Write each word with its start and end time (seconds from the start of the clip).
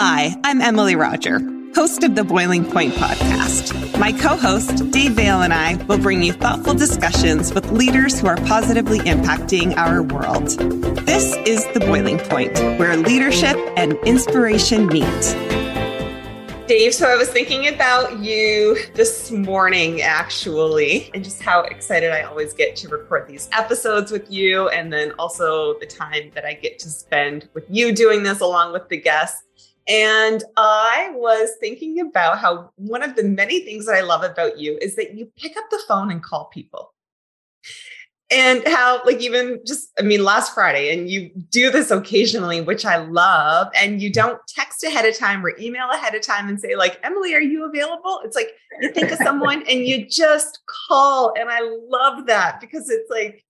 Hi, 0.00 0.36
I'm 0.44 0.60
Emily 0.60 0.94
Roger, 0.94 1.40
host 1.74 2.04
of 2.04 2.14
the 2.14 2.22
Boiling 2.22 2.64
Point 2.64 2.94
podcast. 2.94 3.98
My 3.98 4.12
co-host 4.12 4.92
Dave 4.92 5.14
Vale 5.14 5.42
and 5.42 5.52
I 5.52 5.74
will 5.86 5.98
bring 5.98 6.22
you 6.22 6.32
thoughtful 6.32 6.74
discussions 6.74 7.52
with 7.52 7.72
leaders 7.72 8.20
who 8.20 8.28
are 8.28 8.36
positively 8.36 9.00
impacting 9.00 9.76
our 9.76 10.04
world. 10.04 10.50
This 11.04 11.34
is 11.38 11.66
the 11.74 11.80
Boiling 11.80 12.20
Point, 12.20 12.56
where 12.78 12.96
leadership 12.96 13.56
and 13.76 13.94
inspiration 14.04 14.86
meet. 14.86 15.36
Dave, 16.68 16.94
so 16.94 17.08
I 17.08 17.16
was 17.16 17.28
thinking 17.28 17.66
about 17.66 18.20
you 18.20 18.78
this 18.94 19.32
morning, 19.32 20.02
actually, 20.02 21.10
and 21.12 21.24
just 21.24 21.42
how 21.42 21.62
excited 21.62 22.12
I 22.12 22.22
always 22.22 22.54
get 22.54 22.76
to 22.76 22.88
record 22.88 23.26
these 23.26 23.48
episodes 23.50 24.12
with 24.12 24.30
you, 24.30 24.68
and 24.68 24.92
then 24.92 25.10
also 25.18 25.76
the 25.80 25.86
time 25.86 26.30
that 26.36 26.44
I 26.44 26.52
get 26.52 26.78
to 26.78 26.88
spend 26.88 27.48
with 27.52 27.64
you 27.68 27.92
doing 27.92 28.22
this 28.22 28.38
along 28.38 28.74
with 28.74 28.88
the 28.90 29.00
guests. 29.00 29.42
And 29.88 30.44
I 30.56 31.10
was 31.14 31.50
thinking 31.60 32.00
about 32.00 32.38
how 32.38 32.70
one 32.76 33.02
of 33.02 33.16
the 33.16 33.24
many 33.24 33.60
things 33.60 33.86
that 33.86 33.94
I 33.94 34.02
love 34.02 34.22
about 34.22 34.58
you 34.58 34.78
is 34.82 34.96
that 34.96 35.14
you 35.14 35.32
pick 35.36 35.56
up 35.56 35.64
the 35.70 35.80
phone 35.88 36.10
and 36.10 36.22
call 36.22 36.46
people. 36.46 36.92
And 38.30 38.62
how 38.68 39.00
like 39.06 39.22
even 39.22 39.58
just 39.66 39.88
i 39.98 40.02
mean 40.02 40.22
last 40.22 40.52
friday 40.52 40.92
and 40.92 41.08
you 41.08 41.30
do 41.48 41.70
this 41.70 41.90
occasionally 41.90 42.60
which 42.60 42.84
i 42.84 42.98
love 42.98 43.68
and 43.74 44.02
you 44.02 44.10
mm-hmm. 44.10 44.20
don't 44.20 44.40
text 44.46 44.84
ahead 44.84 45.06
of 45.06 45.16
time 45.16 45.42
or 45.42 45.54
email 45.58 45.88
ahead 45.90 46.14
of 46.14 46.20
time 46.20 46.46
and 46.46 46.60
say 46.60 46.76
like 46.76 47.00
emily 47.02 47.34
are 47.34 47.40
you 47.40 47.64
available? 47.64 48.20
It's 48.24 48.36
like 48.36 48.50
you 48.82 48.92
think 48.92 49.12
of 49.12 49.18
someone 49.24 49.62
and 49.66 49.86
you 49.86 50.06
just 50.06 50.60
call 50.66 51.32
and 51.40 51.48
i 51.48 51.60
love 51.88 52.26
that 52.26 52.60
because 52.60 52.90
it's 52.90 53.10
like 53.10 53.46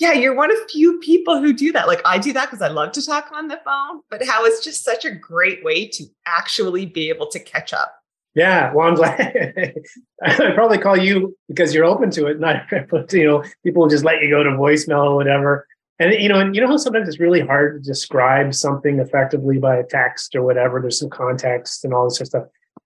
yeah 0.00 0.12
you're 0.12 0.34
one 0.34 0.50
of 0.50 0.58
few 0.70 0.98
people 0.98 1.38
who 1.38 1.52
do 1.52 1.70
that 1.72 1.86
like 1.86 2.00
i 2.04 2.18
do 2.18 2.32
that 2.32 2.46
because 2.46 2.62
i 2.62 2.68
love 2.68 2.92
to 2.92 3.04
talk 3.04 3.30
on 3.32 3.48
the 3.48 3.60
phone 3.64 4.00
but 4.10 4.24
how 4.26 4.44
it's 4.44 4.64
just 4.64 4.84
such 4.84 5.04
a 5.04 5.10
great 5.10 5.62
way 5.64 5.86
to 5.86 6.04
actually 6.26 6.86
be 6.86 7.08
able 7.08 7.26
to 7.26 7.38
catch 7.38 7.72
up 7.72 8.00
yeah, 8.34 8.72
well, 8.72 8.86
I'm 8.86 8.94
glad. 8.94 9.74
I 10.22 10.52
probably 10.54 10.78
call 10.78 10.96
you 10.96 11.36
because 11.48 11.74
you're 11.74 11.84
open 11.84 12.10
to 12.12 12.26
it. 12.26 12.38
Not, 12.38 12.62
you 13.12 13.26
know, 13.26 13.44
people 13.64 13.88
just 13.88 14.04
let 14.04 14.22
you 14.22 14.30
go 14.30 14.42
to 14.44 14.50
voicemail 14.50 15.04
or 15.04 15.16
whatever. 15.16 15.66
And 15.98 16.14
you 16.14 16.28
know, 16.28 16.38
and 16.38 16.54
you 16.54 16.62
know 16.62 16.68
how 16.68 16.76
sometimes 16.76 17.08
it's 17.08 17.20
really 17.20 17.40
hard 17.40 17.82
to 17.82 17.88
describe 17.88 18.54
something 18.54 19.00
effectively 19.00 19.58
by 19.58 19.76
a 19.76 19.84
text 19.84 20.34
or 20.34 20.42
whatever. 20.42 20.80
There's 20.80 20.98
some 20.98 21.10
context 21.10 21.84
and 21.84 21.92
all 21.92 22.04
this 22.04 22.16
sort 22.16 22.22
of 22.22 22.28
stuff. 22.28 22.44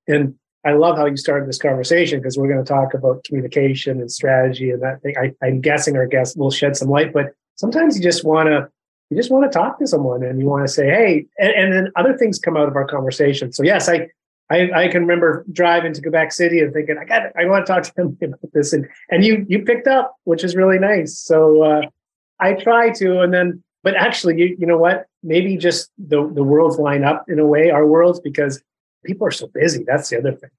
And 0.08 0.34
I 0.64 0.72
love 0.72 0.96
how 0.96 1.06
you 1.06 1.16
started 1.16 1.48
this 1.48 1.58
conversation 1.58 2.18
because 2.18 2.38
we're 2.38 2.48
going 2.48 2.64
to 2.64 2.68
talk 2.68 2.94
about 2.94 3.24
communication 3.24 4.00
and 4.00 4.10
strategy 4.10 4.70
and 4.70 4.82
that 4.82 5.02
thing. 5.02 5.14
I, 5.18 5.32
I'm 5.44 5.60
guessing 5.60 5.96
our 5.96 6.06
guests 6.06 6.36
will 6.36 6.50
shed 6.50 6.76
some 6.76 6.88
light, 6.88 7.12
but 7.12 7.32
sometimes 7.56 7.96
you 7.96 8.02
just 8.02 8.24
want 8.24 8.48
to 8.48 8.68
you 9.10 9.16
just 9.16 9.30
want 9.30 9.50
to 9.50 9.56
talk 9.56 9.78
to 9.78 9.86
someone 9.86 10.22
and 10.22 10.40
you 10.40 10.46
want 10.46 10.66
to 10.66 10.72
say, 10.72 10.86
hey, 10.86 11.26
and, 11.38 11.52
and 11.52 11.72
then 11.72 11.92
other 11.94 12.16
things 12.16 12.38
come 12.38 12.56
out 12.56 12.68
of 12.68 12.74
our 12.74 12.86
conversation. 12.86 13.52
So 13.52 13.62
yes, 13.62 13.88
I 13.88 14.08
I, 14.50 14.70
I 14.74 14.88
can 14.88 15.02
remember 15.02 15.44
driving 15.52 15.92
to 15.94 16.02
Quebec 16.02 16.32
City 16.32 16.60
and 16.60 16.72
thinking, 16.72 16.98
I 16.98 17.04
got, 17.04 17.22
I 17.36 17.46
want 17.46 17.66
to 17.66 17.72
talk 17.72 17.82
to 17.84 17.92
him 17.96 18.18
about 18.22 18.52
this, 18.52 18.72
and 18.72 18.86
and 19.10 19.24
you 19.24 19.44
you 19.48 19.64
picked 19.64 19.86
up, 19.86 20.16
which 20.24 20.44
is 20.44 20.54
really 20.54 20.78
nice. 20.78 21.19
So 21.19 21.62
uh, 21.62 21.82
I 22.41 22.54
try 22.54 22.91
to, 22.91 23.20
and 23.20 23.32
then, 23.32 23.62
but 23.82 23.94
actually, 23.94 24.38
you 24.38 24.56
you 24.58 24.66
know 24.66 24.78
what? 24.78 25.06
Maybe 25.22 25.56
just 25.56 25.91
the 25.98 26.28
the 26.28 26.42
worlds 26.42 26.78
line 26.78 27.04
up 27.04 27.24
in 27.28 27.38
a 27.38 27.47
way, 27.47 27.70
our 27.70 27.86
worlds, 27.86 28.20
because 28.20 28.62
people 29.04 29.26
are 29.26 29.32
so 29.32 29.47
busy. 29.47 29.84
That's 29.87 30.09
the 30.09 30.19
other 30.19 30.32
thing. 30.32 30.50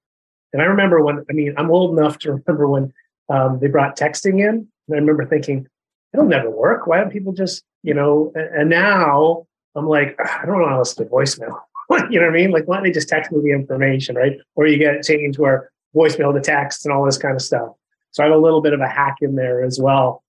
And 0.52 0.62
I 0.62 0.66
remember 0.66 1.02
when, 1.02 1.24
I 1.28 1.32
mean, 1.32 1.54
I'm 1.56 1.70
old 1.70 1.98
enough 1.98 2.18
to 2.20 2.32
remember 2.46 2.68
when 2.68 2.92
um, 3.28 3.58
they 3.60 3.68
brought 3.68 3.98
texting 3.98 4.40
in, 4.40 4.48
and 4.48 4.92
I 4.92 4.94
remember 4.94 5.26
thinking, 5.26 5.66
it'll 6.12 6.26
never 6.26 6.50
work. 6.50 6.86
Why 6.86 7.00
don't 7.00 7.12
people 7.12 7.32
just, 7.32 7.64
you 7.82 7.94
know? 7.94 8.32
And, 8.34 8.70
now 8.70 9.46
I'm 9.74 9.86
like, 9.86 10.18
I 10.18 10.46
don't 10.46 10.60
want 10.60 10.72
to 10.72 10.78
listen 10.78 11.04
to 11.04 11.10
voicemail. 11.10 11.60
you 12.10 12.20
know 12.20 12.26
what 12.26 12.34
I 12.34 12.38
mean? 12.38 12.50
Like, 12.50 12.66
why 12.66 12.76
don't 12.76 12.84
they 12.84 12.90
just 12.90 13.08
text 13.08 13.32
me 13.32 13.40
the 13.42 13.50
information, 13.50 14.16
right? 14.16 14.38
Or 14.54 14.66
you 14.66 14.78
get 14.78 14.94
it 14.94 15.02
changed 15.02 15.38
where 15.38 15.70
voicemail 15.94 16.32
to 16.34 16.40
text 16.40 16.84
and 16.84 16.94
all 16.94 17.04
this 17.04 17.18
kind 17.18 17.34
of 17.34 17.42
stuff. 17.42 17.72
So 18.12 18.22
I 18.22 18.26
have 18.26 18.36
a 18.36 18.40
little 18.40 18.60
bit 18.60 18.72
of 18.72 18.80
a 18.80 18.88
hack 18.88 19.16
in 19.20 19.34
there 19.34 19.62
as 19.62 19.78
well. 19.78 20.22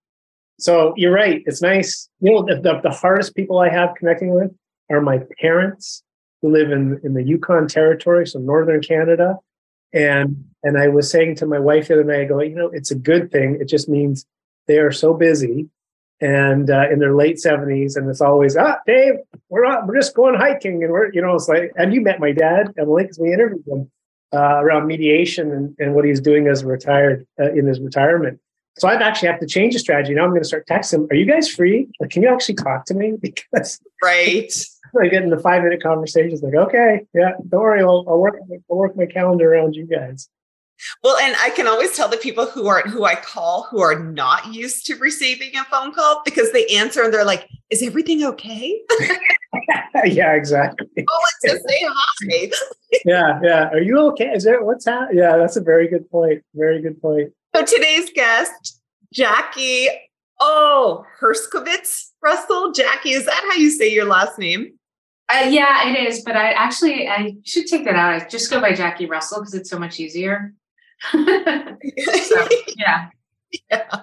So 0.60 0.94
you're 0.98 1.14
right. 1.14 1.44
It's 1.46 1.62
nice. 1.62 2.10
You 2.20 2.32
know, 2.32 2.42
the, 2.44 2.56
the, 2.56 2.82
the 2.82 2.92
hardest 2.92 3.36
people 3.36 3.60
I 3.60 3.70
have 3.70 3.96
connecting 3.96 4.34
with 4.34 4.52
are 4.90 5.02
my 5.02 5.22
parents 5.40 6.04
who 6.42 6.52
live 6.52 6.72
in, 6.72 7.00
in 7.04 7.14
the 7.14 7.24
Yukon 7.24 7.68
territory, 7.68 8.28
so 8.28 8.40
northern 8.40 8.82
Canada. 8.82 9.38
And 9.94 10.46
and 10.64 10.78
I 10.78 10.90
was 10.90 11.10
saying 11.10 11.36
to 11.36 11.46
my 11.46 11.60
wife 11.60 11.88
the 11.88 11.96
other 11.96 12.04
night, 12.04 12.22
I 12.22 12.26
go, 12.26 12.42
you 12.42 12.56
know, 12.56 12.70
it's 12.74 12.92
a 12.92 12.96
good 12.96 13.32
thing. 13.32 13.58
It 13.60 13.70
just 13.70 13.88
means 13.88 14.26
they 14.68 14.80
are 14.80 14.92
so 14.92 15.14
busy 15.14 15.70
and 16.20 16.70
uh, 16.70 16.90
in 16.92 17.00
their 17.00 17.16
late 17.16 17.38
70s 17.38 17.96
and 17.96 18.10
it's 18.10 18.22
always 18.22 18.58
ah 18.58 18.78
dave 18.86 19.16
we're 19.50 19.64
not 19.64 19.86
we're 19.86 19.96
just 19.96 20.16
going 20.16 20.36
hiking 20.36 20.84
and 20.84 20.92
we're 20.92 21.12
you 21.14 21.22
know 21.22 21.36
it's 21.36 21.48
like 21.48 21.72
and 21.76 21.94
you 21.94 22.02
met 22.02 22.20
my 22.20 22.32
dad 22.32 22.74
emily 22.78 23.04
because 23.04 23.20
we 23.20 23.32
interviewed 23.32 23.64
him 23.68 23.90
uh, 24.34 24.60
around 24.62 24.88
mediation 24.88 25.52
and, 25.52 25.76
and 25.80 25.94
what 25.94 26.04
he's 26.04 26.20
doing 26.20 26.48
as 26.48 26.64
retired 26.64 27.26
uh, 27.40 27.52
in 27.52 27.66
his 27.66 27.80
retirement 27.80 28.40
so 28.78 28.88
i've 28.88 29.02
actually 29.02 29.28
have 29.28 29.40
to 29.40 29.48
change 29.48 29.74
the 29.74 29.80
strategy 29.80 30.14
now 30.14 30.24
i'm 30.24 30.30
going 30.30 30.42
to 30.42 30.48
start 30.48 30.68
texting 30.68 31.10
are 31.12 31.16
you 31.16 31.26
guys 31.26 31.50
free 31.50 31.88
like 32.00 32.10
can 32.10 32.22
you 32.22 32.30
actually 32.30 32.56
talk 32.56 32.86
to 32.86 32.94
me 32.94 33.14
because 33.22 33.80
right 34.04 34.52
i 35.02 35.08
get 35.08 35.24
in 35.24 35.30
the 35.30 35.40
five 35.40 35.64
minute 35.64 35.82
conversations 35.82 36.42
like 36.42 36.56
okay 36.56 37.06
yeah 37.14 37.32
don't 37.50 37.62
worry 37.62 37.82
i'll, 37.82 38.06
I'll 38.08 38.20
work 38.20 38.36
i'll 38.70 38.78
work 38.78 38.96
my 38.96 39.06
calendar 39.06 39.54
around 39.54 39.76
you 39.76 39.86
guys 39.86 40.30
well, 41.04 41.18
and 41.18 41.36
I 41.40 41.50
can 41.50 41.68
always 41.68 41.96
tell 41.96 42.08
the 42.08 42.18
people 42.18 42.46
who 42.46 42.68
are 42.68 42.82
who 42.82 43.04
I 43.04 43.16
call 43.16 43.68
who 43.72 43.82
are 43.82 43.98
not 44.00 44.54
used 44.54 44.86
to 44.88 44.96
receiving 44.96 45.56
a 45.56 45.64
phone 45.66 45.94
call 45.94 46.22
because 46.24 46.52
they 46.52 46.66
answer 46.68 47.04
and 47.04 47.14
they're 47.14 47.26
like, 47.26 47.48
"Is 47.70 47.82
everything 47.82 48.24
okay?" 48.24 48.80
yeah, 50.06 50.34
exactly. 50.34 50.88
Oh, 51.10 51.26
let's 51.44 51.56
just 51.56 51.70
say 51.70 51.86
hi. 51.88 52.52
yeah, 53.06 53.40
yeah. 53.44 53.70
Are 53.70 53.82
you 53.82 54.00
okay? 54.10 54.32
Is 54.34 54.44
there 54.44 54.64
what's 54.64 54.86
happening? 54.86 55.20
Yeah, 55.20 55.38
that's 55.38 55.56
a 55.56 55.62
very 55.62 55.88
good 55.88 56.10
point. 56.10 56.44
Very 56.54 56.82
good 56.82 57.02
point. 57.02 57.32
So 57.58 57.64
today's 57.66 58.12
guest, 58.14 58.82
Jackie. 59.12 59.88
Oh, 60.40 61.04
Herskovitz 61.20 62.12
Russell. 62.22 62.72
Jackie, 62.72 63.14
is 63.14 63.26
that 63.26 63.50
how 63.50 63.58
you 63.58 63.72
say 63.72 63.92
your 63.92 64.06
last 64.06 64.38
name? 64.38 64.74
Uh, 65.28 65.48
yeah, 65.50 65.90
it 65.90 66.08
is. 66.08 66.22
But 66.22 66.36
I 66.36 66.52
actually 66.52 67.08
I 67.10 67.36
should 67.46 67.66
take 67.66 67.84
that 67.86 67.96
out. 67.96 68.14
I 68.14 68.28
just 68.28 68.52
go 68.52 68.62
by 68.62 68.74
Jackie 68.74 69.08
Russell 69.08 69.40
because 69.40 69.56
it's 69.56 69.72
so 69.72 69.80
much 69.80 70.00
easier. 70.00 70.54
so, 71.12 71.20
yeah. 72.78 73.10
Yeah. 73.72 74.02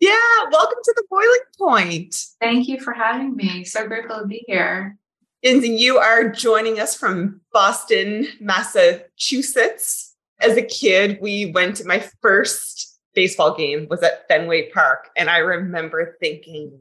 Yeah. 0.00 0.44
Welcome 0.50 0.78
to 0.84 0.94
the 0.96 1.04
boiling 1.10 1.38
point. 1.58 2.16
Thank 2.40 2.66
you 2.66 2.80
for 2.80 2.94
having 2.94 3.36
me. 3.36 3.64
So 3.64 3.86
grateful 3.86 4.20
to 4.20 4.26
be 4.26 4.42
here. 4.46 4.96
And 5.44 5.62
you 5.62 5.98
are 5.98 6.30
joining 6.30 6.80
us 6.80 6.96
from 6.96 7.42
Boston, 7.52 8.26
Massachusetts. 8.40 10.11
As 10.42 10.56
a 10.56 10.62
kid, 10.62 11.18
we 11.20 11.46
went 11.46 11.76
to 11.76 11.86
my 11.86 12.00
first 12.20 12.92
baseball 13.14 13.54
game 13.56 13.86
was 13.88 14.02
at 14.02 14.26
Fenway 14.28 14.70
Park. 14.70 15.10
And 15.16 15.28
I 15.30 15.38
remember 15.38 16.16
thinking, 16.20 16.80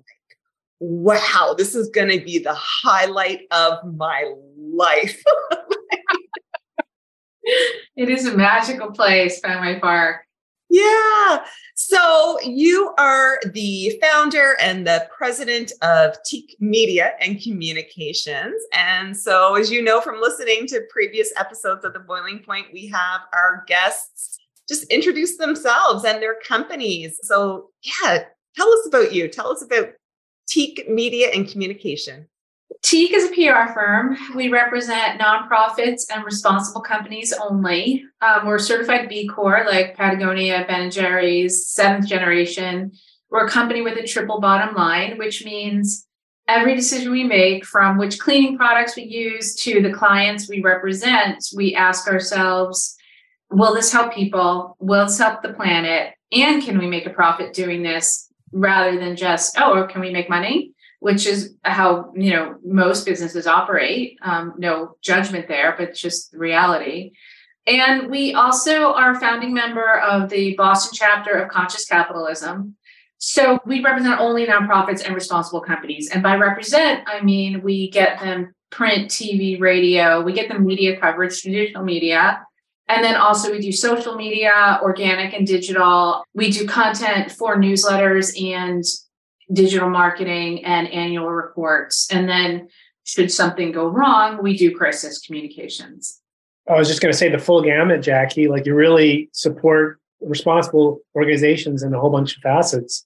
wow, 0.79 1.53
this 1.57 1.75
is 1.75 1.89
going 1.89 2.09
to 2.09 2.23
be 2.23 2.39
the 2.39 2.53
highlight 2.53 3.41
of 3.51 3.79
my 3.95 4.33
life. 4.57 5.21
it 7.95 8.09
is 8.09 8.25
a 8.25 8.35
magical 8.35 8.91
place, 8.91 9.39
Fenway 9.39 9.79
Park. 9.79 10.25
Yeah. 10.71 11.43
So 11.75 12.39
you 12.43 12.93
are 12.97 13.41
the 13.53 13.99
founder 14.01 14.55
and 14.61 14.87
the 14.87 15.05
president 15.15 15.73
of 15.81 16.15
Teak 16.23 16.55
Media 16.61 17.11
and 17.19 17.41
Communications. 17.41 18.55
And 18.71 19.15
so, 19.15 19.55
as 19.55 19.69
you 19.69 19.81
know 19.81 19.99
from 19.99 20.21
listening 20.21 20.67
to 20.67 20.87
previous 20.89 21.33
episodes 21.37 21.83
of 21.83 21.91
The 21.91 21.99
Boiling 21.99 22.39
Point, 22.39 22.67
we 22.71 22.87
have 22.87 23.21
our 23.33 23.65
guests 23.67 24.39
just 24.69 24.85
introduce 24.85 25.35
themselves 25.35 26.05
and 26.05 26.21
their 26.21 26.37
companies. 26.47 27.19
So, 27.23 27.71
yeah, 27.83 28.23
tell 28.55 28.71
us 28.71 28.87
about 28.87 29.13
you. 29.13 29.27
Tell 29.27 29.51
us 29.51 29.61
about 29.61 29.89
Teak 30.47 30.89
Media 30.89 31.31
and 31.33 31.49
Communication. 31.49 32.27
Teak 32.81 33.13
is 33.13 33.25
a 33.25 33.33
PR 33.33 33.73
firm. 33.73 34.17
We 34.35 34.49
represent 34.49 35.19
nonprofits 35.19 36.03
and 36.13 36.23
responsible 36.23 36.81
companies 36.81 37.33
only. 37.33 38.03
Um, 38.21 38.45
we're 38.45 38.59
certified 38.59 39.09
B 39.09 39.27
Corp, 39.27 39.67
like 39.67 39.95
Patagonia, 39.95 40.65
Ben 40.67 40.81
and 40.81 40.91
Jerry's, 40.91 41.67
seventh 41.67 42.07
generation. 42.07 42.91
We're 43.29 43.45
a 43.45 43.49
company 43.49 43.81
with 43.81 43.97
a 43.97 44.07
triple 44.07 44.39
bottom 44.39 44.75
line, 44.75 45.17
which 45.17 45.45
means 45.45 46.07
every 46.47 46.75
decision 46.75 47.11
we 47.11 47.23
make, 47.23 47.65
from 47.65 47.97
which 47.97 48.19
cleaning 48.19 48.57
products 48.57 48.95
we 48.95 49.03
use 49.03 49.55
to 49.55 49.81
the 49.81 49.93
clients 49.93 50.49
we 50.49 50.61
represent, 50.61 51.43
we 51.55 51.75
ask 51.75 52.07
ourselves, 52.07 52.95
will 53.49 53.73
this 53.73 53.91
help 53.91 54.13
people? 54.13 54.75
Will 54.79 55.05
this 55.05 55.17
help 55.17 55.41
the 55.41 55.53
planet? 55.53 56.13
And 56.31 56.63
can 56.63 56.77
we 56.77 56.87
make 56.87 57.05
a 57.05 57.11
profit 57.11 57.53
doing 57.53 57.83
this 57.83 58.29
rather 58.51 58.97
than 58.97 59.15
just, 59.15 59.57
oh, 59.59 59.87
can 59.89 60.01
we 60.01 60.11
make 60.11 60.29
money? 60.29 60.73
Which 61.01 61.25
is 61.25 61.55
how 61.63 62.13
you 62.15 62.31
know 62.31 62.55
most 62.63 63.05
businesses 63.05 63.47
operate. 63.47 64.17
Um, 64.21 64.53
no 64.57 64.95
judgment 65.01 65.47
there, 65.47 65.75
but 65.77 65.93
just 65.93 66.33
reality. 66.33 67.11
And 67.67 68.09
we 68.09 68.33
also 68.33 68.93
are 68.93 69.11
a 69.11 69.19
founding 69.19 69.53
member 69.53 69.99
of 69.99 70.29
the 70.29 70.55
Boston 70.55 70.93
chapter 70.93 71.33
of 71.33 71.49
Conscious 71.49 71.85
Capitalism. 71.85 72.75
So 73.17 73.59
we 73.65 73.83
represent 73.83 74.19
only 74.19 74.47
nonprofits 74.47 75.05
and 75.05 75.13
responsible 75.13 75.61
companies. 75.61 76.09
And 76.09 76.23
by 76.23 76.35
represent, 76.37 77.03
I 77.07 77.21
mean 77.21 77.61
we 77.61 77.89
get 77.91 78.19
them 78.19 78.55
print, 78.71 79.11
TV, 79.11 79.59
radio, 79.59 80.21
we 80.21 80.33
get 80.33 80.49
them 80.49 80.65
media 80.65 80.99
coverage, 80.99 81.41
traditional 81.41 81.83
media. 81.83 82.41
And 82.87 83.03
then 83.03 83.15
also 83.15 83.51
we 83.51 83.59
do 83.59 83.71
social 83.71 84.15
media, 84.15 84.79
organic 84.81 85.33
and 85.33 85.45
digital. 85.45 86.23
We 86.33 86.51
do 86.51 86.65
content 86.65 87.31
for 87.31 87.57
newsletters 87.57 88.33
and 88.41 88.83
digital 89.51 89.89
marketing 89.89 90.63
and 90.65 90.87
annual 90.89 91.29
reports. 91.29 92.07
And 92.11 92.27
then 92.27 92.69
should 93.03 93.31
something 93.31 93.71
go 93.71 93.87
wrong, 93.87 94.41
we 94.41 94.55
do 94.55 94.75
crisis 94.75 95.19
communications. 95.19 96.21
I 96.69 96.75
was 96.75 96.87
just 96.87 97.01
going 97.01 97.11
to 97.11 97.17
say 97.17 97.29
the 97.29 97.39
full 97.39 97.61
gamut, 97.61 98.01
Jackie. 98.01 98.47
Like 98.47 98.65
you 98.65 98.75
really 98.75 99.29
support 99.33 99.99
responsible 100.21 100.99
organizations 101.15 101.83
in 101.83 101.93
a 101.93 101.99
whole 101.99 102.11
bunch 102.11 102.37
of 102.37 102.43
facets. 102.43 103.05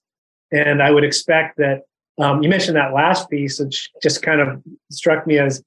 And 0.52 0.82
I 0.82 0.90
would 0.90 1.04
expect 1.04 1.56
that 1.58 1.82
um, 2.18 2.42
you 2.42 2.48
mentioned 2.48 2.76
that 2.76 2.94
last 2.94 3.28
piece, 3.28 3.58
which 3.58 3.90
just 4.02 4.22
kind 4.22 4.40
of 4.40 4.62
struck 4.90 5.26
me 5.26 5.38
as, 5.38 5.62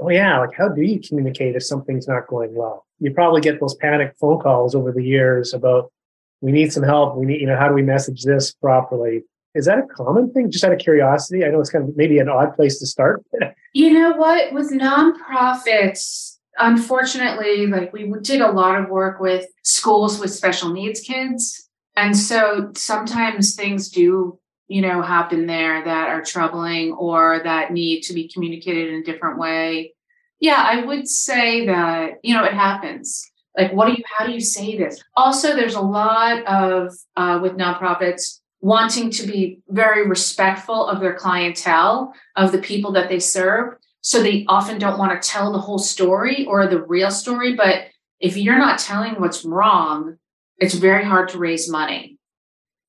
oh 0.00 0.08
yeah, 0.08 0.38
like 0.38 0.54
how 0.56 0.68
do 0.68 0.82
you 0.82 1.00
communicate 1.00 1.56
if 1.56 1.62
something's 1.62 2.08
not 2.08 2.26
going 2.26 2.54
well? 2.54 2.86
You 2.98 3.12
probably 3.12 3.40
get 3.40 3.60
those 3.60 3.74
panic 3.74 4.14
phone 4.20 4.40
calls 4.40 4.74
over 4.74 4.92
the 4.92 5.04
years 5.04 5.54
about 5.54 5.92
we 6.40 6.52
need 6.52 6.72
some 6.72 6.82
help. 6.82 7.16
We 7.16 7.26
need, 7.26 7.40
you 7.40 7.46
know, 7.46 7.56
how 7.56 7.68
do 7.68 7.74
we 7.74 7.82
message 7.82 8.22
this 8.22 8.52
properly? 8.52 9.22
Is 9.54 9.66
that 9.66 9.78
a 9.78 9.82
common 9.82 10.32
thing? 10.32 10.50
Just 10.50 10.64
out 10.64 10.72
of 10.72 10.78
curiosity, 10.78 11.44
I 11.44 11.50
know 11.50 11.60
it's 11.60 11.70
kind 11.70 11.88
of 11.88 11.96
maybe 11.96 12.18
an 12.18 12.28
odd 12.28 12.54
place 12.54 12.78
to 12.80 12.86
start. 12.86 13.24
you 13.72 13.92
know 13.92 14.12
what? 14.12 14.52
With 14.52 14.72
nonprofits, 14.72 16.38
unfortunately, 16.58 17.66
like 17.66 17.92
we 17.92 18.12
did 18.22 18.40
a 18.40 18.50
lot 18.50 18.80
of 18.80 18.88
work 18.88 19.20
with 19.20 19.46
schools 19.62 20.18
with 20.18 20.32
special 20.32 20.72
needs 20.72 21.00
kids. 21.00 21.68
And 21.96 22.16
so 22.16 22.72
sometimes 22.76 23.54
things 23.54 23.88
do, 23.88 24.38
you 24.66 24.82
know, 24.82 25.02
happen 25.02 25.46
there 25.46 25.84
that 25.84 26.08
are 26.08 26.22
troubling 26.22 26.92
or 26.92 27.40
that 27.44 27.72
need 27.72 28.02
to 28.02 28.12
be 28.12 28.28
communicated 28.28 28.92
in 28.92 29.00
a 29.00 29.04
different 29.04 29.38
way. 29.38 29.94
Yeah, 30.40 30.62
I 30.66 30.84
would 30.84 31.08
say 31.08 31.66
that, 31.66 32.14
you 32.22 32.34
know, 32.34 32.44
it 32.44 32.54
happens. 32.54 33.30
Like, 33.56 33.72
what 33.72 33.86
do 33.86 33.92
you, 33.92 34.02
how 34.18 34.26
do 34.26 34.32
you 34.32 34.40
say 34.40 34.76
this? 34.76 35.00
Also, 35.16 35.54
there's 35.54 35.76
a 35.76 35.80
lot 35.80 36.44
of, 36.44 36.92
uh, 37.16 37.38
with 37.40 37.52
nonprofits, 37.52 38.40
wanting 38.64 39.10
to 39.10 39.26
be 39.26 39.60
very 39.68 40.08
respectful 40.08 40.86
of 40.86 40.98
their 40.98 41.12
clientele, 41.12 42.14
of 42.34 42.50
the 42.50 42.58
people 42.58 42.92
that 42.92 43.10
they 43.10 43.20
serve. 43.20 43.74
So 44.00 44.22
they 44.22 44.46
often 44.48 44.78
don't 44.78 44.98
want 44.98 45.20
to 45.20 45.28
tell 45.28 45.52
the 45.52 45.58
whole 45.58 45.78
story 45.78 46.46
or 46.46 46.66
the 46.66 46.82
real 46.82 47.10
story. 47.10 47.54
But 47.54 47.88
if 48.20 48.38
you're 48.38 48.56
not 48.56 48.78
telling 48.78 49.20
what's 49.20 49.44
wrong, 49.44 50.16
it's 50.56 50.72
very 50.72 51.04
hard 51.04 51.28
to 51.28 51.38
raise 51.38 51.68
money. 51.68 52.16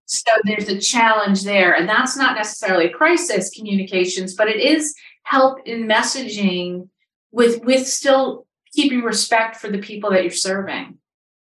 So 0.06 0.32
there's 0.46 0.70
a 0.70 0.80
challenge 0.80 1.44
there. 1.44 1.76
And 1.76 1.90
that's 1.90 2.16
not 2.16 2.38
necessarily 2.38 2.88
crisis 2.88 3.50
communications, 3.50 4.34
but 4.34 4.48
it 4.48 4.62
is 4.62 4.96
help 5.24 5.60
in 5.66 5.90
messaging 5.90 6.88
with 7.34 7.66
with 7.66 7.86
still 7.86 8.48
keeping 8.74 9.02
respect 9.02 9.58
for 9.58 9.70
the 9.70 9.80
people 9.80 10.12
that 10.12 10.24
you're 10.24 10.32
serving. 10.32 11.00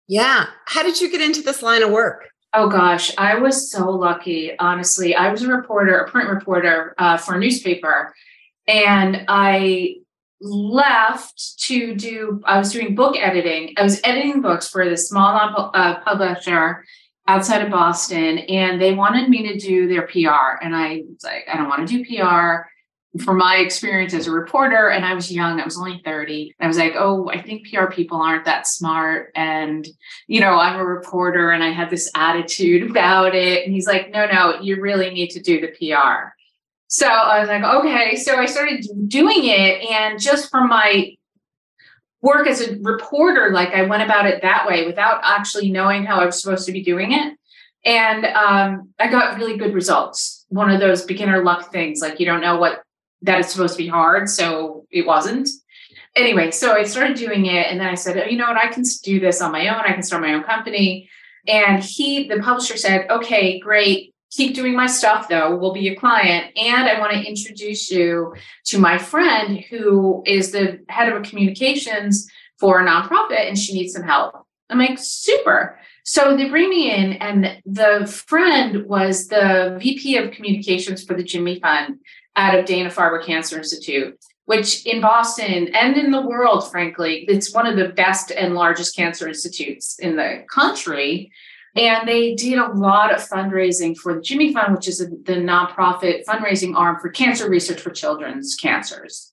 Yeah. 0.07 0.45
How 0.65 0.81
did 0.81 1.01
you 1.01 1.11
get 1.11 1.19
into 1.19 1.41
this 1.41 1.61
line 1.61 1.83
of 1.83 1.91
work? 1.91 2.29
Oh 2.55 2.69
gosh, 2.69 3.11
I 3.17 3.39
was 3.39 3.71
so 3.71 3.89
lucky. 3.89 4.57
Honestly, 4.59 5.15
I 5.15 5.31
was 5.31 5.41
a 5.41 5.47
reporter, 5.47 5.97
a 5.97 6.09
print 6.09 6.29
reporter 6.29 6.94
uh, 6.97 7.17
for 7.17 7.35
a 7.35 7.39
newspaper, 7.39 8.13
and 8.67 9.25
I 9.27 9.95
left 10.44 11.57
to 11.57 11.95
do 11.95 12.41
i 12.44 12.57
was 12.57 12.73
doing 12.73 12.94
book 12.94 13.15
editing 13.17 13.73
i 13.77 13.83
was 13.83 14.01
editing 14.03 14.41
books 14.41 14.67
for 14.67 14.83
this 14.83 15.07
small 15.07 15.71
uh, 15.73 16.00
publisher 16.01 16.83
outside 17.27 17.61
of 17.61 17.71
boston 17.71 18.39
and 18.39 18.81
they 18.81 18.94
wanted 18.94 19.29
me 19.29 19.47
to 19.47 19.57
do 19.57 19.88
their 19.88 20.05
pr 20.05 20.61
and 20.61 20.75
i 20.75 21.01
was 21.07 21.23
like 21.23 21.45
i 21.51 21.55
don't 21.55 21.69
want 21.69 21.88
to 21.88 21.97
do 21.97 22.03
pr 22.03 22.67
from 23.21 23.38
my 23.38 23.57
experience 23.57 24.13
as 24.13 24.25
a 24.25 24.31
reporter 24.31 24.89
and 24.89 25.06
i 25.06 25.13
was 25.13 25.31
young 25.31 25.60
i 25.60 25.65
was 25.65 25.77
only 25.77 26.01
30 26.04 26.56
i 26.60 26.68
was 26.68 26.77
like 26.77 26.94
oh 26.98 27.30
i 27.30 27.39
think 27.39 27.68
pr 27.68 27.86
people 27.86 28.19
aren't 28.19 28.45
that 28.45 28.65
smart 28.65 29.31
and 29.36 29.88
you 30.27 30.39
know 30.39 30.56
i'm 30.56 30.80
a 30.80 30.86
reporter 30.86 31.51
and 31.51 31.63
i 31.63 31.69
had 31.69 31.89
this 31.89 32.10
attitude 32.15 32.89
about 32.89 33.36
it 33.36 33.65
and 33.65 33.74
he's 33.74 33.88
like 33.88 34.10
no 34.12 34.25
no 34.25 34.60
you 34.62 34.81
really 34.81 35.12
need 35.12 35.30
to 35.30 35.39
do 35.39 35.62
the 35.62 35.68
pr 35.68 36.33
so 36.94 37.07
I 37.07 37.39
was 37.39 37.50
like, 37.50 37.63
okay. 37.63 38.15
So 38.18 38.38
I 38.38 38.45
started 38.45 38.86
doing 39.07 39.45
it. 39.45 39.81
And 39.89 40.21
just 40.21 40.51
from 40.51 40.69
my 40.69 41.15
work 42.21 42.45
as 42.45 42.62
a 42.62 42.77
reporter, 42.81 43.50
like 43.51 43.69
I 43.69 43.81
went 43.81 44.04
about 44.04 44.27
it 44.27 44.44
that 44.44 44.68
way 44.68 44.86
without 44.86 45.19
actually 45.24 45.71
knowing 45.71 46.06
how 46.06 46.19
I 46.19 46.25
was 46.27 46.39
supposed 46.39 46.68
to 46.68 46.71
be 46.71 46.83
doing 46.83 47.12
it. 47.12 47.36
And 47.83 48.25
um, 48.25 48.89
I 49.00 49.07
got 49.10 49.39
really 49.39 49.57
good 49.57 49.74
results. 49.74 50.45
One 50.50 50.69
of 50.69 50.80
those 50.80 51.04
beginner 51.04 51.44
luck 51.44 51.71
things, 51.71 52.00
like 52.00 52.19
you 52.19 52.27
don't 52.27 52.42
know 52.42 52.57
what 52.57 52.82
that 53.23 53.39
is 53.39 53.49
supposed 53.49 53.75
to 53.75 53.83
be 53.83 53.87
hard. 53.87 54.29
So 54.29 54.85
it 54.91 55.05
wasn't. 55.05 55.49
Anyway, 56.15 56.51
so 56.51 56.73
I 56.73 56.83
started 56.83 57.17
doing 57.17 57.47
it. 57.47 57.67
And 57.67 57.79
then 57.79 57.87
I 57.87 57.95
said, 57.95 58.17
oh, 58.17 58.25
you 58.25 58.37
know 58.37 58.47
what? 58.47 58.57
I 58.57 58.67
can 58.67 58.83
do 59.03 59.19
this 59.19 59.41
on 59.41 59.51
my 59.51 59.67
own. 59.67 59.81
I 59.81 59.93
can 59.93 60.03
start 60.03 60.21
my 60.21 60.33
own 60.33 60.43
company. 60.43 61.09
And 61.47 61.83
he, 61.83 62.27
the 62.27 62.39
publisher 62.39 62.77
said, 62.77 63.09
okay, 63.09 63.59
great 63.59 64.13
keep 64.35 64.55
doing 64.55 64.75
my 64.75 64.87
stuff 64.87 65.27
though 65.29 65.55
we'll 65.55 65.73
be 65.73 65.89
a 65.89 65.95
client 65.95 66.51
and 66.57 66.87
i 66.87 66.99
want 66.99 67.11
to 67.11 67.23
introduce 67.23 67.91
you 67.91 68.33
to 68.65 68.79
my 68.79 68.97
friend 68.97 69.59
who 69.69 70.23
is 70.25 70.51
the 70.51 70.79
head 70.89 71.11
of 71.11 71.23
communications 71.23 72.29
for 72.59 72.79
a 72.79 72.85
nonprofit 72.85 73.47
and 73.47 73.57
she 73.57 73.73
needs 73.73 73.93
some 73.93 74.03
help 74.03 74.33
i'm 74.69 74.79
like 74.79 74.97
super 74.97 75.79
so 76.03 76.35
they 76.35 76.49
bring 76.49 76.69
me 76.69 76.91
in 76.91 77.13
and 77.13 77.61
the 77.65 78.05
friend 78.07 78.85
was 78.87 79.27
the 79.27 79.77
vp 79.79 80.17
of 80.17 80.31
communications 80.31 81.03
for 81.03 81.13
the 81.15 81.23
jimmy 81.23 81.59
fund 81.59 81.99
out 82.35 82.57
of 82.57 82.65
dana-farber 82.65 83.24
cancer 83.24 83.57
institute 83.57 84.18
which 84.45 84.85
in 84.85 85.01
boston 85.01 85.69
and 85.75 85.97
in 85.97 86.12
the 86.12 86.21
world 86.21 86.69
frankly 86.69 87.25
it's 87.27 87.53
one 87.53 87.67
of 87.67 87.77
the 87.77 87.89
best 87.89 88.31
and 88.31 88.55
largest 88.55 88.96
cancer 88.96 89.27
institutes 89.27 89.98
in 90.00 90.15
the 90.15 90.43
country 90.50 91.31
and 91.75 92.07
they 92.07 92.36
did 92.36 92.60
a 92.60 92.72
lot 92.72 93.13
of 93.13 93.27
fundraising 93.27 93.98
for 93.98 94.13
the 94.13 94.22
Jimmy 94.22 94.53
Fund, 94.53 94.75
which 94.75 94.88
is 94.88 95.00
the 95.00 95.34
nonprofit 95.34 96.24
fundraising 96.25 96.75
arm 96.75 97.00
for 97.00 97.10
cancer 97.10 97.50
research 97.50 97.81
for 97.81 97.89
children's 97.89 98.55
cancers. 98.55 99.31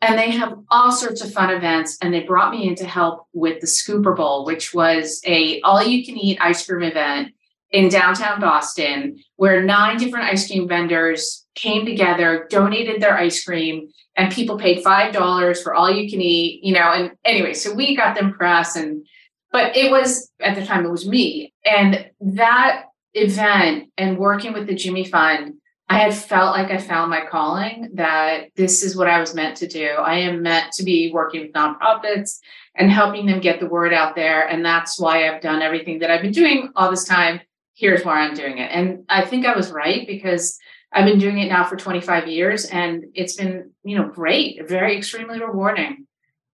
And 0.00 0.18
they 0.18 0.30
have 0.30 0.58
all 0.70 0.92
sorts 0.92 1.22
of 1.22 1.32
fun 1.32 1.50
events. 1.50 1.98
And 2.00 2.14
they 2.14 2.20
brought 2.20 2.52
me 2.52 2.68
in 2.68 2.76
to 2.76 2.86
help 2.86 3.26
with 3.32 3.60
the 3.60 3.66
Scooper 3.66 4.16
Bowl, 4.16 4.44
which 4.44 4.72
was 4.72 5.20
a 5.26 5.60
all 5.62 5.82
you 5.82 6.04
can 6.04 6.16
eat 6.16 6.38
ice 6.40 6.64
cream 6.66 6.82
event 6.82 7.34
in 7.72 7.88
downtown 7.88 8.40
Boston, 8.40 9.18
where 9.36 9.62
nine 9.62 9.96
different 9.96 10.26
ice 10.26 10.46
cream 10.46 10.68
vendors 10.68 11.46
came 11.54 11.84
together, 11.84 12.46
donated 12.50 13.00
their 13.00 13.16
ice 13.16 13.42
cream, 13.44 13.88
and 14.16 14.32
people 14.32 14.58
paid 14.58 14.82
five 14.82 15.12
dollars 15.12 15.62
for 15.62 15.74
all 15.74 15.90
you 15.90 16.08
can 16.10 16.20
eat. 16.20 16.62
You 16.62 16.74
know, 16.74 16.92
and 16.92 17.12
anyway, 17.24 17.54
so 17.54 17.74
we 17.74 17.96
got 17.96 18.16
them 18.16 18.32
press 18.32 18.76
and 18.76 19.04
but 19.52 19.76
it 19.76 19.90
was 19.90 20.30
at 20.40 20.56
the 20.56 20.64
time 20.64 20.84
it 20.84 20.90
was 20.90 21.06
me 21.06 21.52
and 21.64 22.10
that 22.20 22.86
event 23.14 23.90
and 23.98 24.18
working 24.18 24.52
with 24.52 24.66
the 24.66 24.74
jimmy 24.74 25.04
fund 25.04 25.54
i 25.88 25.98
had 25.98 26.14
felt 26.14 26.56
like 26.56 26.70
i 26.70 26.78
found 26.78 27.10
my 27.10 27.24
calling 27.30 27.90
that 27.94 28.46
this 28.56 28.82
is 28.82 28.96
what 28.96 29.06
i 29.06 29.20
was 29.20 29.34
meant 29.34 29.56
to 29.56 29.68
do 29.68 29.86
i 29.98 30.16
am 30.16 30.42
meant 30.42 30.72
to 30.72 30.82
be 30.82 31.12
working 31.12 31.42
with 31.42 31.52
nonprofits 31.52 32.38
and 32.74 32.90
helping 32.90 33.26
them 33.26 33.40
get 33.40 33.60
the 33.60 33.66
word 33.66 33.92
out 33.92 34.16
there 34.16 34.48
and 34.48 34.64
that's 34.64 34.98
why 34.98 35.28
i've 35.28 35.42
done 35.42 35.60
everything 35.60 35.98
that 35.98 36.10
i've 36.10 36.22
been 36.22 36.32
doing 36.32 36.70
all 36.74 36.90
this 36.90 37.04
time 37.04 37.40
here's 37.74 38.04
why 38.04 38.20
i'm 38.20 38.34
doing 38.34 38.58
it. 38.58 38.70
And 38.70 39.04
i 39.08 39.24
think 39.24 39.46
i 39.46 39.56
was 39.56 39.70
right 39.70 40.06
because 40.06 40.58
i've 40.92 41.06
been 41.06 41.18
doing 41.18 41.38
it 41.38 41.48
now 41.48 41.64
for 41.64 41.76
25 41.76 42.28
years 42.28 42.66
and 42.66 43.04
it's 43.14 43.36
been 43.36 43.70
you 43.84 43.96
know 43.96 44.08
great 44.08 44.68
very 44.68 44.96
extremely 44.96 45.40
rewarding 45.40 46.06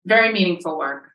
very 0.05 0.31
meaningful 0.31 0.77
work. 0.77 1.11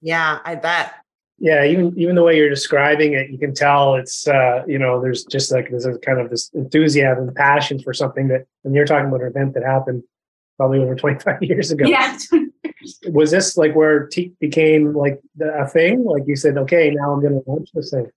Yeah 0.00 0.38
i 0.44 0.54
bet. 0.54 0.94
Yeah 1.38 1.64
even 1.64 1.98
even 1.98 2.14
the 2.14 2.22
way 2.22 2.36
you're 2.36 2.48
describing 2.48 3.14
it 3.14 3.30
you 3.30 3.38
can 3.38 3.54
tell 3.54 3.96
it's 3.96 4.26
uh 4.28 4.62
you 4.66 4.78
know 4.78 5.00
there's 5.00 5.24
just 5.24 5.52
like 5.52 5.70
there's 5.70 5.86
a 5.86 5.98
kind 5.98 6.20
of 6.20 6.30
this 6.30 6.50
enthusiasm 6.54 7.28
and 7.28 7.36
passion 7.36 7.80
for 7.80 7.92
something 7.92 8.28
that 8.28 8.46
and 8.64 8.74
you're 8.74 8.86
talking 8.86 9.08
about 9.08 9.22
an 9.22 9.28
event 9.28 9.54
that 9.54 9.64
happened 9.64 10.02
probably 10.56 10.78
over 10.78 10.94
25 11.04 11.42
years 11.42 11.70
ago. 11.70 11.86
Yeah. 11.86 12.18
Was 13.08 13.30
this 13.30 13.56
like 13.56 13.74
where 13.74 14.06
teak 14.06 14.38
became 14.38 14.94
like 14.94 15.20
the, 15.36 15.52
a 15.54 15.66
thing? 15.66 16.04
Like 16.04 16.22
you 16.26 16.36
said 16.36 16.56
okay 16.56 16.90
now 16.90 17.12
i'm 17.12 17.20
going 17.20 17.34
to 17.34 17.50
launch 17.50 17.70
this 17.74 17.90
thing 17.90 18.10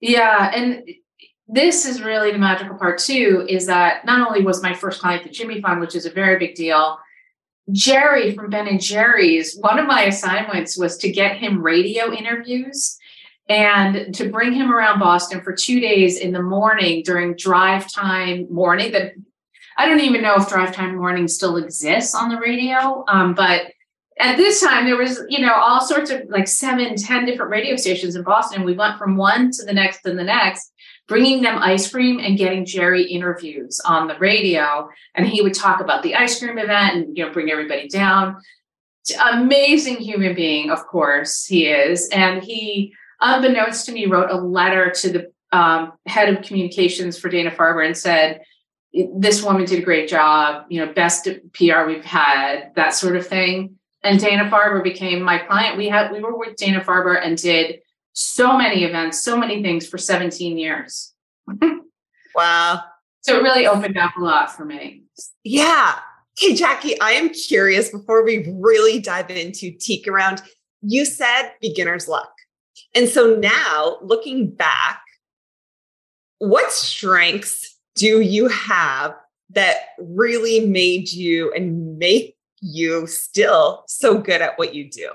yeah 0.00 0.52
and 0.54 0.88
this 1.48 1.86
is 1.86 2.02
really 2.02 2.30
the 2.30 2.38
magical 2.38 2.76
part 2.76 2.98
too 2.98 3.46
is 3.48 3.66
that 3.66 4.04
not 4.04 4.26
only 4.26 4.44
was 4.44 4.62
my 4.62 4.74
first 4.74 5.00
client 5.00 5.24
the 5.24 5.30
Jimmy 5.30 5.62
Fund, 5.62 5.80
which 5.80 5.96
is 5.96 6.04
a 6.04 6.10
very 6.10 6.38
big 6.38 6.54
deal, 6.54 6.98
Jerry 7.72 8.34
from 8.34 8.50
Ben 8.50 8.68
and 8.68 8.80
Jerry's, 8.80 9.56
one 9.60 9.78
of 9.78 9.86
my 9.86 10.04
assignments 10.04 10.78
was 10.78 10.98
to 10.98 11.10
get 11.10 11.38
him 11.38 11.62
radio 11.62 12.12
interviews 12.12 12.98
and 13.48 14.14
to 14.14 14.28
bring 14.28 14.52
him 14.52 14.70
around 14.70 14.98
Boston 14.98 15.40
for 15.40 15.54
two 15.54 15.80
days 15.80 16.18
in 16.18 16.32
the 16.32 16.42
morning 16.42 17.02
during 17.02 17.34
drive 17.34 17.90
time 17.90 18.46
morning. 18.50 18.92
That 18.92 19.12
I 19.78 19.88
don't 19.88 20.00
even 20.00 20.22
know 20.22 20.36
if 20.36 20.48
drive 20.48 20.74
time 20.74 20.96
morning 20.96 21.28
still 21.28 21.56
exists 21.56 22.14
on 22.14 22.28
the 22.28 22.38
radio, 22.38 23.04
um, 23.08 23.34
but 23.34 23.72
at 24.18 24.36
this 24.36 24.60
time 24.60 24.84
there 24.84 24.96
was 24.96 25.20
you 25.28 25.40
know 25.40 25.54
all 25.54 25.80
sorts 25.80 26.10
of 26.10 26.22
like 26.28 26.48
seven 26.48 26.96
ten 26.96 27.24
different 27.24 27.50
radio 27.50 27.76
stations 27.76 28.16
in 28.16 28.22
boston 28.22 28.64
we 28.64 28.74
went 28.74 28.98
from 28.98 29.16
one 29.16 29.50
to 29.50 29.64
the 29.64 29.72
next 29.72 30.04
and 30.06 30.18
the 30.18 30.24
next 30.24 30.72
bringing 31.08 31.42
them 31.42 31.60
ice 31.60 31.90
cream 31.90 32.20
and 32.20 32.38
getting 32.38 32.64
jerry 32.64 33.02
interviews 33.02 33.80
on 33.84 34.06
the 34.06 34.16
radio. 34.18 34.88
And 35.14 35.26
he 35.26 35.42
would 35.42 35.54
talk 35.54 35.80
about 35.80 36.02
the 36.02 36.14
ice 36.14 36.38
cream 36.38 36.58
event 36.58 36.94
and 36.94 37.16
you 37.16 37.26
know 37.26 37.32
bring 37.32 37.50
everybody 37.50 37.88
down. 37.88 38.36
Amazing 39.32 39.96
human 39.96 40.34
being 40.34 40.70
of 40.70 40.86
course 40.86 41.46
he 41.46 41.66
is. 41.66 42.08
And 42.10 42.42
he 42.42 42.94
unbeknownst 43.20 43.86
to 43.86 43.92
me 43.92 44.06
wrote 44.06 44.30
a 44.30 44.36
letter 44.36 44.90
to 44.90 45.10
the 45.10 45.32
um, 45.50 45.92
head 46.06 46.28
of 46.28 46.44
communications 46.44 47.18
for 47.18 47.30
dana-farber 47.30 47.84
and 47.84 47.96
said 47.96 48.42
this 49.16 49.42
woman 49.42 49.64
did 49.64 49.78
a 49.78 49.84
great 49.84 50.08
job 50.08 50.64
you 50.68 50.84
know 50.84 50.92
best 50.92 51.26
pr 51.52 51.86
we've 51.86 52.04
had 52.04 52.70
that 52.74 52.94
sort 52.94 53.16
of 53.16 53.26
thing 53.26 53.77
and 54.02 54.20
Dana 54.20 54.50
Farber 54.50 54.82
became 54.82 55.22
my 55.22 55.38
client. 55.38 55.76
We 55.76 55.88
had 55.88 56.12
we 56.12 56.20
were 56.20 56.36
with 56.36 56.56
Dana 56.56 56.80
Farber 56.80 57.20
and 57.20 57.36
did 57.36 57.80
so 58.12 58.56
many 58.56 58.84
events, 58.84 59.22
so 59.22 59.36
many 59.36 59.62
things 59.62 59.86
for 59.86 59.98
17 59.98 60.58
years. 60.58 61.12
wow. 62.34 62.82
So 63.20 63.36
it 63.36 63.42
really 63.42 63.66
opened 63.66 63.96
up 63.96 64.12
a 64.16 64.20
lot 64.20 64.54
for 64.54 64.64
me. 64.64 65.02
Yeah. 65.44 65.98
Hey, 66.38 66.54
Jackie, 66.54 67.00
I 67.00 67.12
am 67.12 67.30
curious 67.30 67.90
before 67.90 68.24
we 68.24 68.48
really 68.60 69.00
dive 69.00 69.30
into 69.30 69.72
Teak 69.72 70.06
around, 70.06 70.42
you 70.82 71.04
said 71.04 71.50
beginner's 71.60 72.06
luck. 72.06 72.30
And 72.94 73.08
so 73.08 73.36
now 73.36 73.98
looking 74.02 74.50
back, 74.50 75.02
what 76.38 76.70
strengths 76.72 77.76
do 77.96 78.20
you 78.20 78.48
have 78.48 79.14
that 79.50 79.76
really 79.98 80.66
made 80.66 81.10
you 81.10 81.52
and 81.52 81.98
make 81.98 82.36
you 82.60 83.06
still 83.06 83.84
so 83.86 84.18
good 84.18 84.42
at 84.42 84.58
what 84.58 84.74
you 84.74 84.90
do? 84.90 85.10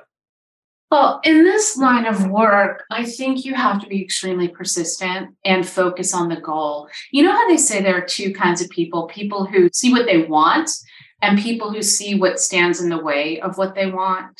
Well, 0.93 1.21
in 1.23 1.43
this 1.43 1.75
line 1.75 2.05
of 2.05 2.27
work, 2.29 2.83
I 2.91 3.03
think 3.03 3.45
you 3.45 3.55
have 3.55 3.81
to 3.81 3.87
be 3.87 4.03
extremely 4.03 4.47
persistent 4.47 5.35
and 5.43 5.67
focus 5.67 6.13
on 6.13 6.29
the 6.29 6.39
goal. 6.39 6.87
You 7.11 7.23
know 7.23 7.31
how 7.31 7.47
they 7.47 7.57
say 7.57 7.81
there 7.81 7.97
are 7.97 8.05
two 8.05 8.31
kinds 8.31 8.61
of 8.61 8.69
people 8.69 9.07
people 9.07 9.45
who 9.45 9.69
see 9.73 9.91
what 9.91 10.05
they 10.05 10.19
want 10.25 10.69
and 11.23 11.39
people 11.39 11.73
who 11.73 11.81
see 11.81 12.13
what 12.13 12.39
stands 12.39 12.79
in 12.79 12.89
the 12.89 13.01
way 13.01 13.41
of 13.41 13.57
what 13.57 13.73
they 13.73 13.87
want? 13.87 14.39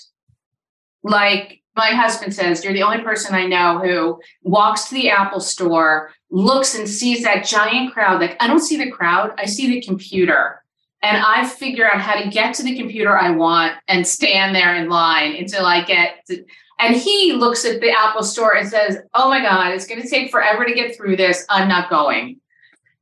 Like 1.01 1.63
my 1.75 1.89
husband 1.89 2.35
says, 2.35 2.63
You're 2.63 2.73
the 2.73 2.83
only 2.83 3.01
person 3.01 3.33
I 3.33 3.47
know 3.47 3.79
who 3.79 4.21
walks 4.43 4.89
to 4.89 4.93
the 4.93 5.09
Apple 5.09 5.39
store, 5.39 6.11
looks 6.29 6.75
and 6.75 6.87
sees 6.87 7.23
that 7.23 7.45
giant 7.45 7.93
crowd. 7.93 8.21
Like, 8.21 8.37
I 8.39 8.45
don't 8.45 8.59
see 8.59 8.77
the 8.77 8.91
crowd, 8.91 9.31
I 9.39 9.45
see 9.45 9.67
the 9.67 9.81
computer 9.81 10.62
and 11.03 11.17
I 11.17 11.45
figure 11.45 11.85
out 11.85 11.99
how 11.99 12.19
to 12.19 12.29
get 12.29 12.55
to 12.55 12.63
the 12.63 12.77
computer 12.77 13.15
I 13.15 13.29
want 13.29 13.73
and 13.89 14.07
stand 14.07 14.55
there 14.55 14.75
in 14.75 14.89
line 14.89 15.35
until 15.35 15.65
I 15.65 15.83
get 15.83 16.25
to, 16.27 16.43
and 16.79 16.95
he 16.95 17.33
looks 17.33 17.65
at 17.65 17.81
the 17.81 17.91
Apple 17.91 18.23
store 18.23 18.55
and 18.55 18.67
says, 18.67 18.97
"Oh 19.13 19.29
my 19.29 19.41
god, 19.41 19.73
it's 19.73 19.85
going 19.85 20.01
to 20.01 20.09
take 20.09 20.31
forever 20.31 20.65
to 20.65 20.73
get 20.73 20.95
through 20.95 21.17
this. 21.17 21.45
I'm 21.49 21.67
not 21.67 21.89
going." 21.89 22.39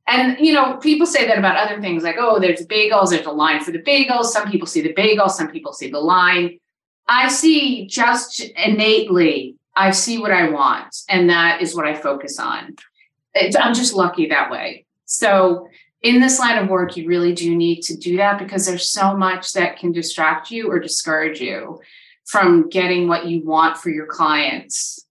And 0.08 0.38
you 0.44 0.52
know, 0.52 0.76
people 0.78 1.06
say 1.06 1.26
that 1.26 1.38
about 1.38 1.56
other 1.56 1.80
things 1.80 2.02
like, 2.02 2.16
"Oh, 2.18 2.40
there's 2.40 2.66
bagels, 2.66 3.10
there's 3.10 3.24
a 3.24 3.30
line 3.30 3.60
for 3.60 3.70
the 3.70 3.82
bagels." 3.82 4.26
Some 4.26 4.50
people 4.50 4.66
see 4.66 4.82
the 4.82 4.94
bagels, 4.94 5.30
some 5.30 5.48
people 5.48 5.72
see 5.72 5.90
the 5.90 6.00
line. 6.00 6.58
I 7.08 7.28
see 7.28 7.86
just 7.86 8.40
innately, 8.40 9.56
I 9.76 9.92
see 9.92 10.18
what 10.18 10.32
I 10.32 10.50
want, 10.50 10.94
and 11.08 11.30
that 11.30 11.62
is 11.62 11.74
what 11.74 11.86
I 11.86 11.94
focus 11.94 12.38
on. 12.40 12.74
It's, 13.34 13.56
I'm 13.56 13.74
just 13.74 13.94
lucky 13.94 14.26
that 14.26 14.50
way. 14.50 14.86
So 15.04 15.68
in 16.02 16.20
this 16.20 16.38
line 16.38 16.58
of 16.58 16.68
work, 16.68 16.96
you 16.96 17.06
really 17.06 17.32
do 17.32 17.54
need 17.54 17.82
to 17.82 17.96
do 17.96 18.16
that 18.16 18.38
because 18.38 18.66
there's 18.66 18.88
so 18.88 19.16
much 19.16 19.52
that 19.52 19.78
can 19.78 19.92
distract 19.92 20.50
you 20.50 20.68
or 20.68 20.80
discourage 20.80 21.40
you 21.40 21.80
from 22.26 22.68
getting 22.68 23.08
what 23.08 23.26
you 23.26 23.44
want 23.44 23.76
for 23.76 23.90
your 23.90 24.06
clients. 24.06 25.04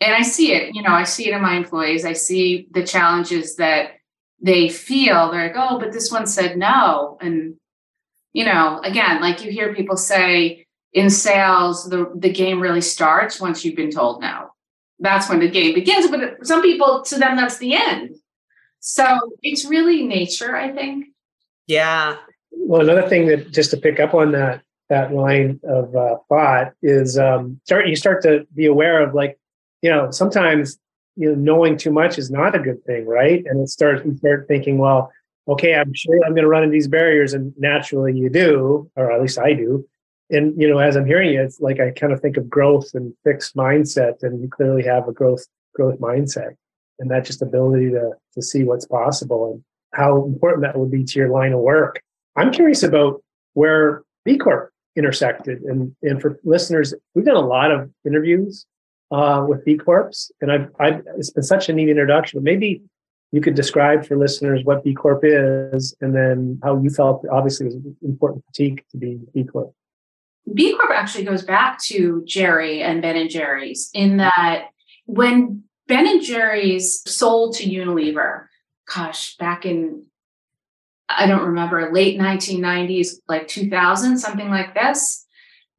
And 0.00 0.14
I 0.14 0.22
see 0.22 0.52
it, 0.52 0.74
you 0.74 0.82
know, 0.82 0.92
I 0.92 1.04
see 1.04 1.28
it 1.28 1.34
in 1.34 1.40
my 1.40 1.56
employees. 1.56 2.04
I 2.04 2.12
see 2.12 2.66
the 2.72 2.84
challenges 2.84 3.56
that 3.56 3.92
they 4.40 4.68
feel. 4.68 5.30
They're 5.30 5.46
like, 5.46 5.56
oh, 5.56 5.78
but 5.78 5.92
this 5.92 6.10
one 6.10 6.26
said 6.26 6.58
no. 6.58 7.16
And, 7.20 7.54
you 8.32 8.44
know, 8.44 8.80
again, 8.82 9.20
like 9.20 9.44
you 9.44 9.50
hear 9.50 9.74
people 9.74 9.96
say 9.96 10.66
in 10.92 11.08
sales, 11.08 11.88
the, 11.88 12.12
the 12.16 12.32
game 12.32 12.60
really 12.60 12.80
starts 12.80 13.40
once 13.40 13.64
you've 13.64 13.76
been 13.76 13.92
told 13.92 14.20
no. 14.20 14.48
That's 14.98 15.28
when 15.28 15.38
the 15.38 15.48
game 15.48 15.74
begins. 15.74 16.10
But 16.10 16.46
some 16.46 16.62
people, 16.62 17.02
to 17.02 17.18
them, 17.18 17.36
that's 17.36 17.58
the 17.58 17.74
end 17.74 18.16
so 18.82 19.32
it's 19.42 19.64
really 19.64 20.04
nature, 20.04 20.56
I 20.56 20.72
think. 20.72 21.06
Yeah. 21.68 22.16
Well, 22.50 22.80
another 22.80 23.08
thing 23.08 23.26
that 23.28 23.52
just 23.52 23.70
to 23.70 23.76
pick 23.76 24.00
up 24.00 24.12
on 24.12 24.32
that 24.32 24.62
that 24.88 25.14
line 25.14 25.60
of 25.62 25.94
uh, 25.94 26.16
thought 26.28 26.72
is 26.82 27.16
um, 27.16 27.60
start 27.64 27.86
you 27.86 27.94
start 27.94 28.22
to 28.24 28.44
be 28.54 28.66
aware 28.66 29.00
of 29.00 29.14
like 29.14 29.38
you 29.82 29.90
know 29.90 30.10
sometimes 30.10 30.78
you 31.14 31.28
know 31.28 31.34
knowing 31.36 31.76
too 31.76 31.92
much 31.92 32.18
is 32.18 32.28
not 32.28 32.56
a 32.56 32.58
good 32.58 32.84
thing, 32.84 33.06
right? 33.06 33.44
And 33.46 33.60
it 33.60 33.68
starts 33.68 34.04
you 34.04 34.16
start 34.16 34.48
thinking, 34.48 34.78
well, 34.78 35.12
okay, 35.46 35.76
I'm 35.76 35.94
sure 35.94 36.16
I'm 36.24 36.32
going 36.32 36.42
to 36.42 36.48
run 36.48 36.64
into 36.64 36.72
these 36.72 36.88
barriers, 36.88 37.34
and 37.34 37.54
naturally 37.56 38.18
you 38.18 38.30
do, 38.30 38.90
or 38.96 39.12
at 39.12 39.22
least 39.22 39.38
I 39.38 39.52
do. 39.52 39.86
And 40.28 40.60
you 40.60 40.68
know, 40.68 40.78
as 40.78 40.96
I'm 40.96 41.06
hearing 41.06 41.32
you, 41.32 41.40
it's 41.40 41.60
like 41.60 41.78
I 41.78 41.92
kind 41.92 42.12
of 42.12 42.20
think 42.20 42.36
of 42.36 42.50
growth 42.50 42.90
and 42.94 43.14
fixed 43.22 43.54
mindset, 43.54 44.24
and 44.24 44.42
you 44.42 44.48
clearly 44.48 44.82
have 44.82 45.06
a 45.06 45.12
growth 45.12 45.46
growth 45.72 46.00
mindset 46.00 46.56
and 46.98 47.10
that 47.10 47.24
just 47.24 47.42
ability 47.42 47.90
to 47.90 48.12
to 48.34 48.42
see 48.42 48.64
what's 48.64 48.86
possible 48.86 49.52
and 49.52 49.64
how 49.94 50.24
important 50.24 50.62
that 50.62 50.78
would 50.78 50.90
be 50.90 51.04
to 51.04 51.18
your 51.18 51.28
line 51.28 51.52
of 51.52 51.60
work. 51.60 52.00
I'm 52.36 52.52
curious 52.52 52.82
about 52.82 53.22
where 53.54 54.02
B 54.24 54.38
Corp 54.38 54.70
intersected, 54.96 55.62
and 55.62 55.94
and 56.02 56.20
for 56.20 56.38
listeners, 56.44 56.94
we've 57.14 57.24
done 57.24 57.36
a 57.36 57.40
lot 57.40 57.70
of 57.70 57.90
interviews 58.06 58.66
uh, 59.10 59.44
with 59.48 59.64
B 59.64 59.76
Corps, 59.76 60.30
and 60.40 60.50
I've, 60.50 60.68
I've 60.80 61.02
it's 61.16 61.30
been 61.30 61.42
such 61.42 61.68
a 61.68 61.72
neat 61.72 61.88
introduction. 61.88 62.42
Maybe 62.42 62.82
you 63.32 63.40
could 63.40 63.54
describe 63.54 64.06
for 64.06 64.16
listeners 64.16 64.60
what 64.64 64.84
B 64.84 64.94
Corp 64.94 65.20
is, 65.24 65.94
and 66.00 66.14
then 66.14 66.58
how 66.62 66.80
you 66.80 66.90
felt 66.90 67.24
obviously 67.30 67.66
it 67.66 67.74
was 67.74 67.94
important 68.02 68.44
critique 68.46 68.84
to 68.90 68.96
be 68.96 69.18
B 69.34 69.44
Corp. 69.44 69.72
B 70.54 70.76
Corp 70.76 70.92
actually 70.92 71.24
goes 71.24 71.42
back 71.42 71.80
to 71.84 72.22
Jerry 72.26 72.82
and 72.82 73.00
Ben 73.00 73.16
and 73.16 73.30
Jerry's 73.30 73.90
in 73.94 74.16
that 74.18 74.66
when 75.06 75.64
Ben 75.92 76.08
and 76.08 76.22
Jerry's 76.22 77.02
sold 77.06 77.54
to 77.56 77.68
Unilever, 77.68 78.46
gosh, 78.94 79.36
back 79.36 79.66
in 79.66 80.06
I 81.06 81.26
don't 81.26 81.44
remember 81.44 81.92
late 81.92 82.18
1990s, 82.18 83.16
like 83.28 83.46
2000, 83.46 84.16
something 84.16 84.48
like 84.48 84.72
this. 84.72 85.26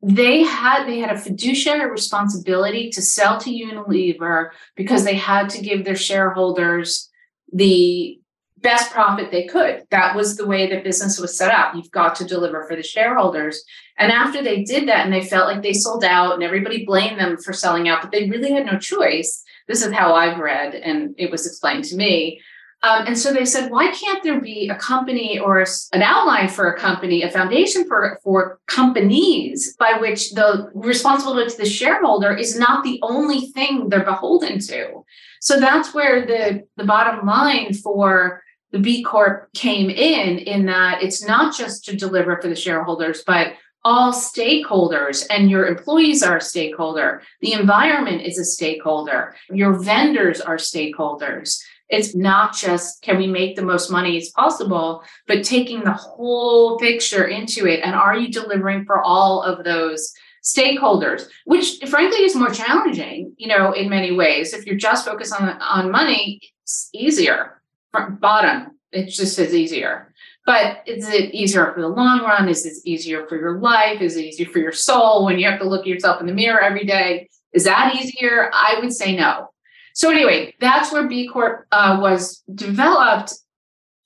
They 0.04 0.44
had 0.44 0.86
they 0.86 1.00
had 1.00 1.16
a 1.16 1.20
fiduciary 1.20 1.90
responsibility 1.90 2.92
to 2.92 3.02
sell 3.02 3.40
to 3.40 3.50
Unilever 3.50 4.50
because 4.76 5.04
they 5.04 5.16
had 5.16 5.50
to 5.50 5.64
give 5.64 5.84
their 5.84 5.96
shareholders 5.96 7.10
the 7.52 8.20
best 8.58 8.92
profit 8.92 9.32
they 9.32 9.48
could. 9.48 9.82
That 9.90 10.16
was 10.16 10.38
the 10.38 10.46
way 10.46 10.70
the 10.70 10.84
business 10.84 11.20
was 11.20 11.36
set 11.36 11.52
up. 11.52 11.74
You've 11.74 11.90
got 11.90 12.14
to 12.18 12.24
deliver 12.24 12.68
for 12.68 12.76
the 12.76 12.84
shareholders. 12.84 13.64
And 13.98 14.12
after 14.12 14.44
they 14.44 14.64
did 14.64 14.88
that 14.90 15.06
and 15.06 15.14
they 15.14 15.26
felt 15.26 15.48
like 15.48 15.64
they 15.64 15.74
sold 15.74 16.04
out 16.04 16.36
and 16.36 16.44
everybody 16.44 16.86
blamed 16.86 17.20
them 17.20 17.38
for 17.38 17.52
selling 17.52 17.90
out, 17.90 18.04
but 18.04 18.12
they 18.12 18.30
really 18.30 18.52
had 18.52 18.68
no 18.68 18.78
choice 18.78 19.43
this 19.68 19.86
is 19.86 19.94
how 19.94 20.14
I've 20.14 20.40
read, 20.40 20.76
and 20.76 21.16
it 21.18 21.32
was 21.32 21.46
explained 21.48 21.86
to 21.86 21.96
me. 21.96 22.42
Um, 22.84 23.08
and 23.08 23.18
so 23.18 23.32
they 23.32 23.46
said, 23.46 23.72
why 23.72 23.92
can't 23.92 24.22
there 24.24 24.42
be 24.42 24.68
a 24.68 24.76
company 24.76 25.40
or 25.40 25.62
a, 25.62 25.66
an 25.94 26.02
outline 26.02 26.50
for 26.50 26.70
a 26.70 26.78
company, 26.78 27.24
a 27.24 27.32
foundation 27.32 27.88
for, 27.88 28.20
for 28.24 28.60
companies 28.68 29.74
by 29.78 29.94
which 30.02 30.32
the 30.32 30.70
responsibility 30.76 31.50
to 31.50 31.58
the 31.58 31.66
shareholder 31.66 32.36
is 32.36 32.60
not 32.60 32.84
the 32.84 33.00
only 33.02 33.48
thing 33.54 33.88
they're 33.88 34.04
beholden 34.04 34.60
to? 34.60 35.06
So 35.40 35.62
that's 35.62 35.94
where 35.94 36.26
the, 36.26 36.64
the 36.76 36.84
bottom 36.84 37.26
line 37.26 37.74
for 37.74 38.44
the 38.74 38.80
B 38.80 39.02
Corp 39.02 39.54
came 39.54 39.90
in, 39.90 40.40
in 40.40 40.66
that 40.66 41.02
it's 41.02 41.26
not 41.26 41.56
just 41.56 41.86
to 41.86 41.96
deliver 41.96 42.42
for 42.42 42.50
the 42.50 42.56
shareholders, 42.56 43.24
but 43.26 43.54
all 43.86 44.14
stakeholders 44.14 45.26
and 45.30 45.50
your 45.50 45.68
employees 45.68 46.24
are 46.24 46.38
a 46.38 46.42
stakeholder. 46.42 47.22
The 47.42 47.54
environment 47.54 48.22
is 48.22 48.38
a 48.38 48.46
stakeholder. 48.46 49.36
Your 49.50 49.74
vendors 49.74 50.40
are 50.40 50.56
stakeholders. 50.56 51.60
It's 51.90 52.16
not 52.16 52.56
just 52.56 53.02
can 53.02 53.18
we 53.18 53.28
make 53.28 53.56
the 53.56 53.62
most 53.62 53.92
money 53.92 54.18
as 54.18 54.30
possible 54.30 55.04
but 55.28 55.44
taking 55.44 55.84
the 55.84 55.94
whole 55.94 56.78
picture 56.80 57.26
into 57.26 57.68
it. 57.68 57.82
And 57.84 57.94
are 57.94 58.18
you 58.18 58.32
delivering 58.32 58.86
for 58.86 59.02
all 59.02 59.42
of 59.44 59.64
those 59.64 60.14
stakeholders? 60.44 61.28
Which 61.46 61.80
frankly 61.90 62.24
is 62.24 62.36
more 62.36 62.52
challenging 62.52 63.34
you 63.38 63.48
know 63.48 63.74
in 63.74 63.90
many 63.90 64.12
ways. 64.12 64.54
If 64.54 64.66
you're 64.66 64.76
just 64.76 65.06
focused 65.06 65.34
on 65.34 65.50
on 65.62 65.92
money 65.92 66.42
it's 66.64 66.90
easier. 66.94 67.62
From 67.92 68.16
bottom. 68.16 68.80
It 68.92 69.10
just 69.10 69.38
is 69.38 69.54
easier. 69.54 70.13
But 70.46 70.84
is 70.86 71.08
it 71.08 71.34
easier 71.34 71.72
for 71.74 71.82
the 71.82 71.88
long 71.88 72.22
run? 72.22 72.50
Is 72.50 72.66
it 72.66 72.74
easier 72.86 73.26
for 73.28 73.38
your 73.38 73.60
life? 73.60 74.02
Is 74.02 74.18
it 74.18 74.26
easier 74.26 74.48
for 74.48 74.60
your 74.60 74.74
soul 74.74 75.26
when 75.26 75.40
you 75.40 75.50
have 75.50 75.60
to 75.60 75.68
look 75.68 75.82
at 75.82 75.88
yourself 75.88 76.20
in 76.20 76.28
the 76.28 76.34
mirror 76.34 76.60
every 76.60 76.86
day? 76.86 77.30
Is 77.54 77.64
that 77.64 77.96
easier? 77.96 78.50
I 78.54 78.80
would 78.82 78.94
say 78.94 79.16
no. 79.16 79.50
So 79.94 80.10
anyway, 80.10 80.54
that's 80.60 80.92
where 80.92 81.08
B 81.08 81.28
Corp 81.28 81.66
uh, 81.72 81.98
was 82.02 82.44
developed 82.54 83.34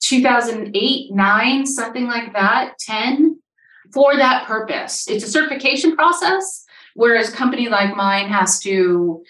2008, 0.00 1.12
9, 1.12 1.66
something 1.66 2.06
like 2.06 2.32
that, 2.34 2.78
10, 2.78 3.40
for 3.92 4.16
that 4.16 4.46
purpose. 4.46 5.08
It's 5.08 5.24
a 5.24 5.30
certification 5.30 5.96
process, 5.96 6.64
whereas 6.94 7.30
a 7.30 7.36
company 7.36 7.68
like 7.68 7.96
mine 7.96 8.28
has 8.28 8.60
to 8.60 9.24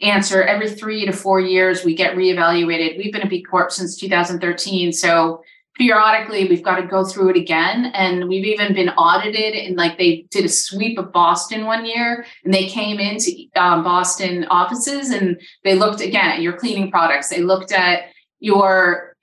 answer 0.00 0.42
every 0.42 0.70
three 0.70 1.04
to 1.04 1.12
four 1.12 1.40
years, 1.40 1.84
we 1.84 1.94
get 1.94 2.14
reevaluated. 2.14 2.96
We've 2.96 3.12
been 3.12 3.22
a 3.22 3.28
B 3.28 3.42
Corp 3.42 3.72
since 3.72 3.96
2013. 3.96 4.92
So 4.92 5.42
periodically 5.76 6.48
we've 6.48 6.62
got 6.62 6.76
to 6.76 6.86
go 6.86 7.04
through 7.04 7.30
it 7.30 7.36
again. 7.36 7.86
And 7.94 8.28
we've 8.28 8.44
even 8.44 8.74
been 8.74 8.90
audited 8.90 9.54
and 9.54 9.76
like 9.76 9.98
they 9.98 10.26
did 10.30 10.44
a 10.44 10.48
sweep 10.48 10.98
of 10.98 11.12
boston 11.12 11.64
one 11.66 11.84
year 11.84 12.24
and 12.44 12.54
they 12.54 12.66
came 12.66 12.98
into 12.98 13.46
um, 13.56 13.82
boston 13.82 14.44
offices 14.50 15.10
and 15.10 15.40
they 15.64 15.74
looked 15.74 16.00
again 16.00 16.30
at 16.30 16.42
your 16.42 16.54
cleaning 16.54 16.90
products. 16.90 17.28
They 17.28 17.42
looked 17.42 17.72
at 17.72 18.04
your 18.40 19.16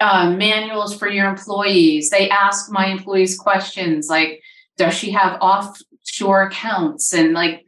uh, 0.00 0.30
manuals 0.30 0.96
for 0.96 1.08
your 1.08 1.28
employees. 1.28 2.10
They 2.10 2.28
asked 2.28 2.70
my 2.70 2.86
employees 2.86 3.38
questions 3.38 4.08
like 4.08 4.42
does 4.76 4.94
she 4.94 5.10
have 5.12 5.38
offshore 5.40 6.44
accounts? 6.44 7.12
And 7.12 7.34
like 7.34 7.66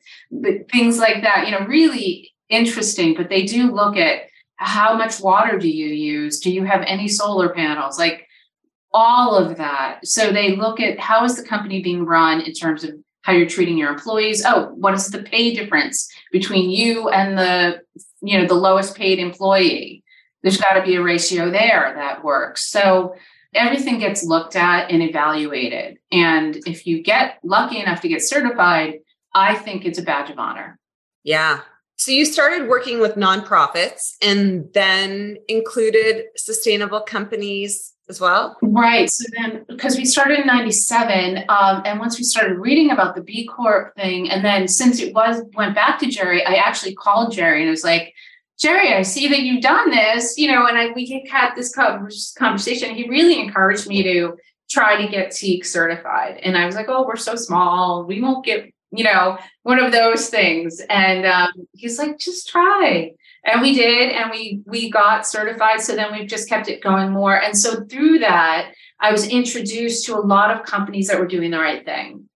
things 0.73 0.99
like 0.99 1.23
that 1.23 1.47
you 1.47 1.53
know 1.53 1.64
really 1.67 2.33
interesting 2.49 3.14
but 3.14 3.29
they 3.29 3.45
do 3.45 3.71
look 3.71 3.97
at 3.97 4.23
how 4.57 4.97
much 4.97 5.21
water 5.21 5.59
do 5.59 5.69
you 5.69 5.87
use? 5.87 6.41
Do 6.41 6.50
you 6.50 6.64
have 6.64 6.83
any 6.87 7.09
solar 7.09 7.49
panels? 7.50 7.99
Like 7.99 8.24
all 8.95 9.37
of 9.37 9.59
that. 9.59 10.07
So 10.07 10.33
they 10.33 10.57
look 10.57 10.81
at 10.81 10.99
how 10.99 11.25
is 11.25 11.37
the 11.37 11.47
company 11.47 11.83
being 11.83 12.07
run 12.07 12.41
in 12.41 12.53
terms 12.53 12.85
of 12.85 12.93
how 13.23 13.33
you're 13.33 13.49
treating 13.49 13.77
your 13.77 13.91
employees? 13.91 14.45
Oh 14.47 14.71
what 14.77 14.95
is 14.95 15.09
the 15.09 15.23
pay 15.23 15.55
difference 15.55 16.09
between 16.31 16.71
you 16.71 17.09
and 17.09 17.37
the 17.37 17.81
you 18.23 18.39
know 18.39 18.47
the 18.47 18.55
lowest 18.55 18.97
paid 18.97 19.19
employee? 19.19 20.03
There's 20.43 20.59
got 20.59 20.75
to 20.75 20.83
be 20.83 20.95
a 20.95 21.03
ratio 21.03 21.51
there 21.51 21.93
that 21.97 22.23
works. 22.23 22.71
So 22.71 23.17
everything 23.55 23.99
gets 23.99 24.25
looked 24.25 24.57
at 24.57 24.91
and 24.91 25.03
evaluated. 25.03 25.99
And 26.13 26.57
if 26.67 26.87
you 26.87 27.03
get 27.03 27.39
lucky 27.43 27.81
enough 27.81 28.01
to 28.03 28.09
get 28.09 28.23
certified 28.23 29.01
i 29.35 29.57
think 29.57 29.85
it's 29.85 29.99
a 29.99 30.03
badge 30.03 30.31
of 30.31 30.39
honor. 30.39 30.79
Yeah. 31.25 31.61
So 31.97 32.13
you 32.13 32.25
started 32.25 32.69
working 32.69 33.01
with 33.01 33.15
nonprofits 33.15 34.15
and 34.23 34.69
then 34.75 35.39
included 35.49 36.27
sustainable 36.37 37.01
companies 37.01 37.94
as 38.08 38.20
well? 38.20 38.56
Right. 38.62 39.08
So 39.11 39.25
then, 39.37 39.64
because 39.68 39.96
we 39.96 40.04
started 40.04 40.40
in 40.40 40.46
97, 40.46 41.44
um, 41.49 41.82
and 41.84 41.99
once 41.99 42.18
we 42.18 42.25
started 42.25 42.58
reading 42.58 42.90
about 42.90 43.14
the 43.14 43.23
B 43.23 43.46
Corp 43.46 43.94
thing, 43.96 44.30
and 44.30 44.44
then 44.44 44.68
since 44.68 45.00
it 45.00 45.14
was 45.14 45.42
went 45.54 45.75
back 45.75 45.99
to 46.00 46.06
Jerry, 46.06 46.44
I 46.44 46.54
actually 46.54 46.94
called 46.94 47.32
Jerry 47.32 47.61
and 47.61 47.68
I 47.68 47.70
was 47.70 47.84
like, 47.84 48.14
Jerry, 48.58 48.94
I 48.94 49.02
see 49.02 49.28
that 49.28 49.40
you've 49.40 49.62
done 49.62 49.90
this, 49.90 50.38
you 50.38 50.50
know, 50.50 50.66
and 50.66 50.78
I, 50.78 50.92
we 50.92 51.26
had 51.30 51.54
this 51.56 51.75
conversation. 51.75 52.94
He 52.94 53.08
really 53.08 53.40
encouraged 53.40 53.88
me 53.88 54.02
to 54.04 54.37
try 54.70 55.04
to 55.04 55.11
get 55.11 55.32
Teak 55.32 55.64
certified. 55.64 56.38
And 56.42 56.56
I 56.56 56.64
was 56.64 56.76
like, 56.76 56.87
oh, 56.88 57.04
we're 57.04 57.16
so 57.16 57.34
small. 57.34 58.04
We 58.04 58.20
won't 58.20 58.44
get 58.44 58.73
you 58.96 59.04
know, 59.04 59.38
one 59.62 59.82
of 59.82 59.92
those 59.92 60.28
things. 60.28 60.80
And 60.88 61.26
um, 61.26 61.52
he's 61.73 61.99
like, 61.99 62.18
just 62.18 62.49
try. 62.49 63.12
And 63.45 63.61
we 63.61 63.75
did, 63.75 64.11
and 64.13 64.31
we 64.31 64.63
we 64.67 64.91
got 64.91 65.27
certified. 65.27 65.81
So 65.81 65.95
then 65.95 66.13
we've 66.13 66.29
just 66.29 66.49
kept 66.49 66.69
it 66.69 66.83
going 66.83 67.11
more. 67.11 67.41
And 67.41 67.57
so 67.57 67.85
through 67.85 68.21
that, 68.21 68.73
I 69.01 69.13
was 69.13 69.29
introduced 69.29 70.07
to 70.07 70.17
a 70.17 70.21
lot 70.21 70.51
of 70.51 70.65
companies 70.65 71.09
that 71.09 71.21
were 71.21 71.27
doing 71.27 71.51
the 71.51 71.59
right 71.59 71.85
thing. 71.85 72.29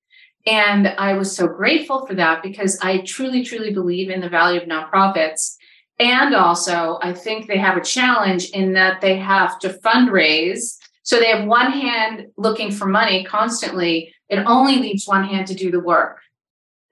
And 0.46 0.88
I 0.88 1.14
was 1.14 1.34
so 1.34 1.46
grateful 1.46 2.06
for 2.06 2.14
that 2.14 2.42
because 2.42 2.78
I 2.80 2.98
truly, 2.98 3.42
truly 3.42 3.72
believe 3.72 4.10
in 4.10 4.20
the 4.20 4.28
value 4.28 4.60
of 4.60 4.68
nonprofits. 4.68 5.56
And 5.98 6.34
also, 6.34 6.98
I 7.02 7.12
think 7.12 7.46
they 7.46 7.58
have 7.58 7.76
a 7.76 7.84
challenge 7.84 8.50
in 8.50 8.72
that 8.74 9.00
they 9.00 9.18
have 9.18 9.58
to 9.60 9.70
fundraise. 9.70 10.76
So 11.02 11.18
they 11.18 11.30
have 11.30 11.46
one 11.46 11.72
hand 11.72 12.26
looking 12.36 12.70
for 12.70 12.86
money 12.86 13.24
constantly. 13.24 14.14
It 14.28 14.38
only 14.46 14.76
leaves 14.76 15.06
one 15.06 15.24
hand 15.24 15.46
to 15.48 15.54
do 15.54 15.70
the 15.70 15.80
work 15.80 16.20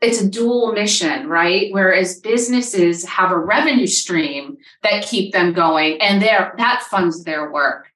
it's 0.00 0.20
a 0.20 0.28
dual 0.28 0.72
mission, 0.72 1.26
right? 1.26 1.72
Whereas 1.72 2.20
businesses 2.20 3.04
have 3.06 3.30
a 3.30 3.38
revenue 3.38 3.86
stream 3.86 4.58
that 4.82 5.06
keep 5.06 5.32
them 5.32 5.52
going 5.52 6.00
and 6.02 6.20
there 6.20 6.54
that 6.58 6.82
funds 6.82 7.24
their 7.24 7.50
work. 7.50 7.86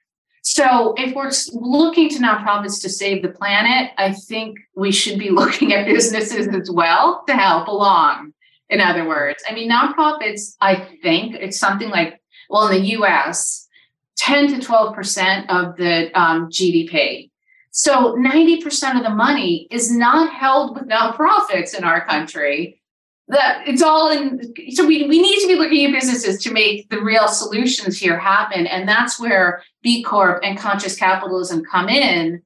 So 0.43 0.95
if 0.97 1.15
we're 1.15 1.31
looking 1.53 2.09
to 2.11 2.19
nonprofits 2.19 2.81
to 2.83 2.89
save 2.89 3.23
the 3.23 3.29
planet, 3.29 3.93
I 3.99 4.13
think 4.13 4.59
we 4.75 4.91
should 4.91 5.19
be 5.19 5.31
looking 5.41 5.75
at 5.75 5.87
businesses 5.87 6.49
as 6.49 6.71
well 6.71 7.23
to 7.27 7.35
help 7.35 7.69
along. 7.69 8.33
In 8.71 8.81
other 8.81 9.07
words, 9.07 9.43
I 9.49 9.53
mean, 9.53 9.71
nonprofits, 9.71 10.57
I 10.61 10.89
think 11.03 11.35
it's 11.35 11.59
something 11.59 11.91
like, 11.91 12.21
well, 12.49 12.69
in 12.69 12.81
the 12.81 12.89
US, 12.99 13.69
10 14.17 14.61
to 14.61 14.67
12% 14.67 15.49
of 15.49 15.77
the 15.77 16.11
um, 16.19 16.49
GDP 16.49 17.30
so 17.71 18.15
90% 18.17 18.97
of 18.97 19.05
the 19.05 19.11
money 19.11 19.69
is 19.71 19.91
not 19.91 20.33
held 20.33 20.75
with 20.75 20.89
nonprofits 20.89 21.75
in 21.77 21.85
our 21.85 22.05
country. 22.05 22.81
That 23.29 23.63
it's 23.69 23.83
all 23.83 24.11
in 24.11 24.53
so 24.71 24.85
we, 24.85 25.07
we 25.07 25.23
need 25.23 25.41
to 25.43 25.47
be 25.47 25.55
looking 25.55 25.87
at 25.87 25.93
businesses 25.93 26.43
to 26.43 26.53
make 26.53 26.91
the 26.91 27.01
real 27.01 27.29
solutions 27.29 27.97
here 27.97 28.19
happen. 28.19 28.67
And 28.67 28.89
that's 28.89 29.21
where 29.21 29.63
B 29.83 30.03
Corp 30.03 30.43
and 30.43 30.59
conscious 30.59 30.97
capitalism 30.97 31.65
come 31.65 31.89
in. 31.89 32.43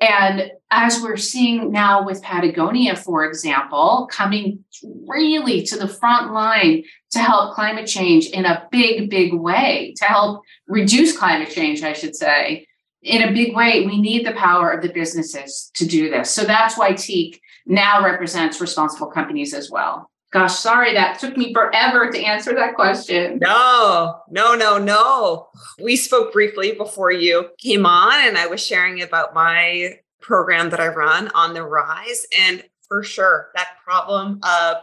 And 0.00 0.50
as 0.70 1.02
we're 1.02 1.18
seeing 1.18 1.70
now 1.70 2.02
with 2.04 2.22
Patagonia, 2.22 2.96
for 2.96 3.26
example, 3.26 4.08
coming 4.10 4.64
really 5.06 5.62
to 5.64 5.76
the 5.76 5.86
front 5.86 6.32
line 6.32 6.84
to 7.10 7.18
help 7.18 7.54
climate 7.54 7.86
change 7.86 8.26
in 8.28 8.46
a 8.46 8.66
big, 8.72 9.10
big 9.10 9.34
way, 9.34 9.92
to 9.98 10.04
help 10.06 10.42
reduce 10.66 11.16
climate 11.16 11.50
change, 11.50 11.82
I 11.82 11.92
should 11.92 12.16
say, 12.16 12.66
in 13.02 13.22
a 13.22 13.32
big 13.32 13.54
way, 13.54 13.84
we 13.84 14.00
need 14.00 14.26
the 14.26 14.32
power 14.32 14.70
of 14.70 14.82
the 14.82 14.92
businesses 14.92 15.70
to 15.74 15.86
do 15.86 16.08
this. 16.08 16.30
So 16.30 16.44
that's 16.44 16.78
why 16.78 16.92
Teak 16.92 17.40
now 17.66 18.04
represents 18.04 18.60
responsible 18.60 19.08
companies 19.08 19.54
as 19.54 19.70
well. 19.70 20.08
Gosh, 20.32 20.58
sorry, 20.58 20.94
that 20.94 21.18
took 21.18 21.36
me 21.36 21.52
forever 21.52 22.10
to 22.10 22.24
answer 22.24 22.54
that 22.54 22.74
question. 22.74 23.38
No, 23.38 24.20
no, 24.30 24.54
no, 24.54 24.78
no. 24.78 25.48
We 25.78 25.94
spoke 25.96 26.32
briefly 26.32 26.72
before 26.72 27.12
you 27.12 27.50
came 27.58 27.84
on, 27.84 28.14
and 28.26 28.38
I 28.38 28.46
was 28.46 28.64
sharing 28.64 29.02
about 29.02 29.34
my 29.34 29.98
program 30.22 30.70
that 30.70 30.80
I 30.80 30.88
run 30.88 31.28
on 31.34 31.52
the 31.52 31.64
rise. 31.64 32.26
And 32.38 32.64
for 32.88 33.02
sure, 33.02 33.50
that 33.54 33.76
problem 33.84 34.40
of 34.42 34.78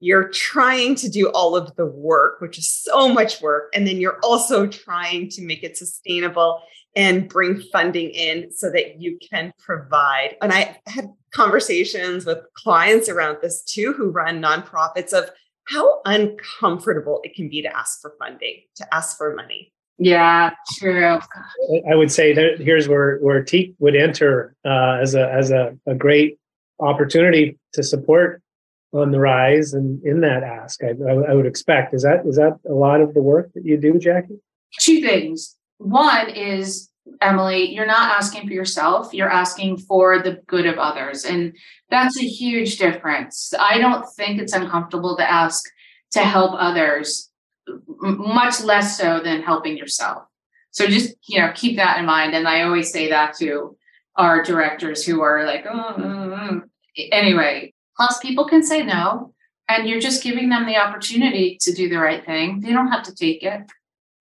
you're 0.00 0.28
trying 0.28 0.94
to 0.94 1.10
do 1.10 1.28
all 1.28 1.56
of 1.56 1.74
the 1.76 1.86
work, 1.86 2.40
which 2.40 2.58
is 2.58 2.70
so 2.70 3.12
much 3.12 3.42
work. 3.42 3.70
And 3.74 3.86
then 3.86 3.98
you're 3.98 4.20
also 4.22 4.66
trying 4.66 5.28
to 5.30 5.42
make 5.42 5.62
it 5.62 5.76
sustainable 5.76 6.62
and 6.96 7.28
bring 7.28 7.60
funding 7.60 8.10
in 8.10 8.50
so 8.50 8.70
that 8.70 9.00
you 9.00 9.18
can 9.30 9.52
provide. 9.58 10.36
And 10.40 10.52
I 10.52 10.78
had 10.86 11.10
conversations 11.32 12.24
with 12.24 12.38
clients 12.54 13.08
around 13.08 13.38
this 13.42 13.62
too, 13.62 13.92
who 13.92 14.10
run 14.10 14.42
nonprofits 14.42 15.12
of 15.12 15.30
how 15.68 16.00
uncomfortable 16.06 17.20
it 17.22 17.34
can 17.34 17.50
be 17.50 17.60
to 17.62 17.76
ask 17.76 18.00
for 18.00 18.14
funding, 18.18 18.62
to 18.76 18.94
ask 18.94 19.18
for 19.18 19.34
money. 19.34 19.72
Yeah, 19.98 20.50
true. 20.78 21.18
I 21.90 21.94
would 21.94 22.10
say 22.10 22.32
that 22.34 22.60
here's 22.60 22.86
where 22.86 23.18
where 23.18 23.42
Teak 23.42 23.74
would 23.78 23.96
enter 23.96 24.54
uh, 24.64 24.98
as 25.00 25.14
a 25.14 25.30
as 25.32 25.50
a, 25.50 25.76
a 25.86 25.94
great 25.94 26.38
opportunity 26.80 27.58
to 27.72 27.82
support 27.82 28.42
on 28.92 29.10
the 29.10 29.18
rise 29.18 29.72
and 29.72 30.02
in 30.04 30.20
that 30.20 30.42
ask. 30.42 30.82
I, 30.84 30.88
I, 30.88 31.30
I 31.30 31.34
would 31.34 31.46
expect 31.46 31.94
is 31.94 32.02
that 32.02 32.26
is 32.26 32.36
that 32.36 32.58
a 32.68 32.74
lot 32.74 33.00
of 33.00 33.14
the 33.14 33.22
work 33.22 33.50
that 33.54 33.64
you 33.64 33.78
do, 33.78 33.98
Jackie? 33.98 34.38
Two 34.78 35.00
things. 35.00 35.55
One 35.78 36.30
is 36.30 36.90
Emily, 37.20 37.72
you're 37.72 37.86
not 37.86 38.16
asking 38.16 38.46
for 38.46 38.52
yourself, 38.52 39.14
you're 39.14 39.30
asking 39.30 39.78
for 39.78 40.22
the 40.22 40.42
good 40.46 40.66
of 40.66 40.78
others. 40.78 41.24
And 41.24 41.56
that's 41.90 42.18
a 42.18 42.26
huge 42.26 42.78
difference. 42.78 43.52
I 43.58 43.78
don't 43.78 44.04
think 44.16 44.40
it's 44.40 44.52
uncomfortable 44.52 45.16
to 45.16 45.30
ask 45.30 45.64
to 46.12 46.20
help 46.20 46.52
others, 46.58 47.30
much 48.00 48.60
less 48.62 48.98
so 48.98 49.20
than 49.20 49.42
helping 49.42 49.76
yourself. 49.76 50.24
So 50.70 50.86
just, 50.86 51.14
you 51.28 51.40
know, 51.40 51.52
keep 51.54 51.76
that 51.76 51.98
in 51.98 52.06
mind. 52.06 52.34
And 52.34 52.46
I 52.46 52.62
always 52.62 52.92
say 52.92 53.08
that 53.10 53.34
to 53.38 53.76
our 54.16 54.42
directors 54.42 55.04
who 55.04 55.20
are 55.20 55.46
like, 55.46 55.64
oh, 55.68 56.62
anyway, 57.12 57.72
plus 57.96 58.18
people 58.18 58.46
can 58.46 58.62
say 58.62 58.82
no. 58.82 59.32
And 59.68 59.88
you're 59.88 60.00
just 60.00 60.22
giving 60.22 60.48
them 60.48 60.64
the 60.66 60.76
opportunity 60.76 61.58
to 61.62 61.72
do 61.72 61.88
the 61.88 61.98
right 61.98 62.24
thing. 62.24 62.60
They 62.60 62.72
don't 62.72 62.88
have 62.88 63.02
to 63.04 63.14
take 63.14 63.42
it, 63.42 63.62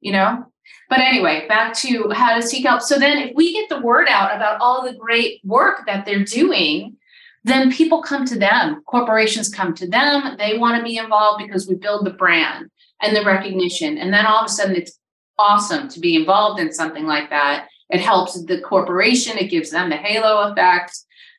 you 0.02 0.12
know? 0.12 0.46
But 0.90 1.00
anyway, 1.00 1.46
back 1.48 1.74
to 1.78 2.10
how 2.12 2.36
to 2.36 2.46
seek 2.46 2.66
help. 2.66 2.82
So 2.82 2.98
then, 2.98 3.18
if 3.18 3.36
we 3.36 3.54
get 3.54 3.70
the 3.70 3.82
word 3.82 4.08
out 4.10 4.36
about 4.36 4.62
all 4.62 4.84
the 4.84 4.94
great 4.94 5.42
work 5.44 5.86
that 5.86 6.06
they're 6.06 6.24
doing, 6.24 6.98
then 7.44 7.72
people 7.72 8.02
come 8.02 8.26
to 8.26 8.40
them. 8.40 8.82
Corporations 8.86 9.50
come 9.50 9.74
to 9.76 9.88
them. 9.88 10.36
They 10.38 10.58
want 10.58 10.78
to 10.78 10.84
be 10.84 10.98
involved 10.98 11.44
because 11.46 11.68
we 11.68 11.76
build 11.76 12.06
the 12.06 12.12
brand 12.12 12.70
and 13.02 13.16
the 13.16 13.24
recognition. 13.24 13.98
And 13.98 14.14
then 14.14 14.26
all 14.26 14.40
of 14.40 14.46
a 14.46 14.50
sudden, 14.50 14.76
it's 14.76 15.00
awesome 15.38 15.88
to 15.90 16.00
be 16.00 16.16
involved 16.16 16.60
in 16.60 16.74
something 16.74 17.06
like 17.06 17.30
that. 17.30 17.68
It 17.90 18.02
helps 18.02 18.42
the 18.46 18.62
corporation, 18.62 19.38
it 19.38 19.52
gives 19.52 19.70
them 19.70 19.90
the 19.90 19.98
halo 19.98 20.52
effect. 20.52 20.98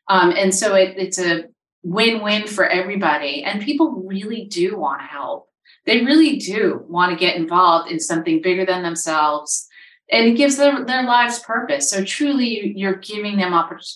Um, 0.09 0.31
and 0.31 0.55
so 0.55 0.75
it, 0.75 0.95
it's 0.97 1.19
a 1.19 1.47
win 1.83 2.23
win 2.23 2.47
for 2.47 2.67
everybody. 2.67 3.43
And 3.43 3.63
people 3.63 4.05
really 4.07 4.45
do 4.45 4.77
want 4.77 5.01
to 5.01 5.07
help. 5.07 5.49
They 5.87 6.05
really 6.05 6.37
do 6.37 6.85
want 6.89 7.13
to 7.13 7.17
get 7.17 7.37
involved 7.37 7.91
in 7.91 8.01
something 8.01 8.43
bigger 8.43 8.67
than 8.67 8.83
themselves. 8.83 9.69
And 10.11 10.27
it 10.27 10.37
gives 10.37 10.57
their, 10.57 10.85
their 10.85 11.05
lives 11.05 11.39
purpose. 11.41 11.91
So 11.91 12.05
truly, 12.05 12.73
you're 12.77 12.97
giving 12.97 13.37
them 13.37 13.55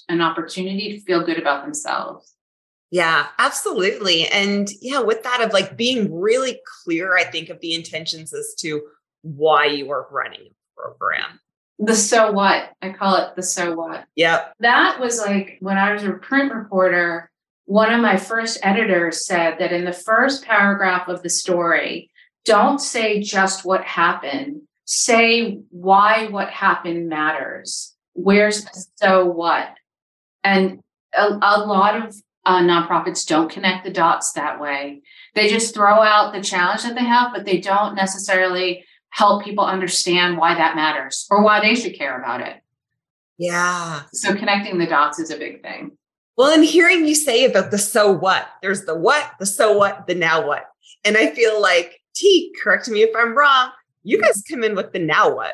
an 0.09 0.20
opportunity 0.20 0.92
to 0.92 1.05
feel 1.05 1.24
good 1.24 1.38
about 1.38 1.64
themselves. 1.64 2.35
Yeah, 2.90 3.26
absolutely. 3.38 4.26
And 4.26 4.68
yeah, 4.81 5.00
with 5.00 5.22
that 5.22 5.40
of 5.40 5.53
like 5.53 5.76
being 5.76 6.12
really 6.12 6.61
clear, 6.83 7.16
I 7.16 7.24
think 7.24 7.48
of 7.48 7.61
the 7.61 7.74
intentions 7.74 8.33
as 8.35 8.55
to 8.61 8.83
why 9.22 9.66
you 9.66 9.90
are 9.92 10.09
running 10.11 10.48
a 10.48 10.81
program. 10.81 11.40
The 11.79 11.94
so 11.94 12.33
what? 12.33 12.70
I 12.83 12.90
call 12.90 13.16
it 13.16 13.37
the 13.37 13.42
so 13.42 13.74
what. 13.74 14.05
Yep. 14.16 14.55
That 14.61 15.00
was 15.00 15.18
like 15.18 15.59
when 15.61 15.79
I 15.79 15.92
was 15.92 16.03
a 16.03 16.12
print 16.12 16.53
reporter, 16.53 17.31
one 17.64 17.92
of 17.92 18.01
my 18.01 18.16
first 18.16 18.59
editors 18.62 19.27
said 19.27 19.59
that 19.59 19.73
in 19.73 19.85
the 19.85 19.92
first 19.92 20.44
paragraph 20.44 21.09
of 21.09 21.23
the 21.23 21.31
story, 21.31 22.11
don't 22.44 22.81
say 22.81 23.20
just 23.20 23.64
what 23.64 23.85
happened, 23.85 24.62
say 24.85 25.61
why 25.70 26.27
what 26.29 26.51
happened 26.51 27.09
matters. 27.09 27.94
Where's 28.14 28.64
the 28.64 28.85
so 28.96 29.25
what? 29.27 29.68
And 30.42 30.81
a, 31.14 31.29
a 31.42 31.64
lot 31.64 31.96
of 31.96 32.16
uh, 32.44 32.61
nonprofits 32.61 33.27
don't 33.27 33.51
connect 33.51 33.85
the 33.85 33.92
dots 33.92 34.33
that 34.33 34.61
way. 34.61 35.03
They 35.35 35.49
just 35.49 35.75
throw 35.75 36.03
out 36.03 36.33
the 36.33 36.42
challenge 36.42 36.83
that 36.83 36.94
they 36.94 37.05
have, 37.05 37.33
but 37.33 37.44
they 37.44 37.61
don't 37.61 37.94
necessarily 37.94 38.85
help 39.11 39.44
people 39.44 39.64
understand 39.64 40.38
why 40.38 40.55
that 40.55 40.77
matters 40.77 41.27
or 41.31 41.42
why 41.42 41.61
they 41.61 41.75
should 41.75 41.96
care 41.96 42.18
about 42.18 42.40
it. 42.40 42.57
Yeah. 43.38 44.03
So 44.12 44.35
connecting 44.35 44.79
the 44.79 44.87
dots 44.87 45.18
is 45.18 45.31
a 45.31 45.38
big 45.38 45.62
thing. 45.62 45.96
Well, 46.40 46.55
and 46.55 46.64
hearing 46.64 47.05
you 47.05 47.14
say 47.14 47.44
about 47.44 47.70
the 47.70 47.76
so 47.76 48.11
what, 48.11 48.48
there's 48.62 48.87
the 48.87 48.94
what, 48.94 49.31
the 49.38 49.44
so 49.44 49.76
what, 49.76 50.07
the 50.07 50.14
now 50.14 50.46
what. 50.46 50.64
And 51.05 51.18
I 51.18 51.35
feel 51.35 51.61
like, 51.61 52.00
T, 52.14 52.55
correct 52.62 52.88
me 52.88 53.03
if 53.03 53.14
I'm 53.14 53.37
wrong, 53.37 53.72
you 54.05 54.18
guys 54.18 54.42
come 54.48 54.64
in 54.64 54.74
with 54.74 54.90
the 54.94 55.00
now 55.00 55.35
what. 55.35 55.53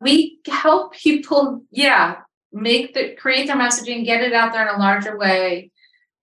We 0.00 0.40
help 0.48 0.94
people, 0.94 1.62
yeah, 1.70 2.22
make 2.52 2.92
the 2.92 3.14
create 3.14 3.46
their 3.46 3.54
messaging, 3.54 4.04
get 4.04 4.24
it 4.24 4.32
out 4.32 4.52
there 4.52 4.68
in 4.68 4.74
a 4.74 4.78
larger 4.80 5.16
way, 5.16 5.70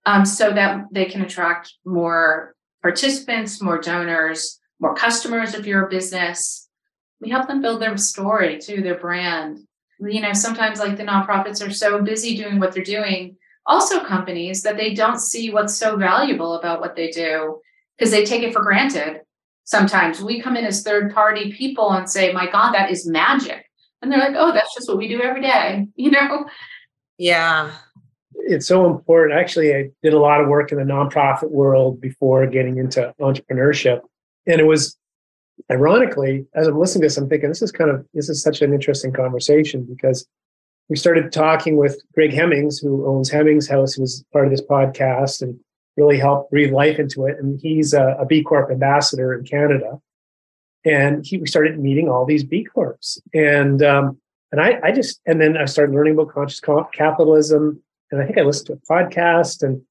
um, 0.05 0.25
so 0.25 0.51
that 0.51 0.87
they 0.91 1.05
can 1.05 1.21
attract 1.21 1.73
more 1.85 2.55
participants, 2.81 3.61
more 3.61 3.79
donors, 3.79 4.59
more 4.81 4.95
customers 4.95 5.53
if 5.53 5.65
you're 5.65 5.85
a 5.85 5.89
business. 5.89 6.67
We 7.21 7.29
help 7.29 7.47
them 7.47 7.61
build 7.61 7.81
their 7.81 7.95
story 7.95 8.59
too, 8.59 8.81
their 8.81 8.99
brand. 8.99 9.59
You 10.01 10.19
know, 10.19 10.33
sometimes 10.33 10.79
like 10.79 10.97
the 10.97 11.03
nonprofits 11.03 11.65
are 11.65 11.71
so 11.71 12.01
busy 12.01 12.35
doing 12.35 12.59
what 12.59 12.73
they're 12.73 12.83
doing, 12.83 13.36
also 13.67 14.03
companies 14.03 14.63
that 14.63 14.77
they 14.77 14.93
don't 14.93 15.19
see 15.19 15.51
what's 15.51 15.75
so 15.75 15.95
valuable 15.97 16.55
about 16.55 16.79
what 16.79 16.95
they 16.95 17.09
do 17.09 17.59
because 17.97 18.11
they 18.11 18.25
take 18.25 18.43
it 18.43 18.53
for 18.53 18.63
granted. 18.63 19.21
Sometimes 19.65 20.21
we 20.21 20.41
come 20.41 20.55
in 20.55 20.65
as 20.65 20.81
third 20.81 21.13
party 21.13 21.51
people 21.51 21.91
and 21.91 22.09
say, 22.09 22.31
my 22.31 22.49
God, 22.49 22.71
that 22.71 22.89
is 22.89 23.07
magic. 23.07 23.65
And 24.01 24.11
they're 24.11 24.19
like, 24.19 24.35
oh, 24.37 24.53
that's 24.53 24.73
just 24.73 24.87
what 24.87 24.97
we 24.97 25.07
do 25.07 25.21
every 25.21 25.41
day, 25.41 25.87
you 25.95 26.11
know? 26.11 26.45
Yeah. 27.17 27.71
It's 28.33 28.67
so 28.67 28.89
important. 28.89 29.37
Actually, 29.37 29.75
I 29.75 29.89
did 30.01 30.13
a 30.13 30.19
lot 30.19 30.39
of 30.39 30.47
work 30.47 30.71
in 30.71 30.77
the 30.77 30.83
nonprofit 30.83 31.49
world 31.49 31.99
before 31.99 32.45
getting 32.47 32.77
into 32.77 33.13
entrepreneurship 33.19 34.01
and 34.47 34.61
it 34.61 34.65
was 34.65 34.97
ironically 35.71 36.45
as 36.55 36.67
i'm 36.67 36.79
listening 36.79 37.01
to 37.01 37.05
this 37.05 37.17
i'm 37.17 37.29
thinking 37.29 37.49
this 37.49 37.61
is 37.61 37.71
kind 37.71 37.91
of 37.91 38.05
this 38.13 38.29
is 38.29 38.41
such 38.41 38.61
an 38.61 38.73
interesting 38.73 39.11
conversation 39.11 39.83
because 39.83 40.27
we 40.89 40.95
started 40.95 41.31
talking 41.31 41.77
with 41.77 42.01
greg 42.13 42.33
hemmings 42.33 42.79
who 42.79 43.05
owns 43.07 43.29
hemmings 43.29 43.67
house 43.67 43.93
who 43.93 44.01
was 44.01 44.23
part 44.31 44.45
of 44.45 44.51
this 44.51 44.61
podcast 44.61 45.41
and 45.41 45.59
really 45.97 46.17
helped 46.17 46.51
breathe 46.51 46.71
life 46.71 46.99
into 46.99 47.25
it. 47.25 47.37
And 47.39 47.59
he's 47.59 47.93
a, 47.93 48.15
a 48.19 48.25
b 48.25 48.43
corp 48.43 48.71
ambassador 48.71 49.33
in 49.33 49.43
canada. 49.43 49.99
And 50.85 51.25
he 51.25 51.37
we 51.37 51.47
started 51.47 51.79
meeting 51.79 52.07
all 52.07 52.25
these 52.25 52.43
b 52.43 52.63
corps. 52.63 53.19
And 53.33 53.81
um, 53.83 54.17
and 54.51 54.61
I, 54.61 54.79
I 54.83 54.91
just 54.91 55.19
and 55.25 55.41
then 55.41 55.57
i 55.57 55.65
started 55.65 55.93
learning 55.93 56.13
about 56.13 56.33
conscious 56.33 56.61
capitalism. 56.93 57.81
And 58.11 58.21
i 58.21 58.25
think 58.25 58.37
i 58.37 58.43
listened 58.43 58.67
to 58.67 58.73
a 58.73 58.93
podcast 58.93 59.63
and 59.63 59.81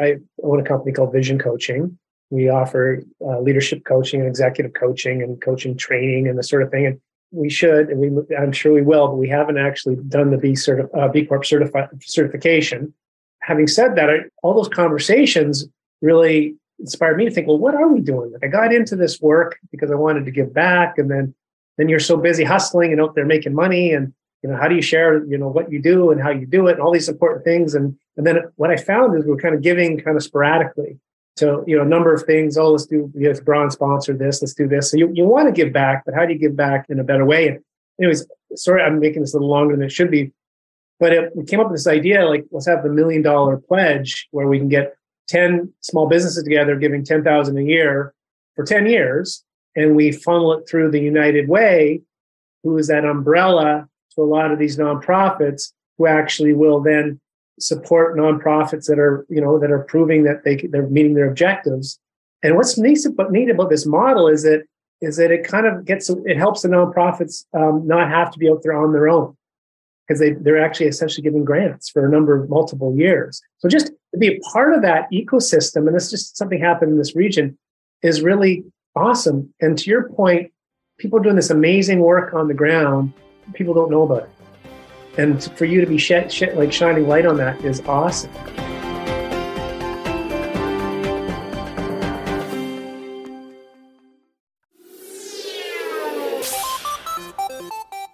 i 0.00 0.16
own 0.42 0.60
a 0.60 0.64
company 0.64 0.92
called 0.92 1.12
vision 1.12 1.38
coaching. 1.38 1.98
We 2.30 2.48
offer 2.48 3.02
uh, 3.24 3.40
leadership 3.40 3.84
coaching 3.84 4.20
and 4.20 4.28
executive 4.28 4.74
coaching 4.74 5.22
and 5.22 5.40
coaching 5.40 5.76
training 5.76 6.26
and 6.28 6.38
the 6.38 6.42
sort 6.42 6.62
of 6.62 6.70
thing. 6.70 6.86
And 6.86 7.00
we 7.34 7.50
should, 7.50 7.88
and 7.88 7.98
we, 7.98 8.36
I'm 8.36 8.52
sure 8.52 8.72
we 8.72 8.82
will, 8.82 9.08
but 9.08 9.16
we 9.16 9.28
haven't 9.28 9.58
actually 9.58 9.96
done 9.96 10.30
the 10.30 10.38
B, 10.38 10.52
certi- 10.52 10.88
uh, 10.96 11.08
B 11.08 11.24
Corp 11.24 11.42
certifi- 11.42 12.02
certification. 12.02 12.94
Having 13.42 13.66
said 13.66 13.96
that, 13.96 14.08
I, 14.08 14.16
all 14.42 14.54
those 14.54 14.68
conversations 14.68 15.66
really 16.00 16.54
inspired 16.78 17.16
me 17.16 17.24
to 17.24 17.30
think, 17.30 17.46
well, 17.46 17.58
what 17.58 17.74
are 17.74 17.88
we 17.88 18.00
doing? 18.00 18.32
Like 18.32 18.44
I 18.44 18.48
got 18.48 18.72
into 18.72 18.96
this 18.96 19.20
work 19.20 19.58
because 19.70 19.90
I 19.90 19.94
wanted 19.94 20.24
to 20.24 20.30
give 20.30 20.54
back, 20.54 20.98
and 20.98 21.10
then 21.10 21.34
then 21.76 21.88
you're 21.88 21.98
so 22.00 22.16
busy 22.16 22.44
hustling 22.44 22.92
and 22.92 23.00
out 23.00 23.14
there 23.14 23.26
making 23.26 23.54
money, 23.54 23.92
and 23.92 24.12
you 24.42 24.50
know 24.50 24.56
how 24.56 24.68
do 24.68 24.74
you 24.74 24.82
share 24.82 25.24
you 25.26 25.36
know 25.36 25.48
what 25.48 25.70
you 25.70 25.82
do 25.82 26.10
and 26.10 26.22
how 26.22 26.30
you 26.30 26.46
do 26.46 26.68
it, 26.68 26.72
and 26.72 26.80
all 26.80 26.92
these 26.92 27.08
important 27.08 27.44
things. 27.44 27.74
And 27.74 27.96
and 28.16 28.26
then 28.26 28.38
what 28.56 28.70
I 28.70 28.76
found 28.76 29.18
is 29.18 29.24
we're 29.24 29.36
kind 29.36 29.54
of 29.54 29.62
giving 29.62 30.00
kind 30.00 30.16
of 30.16 30.22
sporadically 30.22 30.98
to 31.36 31.64
you 31.66 31.76
know 31.76 31.82
a 31.82 31.86
number 31.86 32.14
of 32.14 32.22
things 32.22 32.56
oh 32.56 32.70
let's 32.70 32.86
do 32.86 33.10
know, 33.14 33.34
bronze 33.44 33.74
sponsor 33.74 34.14
this 34.14 34.40
let's 34.40 34.54
do 34.54 34.68
this. 34.68 34.90
So 34.90 34.96
you, 34.96 35.10
you 35.12 35.24
want 35.24 35.46
to 35.48 35.52
give 35.52 35.72
back 35.72 36.04
but 36.04 36.14
how 36.14 36.26
do 36.26 36.32
you 36.32 36.38
give 36.38 36.56
back 36.56 36.86
in 36.88 37.00
a 37.00 37.04
better 37.04 37.24
way? 37.24 37.48
And 37.48 37.60
anyways 38.00 38.26
sorry 38.56 38.82
i'm 38.82 38.98
making 38.98 39.22
this 39.22 39.34
a 39.34 39.36
little 39.36 39.48
longer 39.48 39.76
than 39.76 39.84
it 39.84 39.92
should 39.92 40.10
be 40.10 40.32
but 41.00 41.12
it, 41.12 41.36
we 41.36 41.44
came 41.44 41.60
up 41.60 41.68
with 41.68 41.76
this 41.76 41.86
idea 41.86 42.26
like 42.26 42.44
let's 42.50 42.66
have 42.66 42.82
the 42.82 42.88
million 42.88 43.22
dollar 43.22 43.56
pledge 43.56 44.28
where 44.30 44.46
we 44.46 44.58
can 44.58 44.68
get 44.68 44.96
10 45.28 45.72
small 45.80 46.06
businesses 46.06 46.42
together 46.44 46.76
giving 46.76 47.04
10000 47.04 47.56
a 47.56 47.62
year 47.62 48.14
for 48.54 48.64
10 48.64 48.86
years 48.86 49.44
and 49.76 49.96
we 49.96 50.12
funnel 50.12 50.52
it 50.52 50.68
through 50.68 50.90
the 50.90 51.00
united 51.00 51.48
way 51.48 52.00
who 52.62 52.76
is 52.78 52.88
that 52.88 53.04
umbrella 53.04 53.88
to 54.14 54.22
a 54.22 54.24
lot 54.24 54.50
of 54.50 54.58
these 54.58 54.76
nonprofits 54.76 55.72
who 55.98 56.06
actually 56.06 56.52
will 56.52 56.80
then 56.80 57.20
support 57.60 58.16
nonprofits 58.16 58.86
that 58.86 58.98
are 58.98 59.24
you 59.28 59.40
know 59.40 59.58
that 59.58 59.70
are 59.70 59.84
proving 59.84 60.24
that 60.24 60.44
they 60.44 60.56
they're 60.56 60.88
meeting 60.88 61.14
their 61.14 61.28
objectives. 61.28 61.98
And 62.42 62.56
what's 62.56 62.78
neat 62.78 63.04
about 63.06 63.32
neat 63.32 63.50
about 63.50 63.70
this 63.70 63.86
model 63.86 64.28
is 64.28 64.42
that 64.42 64.64
is 65.00 65.16
that 65.16 65.30
it 65.30 65.44
kind 65.44 65.66
of 65.66 65.84
gets 65.84 66.10
it 66.10 66.36
helps 66.36 66.62
the 66.62 66.68
nonprofits 66.68 67.44
um, 67.54 67.86
not 67.86 68.08
have 68.08 68.30
to 68.32 68.38
be 68.38 68.48
out 68.48 68.62
there 68.62 68.76
on 68.76 68.92
their 68.92 69.08
own 69.08 69.36
because 70.06 70.20
they 70.20 70.32
they're 70.32 70.62
actually 70.62 70.86
essentially 70.86 71.22
giving 71.22 71.44
grants 71.44 71.88
for 71.88 72.06
a 72.06 72.10
number 72.10 72.40
of 72.40 72.48
multiple 72.48 72.94
years. 72.96 73.40
So 73.58 73.68
just 73.68 73.86
to 73.86 74.18
be 74.18 74.28
a 74.28 74.40
part 74.52 74.74
of 74.74 74.82
that 74.82 75.10
ecosystem, 75.12 75.86
and 75.86 75.94
this 75.94 76.10
just 76.10 76.36
something 76.36 76.60
happened 76.60 76.92
in 76.92 76.98
this 76.98 77.16
region, 77.16 77.56
is 78.02 78.22
really 78.22 78.64
awesome. 78.96 79.52
And 79.60 79.78
to 79.78 79.90
your 79.90 80.08
point, 80.10 80.52
people 80.98 81.20
doing 81.20 81.36
this 81.36 81.50
amazing 81.50 82.00
work 82.00 82.34
on 82.34 82.48
the 82.48 82.54
ground. 82.54 83.12
People 83.52 83.74
don't 83.74 83.90
know 83.90 84.02
about 84.02 84.24
it 84.24 84.33
and 85.18 85.42
for 85.56 85.64
you 85.64 85.80
to 85.80 85.86
be 85.86 85.98
sh- 85.98 86.12
sh- 86.28 86.42
like 86.54 86.72
shining 86.72 87.08
light 87.08 87.26
on 87.26 87.36
that 87.36 87.62
is 87.64 87.80
awesome 87.82 88.30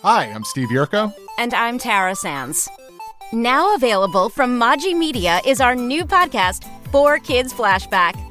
Hi, 0.02 0.24
I'm 0.24 0.44
Steve 0.44 0.68
Yerko. 0.68 1.12
And 1.36 1.52
I'm 1.52 1.78
Tara 1.78 2.14
Sands. 2.14 2.70
Now 3.34 3.74
available 3.74 4.30
from 4.30 4.58
Maji 4.58 4.96
Media 4.96 5.42
is 5.44 5.60
our 5.60 5.74
new 5.74 6.06
podcast, 6.06 6.64
4Kids 6.90 7.52
Flashback. 7.52 8.29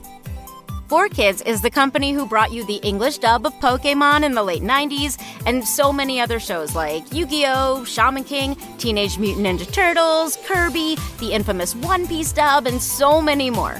4Kids 0.89 1.45
is 1.45 1.61
the 1.61 1.69
company 1.69 2.13
who 2.13 2.25
brought 2.25 2.51
you 2.51 2.65
the 2.65 2.77
English 2.77 3.19
dub 3.19 3.45
of 3.45 3.53
Pokemon 3.59 4.23
in 4.23 4.33
the 4.33 4.41
late 4.41 4.63
90s 4.63 5.21
and 5.45 5.63
so 5.63 5.93
many 5.93 6.19
other 6.19 6.39
shows 6.39 6.73
like 6.73 7.13
Yu 7.13 7.27
Gi 7.27 7.45
Oh!, 7.45 7.83
Shaman 7.83 8.23
King, 8.23 8.55
Teenage 8.79 9.19
Mutant 9.19 9.45
Ninja 9.45 9.71
Turtles, 9.71 10.39
Kirby, 10.47 10.97
the 11.19 11.31
infamous 11.31 11.75
One 11.75 12.07
Piece 12.07 12.31
dub, 12.31 12.65
and 12.65 12.81
so 12.81 13.21
many 13.21 13.51
more. 13.51 13.79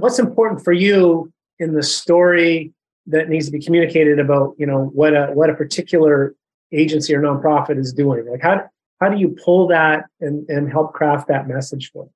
What's 0.00 0.18
important 0.18 0.62
for 0.64 0.72
you 0.72 1.32
in 1.58 1.74
the 1.74 1.82
story 1.82 2.72
that 3.06 3.28
needs 3.28 3.46
to 3.46 3.52
be 3.52 3.60
communicated 3.60 4.18
about 4.18 4.54
you 4.58 4.66
know 4.66 4.90
what 4.94 5.14
a 5.14 5.26
what 5.28 5.50
a 5.50 5.54
particular 5.54 6.34
agency 6.72 7.14
or 7.14 7.20
nonprofit 7.20 7.78
is 7.78 7.92
doing 7.92 8.26
like 8.28 8.42
how 8.42 8.62
how 9.00 9.08
do 9.08 9.18
you 9.18 9.36
pull 9.44 9.66
that 9.68 10.04
and 10.20 10.48
and 10.48 10.70
help 10.70 10.92
craft 10.92 11.28
that 11.28 11.48
message 11.48 11.90
for 11.92 12.04
them? 12.04 12.12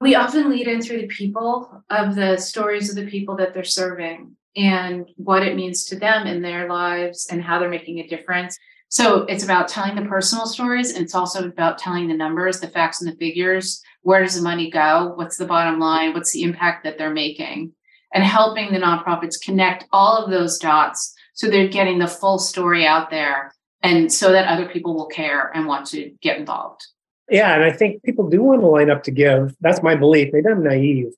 we 0.00 0.14
often 0.14 0.50
lead 0.50 0.68
in 0.68 0.82
through 0.82 1.00
the 1.00 1.06
people 1.06 1.82
of 1.90 2.14
the 2.14 2.36
stories 2.36 2.90
of 2.90 2.96
the 2.96 3.10
people 3.10 3.36
that 3.36 3.54
they're 3.54 3.64
serving 3.64 4.36
and 4.56 5.08
what 5.16 5.42
it 5.42 5.56
means 5.56 5.84
to 5.84 5.98
them 5.98 6.26
in 6.26 6.42
their 6.42 6.68
lives 6.68 7.26
and 7.30 7.42
how 7.42 7.58
they're 7.58 7.68
making 7.68 7.98
a 8.00 8.06
difference 8.06 8.58
so 8.94 9.24
it's 9.24 9.42
about 9.42 9.66
telling 9.66 9.96
the 9.96 10.08
personal 10.08 10.46
stories 10.46 10.92
and 10.92 11.02
it's 11.02 11.16
also 11.16 11.48
about 11.48 11.78
telling 11.78 12.06
the 12.06 12.14
numbers 12.14 12.60
the 12.60 12.68
facts 12.68 13.02
and 13.02 13.10
the 13.10 13.16
figures 13.16 13.82
where 14.02 14.22
does 14.22 14.36
the 14.36 14.42
money 14.42 14.70
go 14.70 15.12
what's 15.16 15.36
the 15.36 15.46
bottom 15.46 15.80
line 15.80 16.14
what's 16.14 16.32
the 16.32 16.42
impact 16.42 16.84
that 16.84 16.96
they're 16.96 17.10
making 17.10 17.72
and 18.12 18.22
helping 18.22 18.72
the 18.72 18.78
nonprofits 18.78 19.40
connect 19.42 19.84
all 19.92 20.16
of 20.16 20.30
those 20.30 20.58
dots 20.58 21.14
so 21.34 21.48
they're 21.48 21.68
getting 21.68 21.98
the 21.98 22.06
full 22.06 22.38
story 22.38 22.86
out 22.86 23.10
there 23.10 23.52
and 23.84 24.10
so 24.10 24.32
that 24.32 24.48
other 24.48 24.66
people 24.66 24.94
will 24.94 25.06
care 25.06 25.50
and 25.54 25.66
want 25.66 25.86
to 25.86 26.10
get 26.22 26.38
involved. 26.38 26.86
Yeah, 27.30 27.54
and 27.54 27.64
I 27.64 27.70
think 27.70 28.02
people 28.02 28.28
do 28.28 28.42
want 28.42 28.62
to 28.62 28.66
line 28.66 28.90
up 28.90 29.02
to 29.04 29.10
give. 29.10 29.54
That's 29.60 29.82
my 29.82 29.94
belief. 29.94 30.30
Maybe 30.32 30.48
I'm 30.48 30.64
naive, 30.64 31.12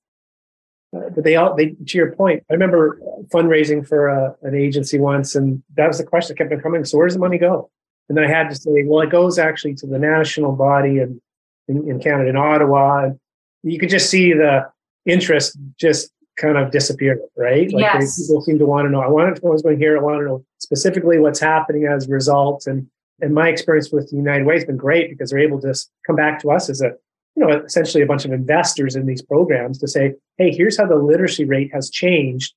uh, 0.97 1.11
but 1.11 1.25
they 1.25 1.37
all. 1.37 1.55
They 1.55 1.71
to 1.71 1.99
your 1.99 2.13
point. 2.13 2.43
I 2.51 2.55
remember 2.55 3.01
fundraising 3.29 3.87
for 3.87 4.09
a, 4.09 4.35
an 4.43 4.55
agency 4.55 4.99
once, 4.99 5.35
and 5.35 5.63
that 5.77 5.87
was 5.89 5.99
the 5.99 6.05
question 6.05 6.35
that 6.35 6.43
kept 6.43 6.53
on 6.53 6.61
coming. 6.61 6.85
So 6.85 6.99
where 6.99 7.07
does 7.07 7.15
the 7.15 7.21
money 7.21 7.39
go? 7.39 7.71
And 8.09 8.17
then 8.17 8.25
I 8.25 8.29
had 8.29 8.49
to 8.51 8.55
say, 8.55 8.85
well, 8.85 9.01
it 9.01 9.11
goes 9.11 9.39
actually 9.39 9.75
to 9.77 9.87
the 9.87 9.99
national 9.99 10.53
body 10.53 10.99
and 10.99 11.21
in, 11.69 11.89
in 11.91 12.01
Canada, 12.01 12.31
in 12.31 12.37
Ottawa. 12.37 13.05
And 13.05 13.21
you 13.63 13.79
could 13.79 13.91
just 13.91 14.11
see 14.11 14.33
the 14.33 14.69
interest 15.05 15.59
just 15.79 16.11
kind 16.37 16.59
of 16.59 16.71
disappear 16.71 17.19
right? 17.37 17.73
Like 17.73 17.83
yes. 17.83 18.21
people 18.21 18.43
seem 18.43 18.59
to 18.59 18.67
want 18.67 18.87
to 18.87 18.91
know. 18.91 19.01
I 19.01 19.09
want 19.09 19.35
to 19.35 19.43
know 19.43 19.51
what's 19.51 19.63
going 19.63 19.79
here. 19.79 19.99
I 19.99 20.03
want 20.03 20.21
to 20.21 20.25
know 20.25 20.45
specifically 20.59 21.19
what's 21.19 21.41
happening 21.41 21.87
as 21.87 22.09
a 22.09 22.13
result. 22.13 22.67
And 22.67 22.89
and 23.21 23.33
my 23.33 23.49
experience 23.49 23.91
with 23.91 24.11
the 24.11 24.17
United 24.17 24.47
Way 24.47 24.55
has 24.55 24.65
been 24.67 24.77
great 24.77 25.09
because 25.09 25.31
they're 25.31 25.39
able 25.39 25.61
to 25.63 25.75
come 26.07 26.17
back 26.17 26.39
to 26.41 26.51
us 26.51 26.69
as 26.69 26.83
a 26.83 26.93
you 27.37 27.47
know 27.47 27.63
essentially 27.65 28.03
a 28.03 28.07
bunch 28.07 28.25
of 28.25 28.33
investors 28.33 28.97
in 28.97 29.07
these 29.07 29.23
programs 29.23 29.79
to 29.79 29.89
say, 29.89 30.15
hey, 30.39 30.51
here's 30.51 30.79
how 30.79 30.87
the 30.87 30.97
literacy 30.97 31.45
rate 31.45 31.71
has 31.73 31.91
changed, 31.91 32.55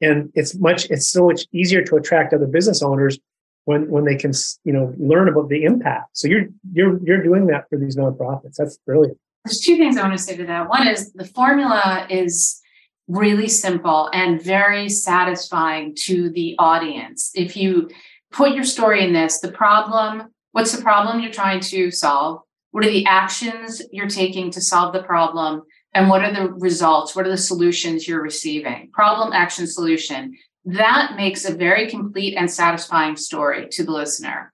and 0.00 0.30
it's 0.34 0.58
much 0.58 0.90
it's 0.90 1.08
so 1.08 1.26
much 1.26 1.42
easier 1.52 1.82
to 1.84 1.96
attract 1.96 2.32
other 2.32 2.46
business 2.46 2.82
owners 2.82 3.18
when 3.64 3.88
when 3.90 4.04
they 4.04 4.16
can 4.16 4.32
you 4.64 4.72
know 4.72 4.94
learn 4.98 5.28
about 5.28 5.48
the 5.48 5.64
impact. 5.64 6.16
So 6.16 6.28
you're 6.28 6.46
you're 6.72 6.98
you're 7.04 7.22
doing 7.22 7.46
that 7.46 7.68
for 7.68 7.78
these 7.78 7.96
nonprofits. 7.96 8.56
That's 8.56 8.78
brilliant. 8.78 9.18
There's 9.44 9.60
two 9.60 9.76
things 9.76 9.96
I 9.96 10.02
want 10.02 10.18
to 10.18 10.22
say 10.22 10.36
to 10.36 10.46
that. 10.46 10.68
One 10.68 10.86
is 10.86 11.12
the 11.12 11.24
formula 11.24 12.06
is 12.10 12.60
really 13.08 13.48
simple 13.48 14.08
and 14.12 14.42
very 14.42 14.88
satisfying 14.88 15.94
to 15.96 16.30
the 16.30 16.54
audience. 16.58 17.32
If 17.34 17.56
you 17.56 17.90
put 18.30 18.54
your 18.54 18.64
story 18.64 19.04
in 19.04 19.12
this, 19.12 19.40
the 19.40 19.50
problem, 19.50 20.28
what's 20.52 20.72
the 20.72 20.82
problem 20.82 21.20
you're 21.20 21.32
trying 21.32 21.60
to 21.60 21.90
solve? 21.90 22.42
What 22.70 22.86
are 22.86 22.90
the 22.90 23.06
actions 23.06 23.82
you're 23.92 24.08
taking 24.08 24.50
to 24.52 24.60
solve 24.60 24.92
the 24.92 25.02
problem? 25.02 25.62
And 25.92 26.08
what 26.08 26.22
are 26.22 26.32
the 26.32 26.52
results? 26.52 27.16
What 27.16 27.26
are 27.26 27.30
the 27.30 27.36
solutions 27.36 28.06
you're 28.06 28.22
receiving? 28.22 28.90
Problem, 28.92 29.32
action, 29.32 29.66
solution. 29.66 30.36
That 30.64 31.14
makes 31.16 31.44
a 31.44 31.54
very 31.54 31.88
complete 31.88 32.36
and 32.36 32.50
satisfying 32.50 33.16
story 33.16 33.68
to 33.72 33.84
the 33.84 33.92
listener. 33.92 34.52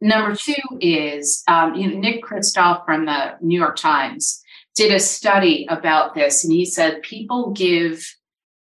Number 0.00 0.36
two 0.36 0.54
is 0.80 1.42
um, 1.48 1.74
you 1.74 1.90
know, 1.90 1.98
Nick 1.98 2.22
Kristof 2.22 2.84
from 2.84 3.06
the 3.06 3.36
New 3.40 3.58
York 3.58 3.76
Times 3.76 4.42
did 4.74 4.92
a 4.92 4.98
study 4.98 5.66
about 5.70 6.14
this, 6.14 6.44
and 6.44 6.52
he 6.52 6.66
said 6.66 7.00
people 7.02 7.52
give 7.52 8.14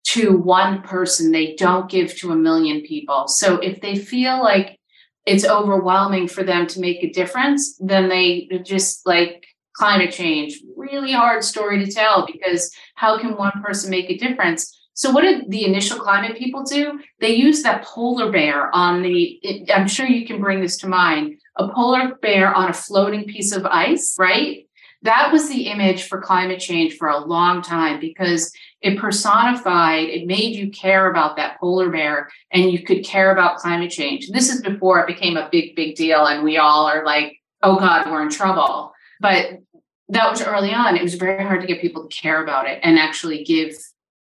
to 0.05 0.35
one 0.37 0.81
person, 0.81 1.31
they 1.31 1.55
don't 1.55 1.89
give 1.89 2.15
to 2.17 2.31
a 2.31 2.35
million 2.35 2.81
people. 2.81 3.27
So 3.27 3.57
if 3.57 3.81
they 3.81 3.95
feel 3.95 4.43
like 4.43 4.77
it's 5.25 5.45
overwhelming 5.45 6.27
for 6.27 6.43
them 6.43 6.67
to 6.67 6.79
make 6.79 7.03
a 7.03 7.11
difference, 7.11 7.77
then 7.79 8.09
they 8.09 8.49
just 8.63 9.05
like 9.05 9.45
climate 9.75 10.11
change, 10.11 10.61
really 10.75 11.11
hard 11.11 11.43
story 11.43 11.83
to 11.83 11.91
tell 11.91 12.25
because 12.25 12.71
how 12.95 13.17
can 13.19 13.35
one 13.35 13.53
person 13.63 13.89
make 13.89 14.09
a 14.09 14.17
difference? 14.17 14.79
So 14.95 15.11
what 15.11 15.23
did 15.23 15.49
the 15.49 15.65
initial 15.65 15.97
climate 15.97 16.37
people 16.37 16.63
do? 16.63 16.99
They 17.19 17.33
used 17.33 17.65
that 17.65 17.83
polar 17.83 18.31
bear 18.31 18.73
on 18.75 19.01
the, 19.01 19.39
it, 19.41 19.71
I'm 19.73 19.87
sure 19.87 20.05
you 20.05 20.27
can 20.27 20.39
bring 20.39 20.61
this 20.61 20.77
to 20.77 20.87
mind, 20.87 21.39
a 21.57 21.67
polar 21.69 22.15
bear 22.21 22.53
on 22.53 22.69
a 22.69 22.73
floating 22.73 23.23
piece 23.23 23.51
of 23.53 23.65
ice, 23.65 24.15
right? 24.19 24.67
that 25.03 25.31
was 25.31 25.49
the 25.49 25.67
image 25.67 26.03
for 26.03 26.21
climate 26.21 26.59
change 26.59 26.95
for 26.95 27.09
a 27.09 27.25
long 27.25 27.61
time 27.61 27.99
because 27.99 28.51
it 28.83 28.99
personified, 28.99 30.09
it 30.09 30.27
made 30.27 30.55
you 30.55 30.69
care 30.69 31.09
about 31.09 31.37
that 31.37 31.57
polar 31.57 31.89
bear 31.89 32.29
and 32.51 32.69
you 32.69 32.83
could 32.83 33.05
care 33.05 33.31
about 33.31 33.57
climate 33.57 33.89
change. 33.89 34.29
This 34.29 34.53
is 34.53 34.61
before 34.61 34.99
it 34.99 35.07
became 35.07 35.37
a 35.37 35.47
big, 35.49 35.73
big 35.73 35.95
deal 35.95 36.25
and 36.25 36.43
we 36.43 36.57
all 36.57 36.85
are 36.85 37.05
like, 37.05 37.41
oh 37.63 37.79
God, 37.79 38.11
we're 38.11 38.21
in 38.21 38.29
trouble. 38.29 38.91
But 39.21 39.61
that 40.09 40.29
was 40.29 40.41
early 40.41 40.73
on. 40.73 40.97
It 40.97 41.01
was 41.01 41.15
very 41.15 41.43
hard 41.43 41.61
to 41.61 41.67
get 41.67 41.79
people 41.81 42.07
to 42.07 42.13
care 42.13 42.43
about 42.43 42.67
it 42.67 42.81
and 42.83 42.99
actually 42.99 43.45
give 43.45 43.73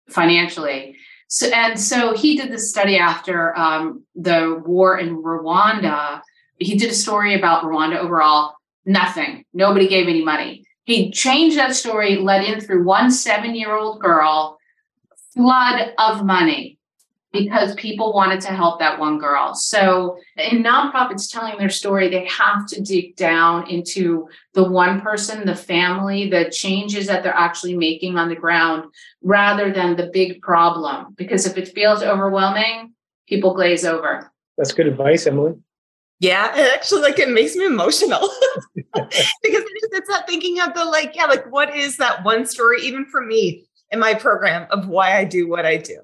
financially. 0.09 0.97
So, 1.27 1.49
and 1.49 1.79
so 1.79 2.15
he 2.15 2.37
did 2.37 2.53
this 2.53 2.71
study 2.71 2.97
after 2.97 3.59
um, 3.59 4.05
the 4.15 4.63
war 4.65 4.97
in 4.97 5.21
Rwanda. 5.23 6.21
He 6.59 6.79
did 6.79 6.91
a 6.91 6.95
story 6.95 7.35
about 7.35 7.65
Rwanda 7.65 7.97
overall. 7.97 8.55
Nothing. 8.85 9.45
Nobody 9.53 9.89
gave 9.89 10.07
any 10.07 10.23
money. 10.23 10.65
He 10.85 11.11
changed 11.11 11.57
that 11.59 11.75
story, 11.75 12.17
let 12.17 12.45
in 12.45 12.61
through 12.61 12.85
one 12.85 13.11
seven 13.11 13.55
year 13.55 13.75
old 13.75 14.01
girl, 14.01 14.59
flood 15.35 15.93
of 15.99 16.25
money 16.25 16.79
because 17.33 17.75
people 17.77 18.13
wanted 18.13 18.41
to 18.43 18.49
help 18.49 18.79
that 18.79 18.99
one 18.99 19.19
girl. 19.19 19.55
So, 19.55 20.19
in 20.37 20.63
nonprofits 20.63 21.33
telling 21.33 21.57
their 21.59 21.71
story, 21.71 22.09
they 22.09 22.27
have 22.27 22.67
to 22.69 22.83
dig 22.83 23.17
down 23.17 23.69
into 23.69 24.29
the 24.53 24.69
one 24.71 25.01
person, 25.01 25.47
the 25.47 25.55
family, 25.55 26.29
the 26.29 26.51
changes 26.51 27.07
that 27.07 27.23
they're 27.23 27.33
actually 27.33 27.77
making 27.77 28.19
on 28.19 28.29
the 28.29 28.37
ground 28.37 28.85
rather 29.23 29.73
than 29.73 29.97
the 29.97 30.11
big 30.13 30.43
problem. 30.43 31.15
Because 31.17 31.47
if 31.47 31.57
it 31.57 31.69
feels 31.69 32.03
overwhelming, 32.03 32.93
people 33.27 33.55
glaze 33.55 33.85
over. 33.85 34.31
That's 34.59 34.73
good 34.73 34.87
advice, 34.87 35.27
Emily. 35.27 35.55
Yeah, 36.23 36.57
it 36.57 36.73
actually 36.73 37.03
like 37.03 37.19
it 37.19 37.31
makes 37.31 37.57
me 37.57 37.67
emotional 37.67 38.21
because 38.95 39.13
it 39.43 39.83
is, 39.83 39.89
it's 39.91 40.09
not 40.09 40.25
thinking 40.25 40.61
of 40.61 40.73
the 40.73 40.85
like, 40.85 41.17
yeah, 41.17 41.25
like 41.25 41.51
what 41.51 41.75
is 41.75 41.97
that 41.97 42.23
one 42.23 42.47
story, 42.47 42.81
even 42.83 43.07
for 43.07 43.23
me 43.23 43.67
in 43.91 43.99
my 43.99 44.15
program 44.15 44.69
of 44.71 44.87
why 44.87 45.19
I 45.19 45.25
do 45.25 45.49
what 45.49 45.67
I 45.67 45.79
do. 45.79 45.99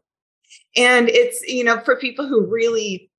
And 0.76 1.08
it's, 1.08 1.46
you 1.46 1.62
know, 1.62 1.78
for 1.78 1.94
people 1.94 2.26
who 2.26 2.44
really 2.44 3.12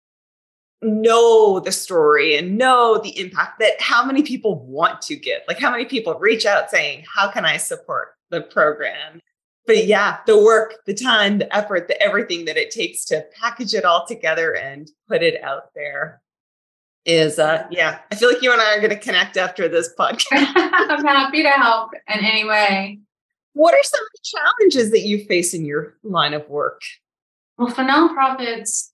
know 0.81 1.61
the 1.61 1.71
story 1.71 2.35
and 2.35 2.57
know 2.57 2.99
the 3.01 3.17
impact 3.17 3.59
that 3.59 3.79
how 3.79 4.03
many 4.03 4.21
people 4.21 4.65
want 4.65 5.01
to 5.03 5.15
give, 5.15 5.39
like 5.47 5.57
how 5.59 5.71
many 5.71 5.85
people 5.85 6.15
reach 6.15 6.45
out 6.45 6.69
saying, 6.69 7.05
How 7.15 7.31
can 7.31 7.45
I 7.45 7.55
support 7.55 8.09
the 8.29 8.41
program? 8.41 9.21
But 9.65 9.85
yeah, 9.85 10.17
the 10.25 10.37
work, 10.37 10.75
the 10.85 10.95
time, 10.95 11.37
the 11.37 11.55
effort, 11.55 11.87
the 11.87 12.01
everything 12.03 12.43
that 12.43 12.57
it 12.57 12.71
takes 12.71 13.05
to 13.05 13.25
package 13.39 13.73
it 13.73 13.85
all 13.85 14.05
together 14.05 14.57
and 14.57 14.91
put 15.07 15.23
it 15.23 15.41
out 15.41 15.73
there 15.73 16.21
is 17.05 17.39
uh 17.39 17.65
yeah 17.71 17.99
i 18.11 18.15
feel 18.15 18.31
like 18.31 18.41
you 18.41 18.51
and 18.51 18.61
i 18.61 18.75
are 18.75 18.79
going 18.79 18.89
to 18.89 18.99
connect 18.99 19.37
after 19.37 19.67
this 19.67 19.93
podcast. 19.99 20.21
I'm 20.33 21.05
happy 21.05 21.43
to 21.43 21.49
help 21.49 21.91
in 22.13 22.25
any 22.25 22.45
way. 22.45 22.99
What 23.53 23.73
are 23.73 23.83
some 23.83 24.01
of 24.01 24.09
the 24.13 24.19
challenges 24.23 24.91
that 24.91 25.01
you 25.01 25.25
face 25.25 25.53
in 25.53 25.65
your 25.65 25.95
line 26.03 26.33
of 26.33 26.47
work? 26.49 26.81
Well 27.57 27.69
for 27.69 27.83
nonprofits 27.83 28.89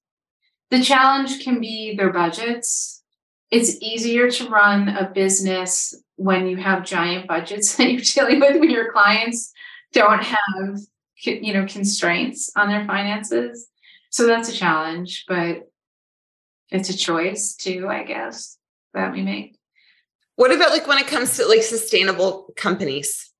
the 0.72 0.82
challenge 0.82 1.44
can 1.44 1.60
be 1.60 1.96
their 1.96 2.12
budgets. 2.12 3.04
It's 3.52 3.80
easier 3.82 4.32
to 4.32 4.50
run 4.50 4.89
a 4.89 5.10
business 5.10 5.94
when 6.15 6.48
you 6.48 6.58
have 6.58 6.84
giant 6.84 7.28
budgets 7.28 7.76
that 7.76 7.91
you're 7.91 8.02
dealing 8.02 8.39
with 8.39 8.60
when 8.60 8.72
your 8.72 8.91
clients 8.91 9.52
don't 9.94 10.24
have 10.24 10.80
you 11.24 11.54
know 11.54 11.65
constraints 11.65 12.52
on 12.56 12.70
their 12.70 12.86
finances. 12.86 13.68
So 14.10 14.28
that's 14.28 14.50
a 14.50 14.54
challenge 14.54 15.26
but 15.28 15.70
it's 16.76 16.90
a 16.90 16.98
choice 16.98 17.56
too, 17.56 17.88
I 17.88 18.04
guess, 18.04 18.58
that 18.94 19.12
we 19.12 19.22
make. 19.22 19.58
What 20.36 20.52
about 20.52 20.72
like 20.72 20.88
when 20.88 20.98
it 20.98 21.08
comes 21.08 21.38
to 21.38 21.48
like 21.48 21.64
sustainable 21.64 22.54
companies? 22.58 23.32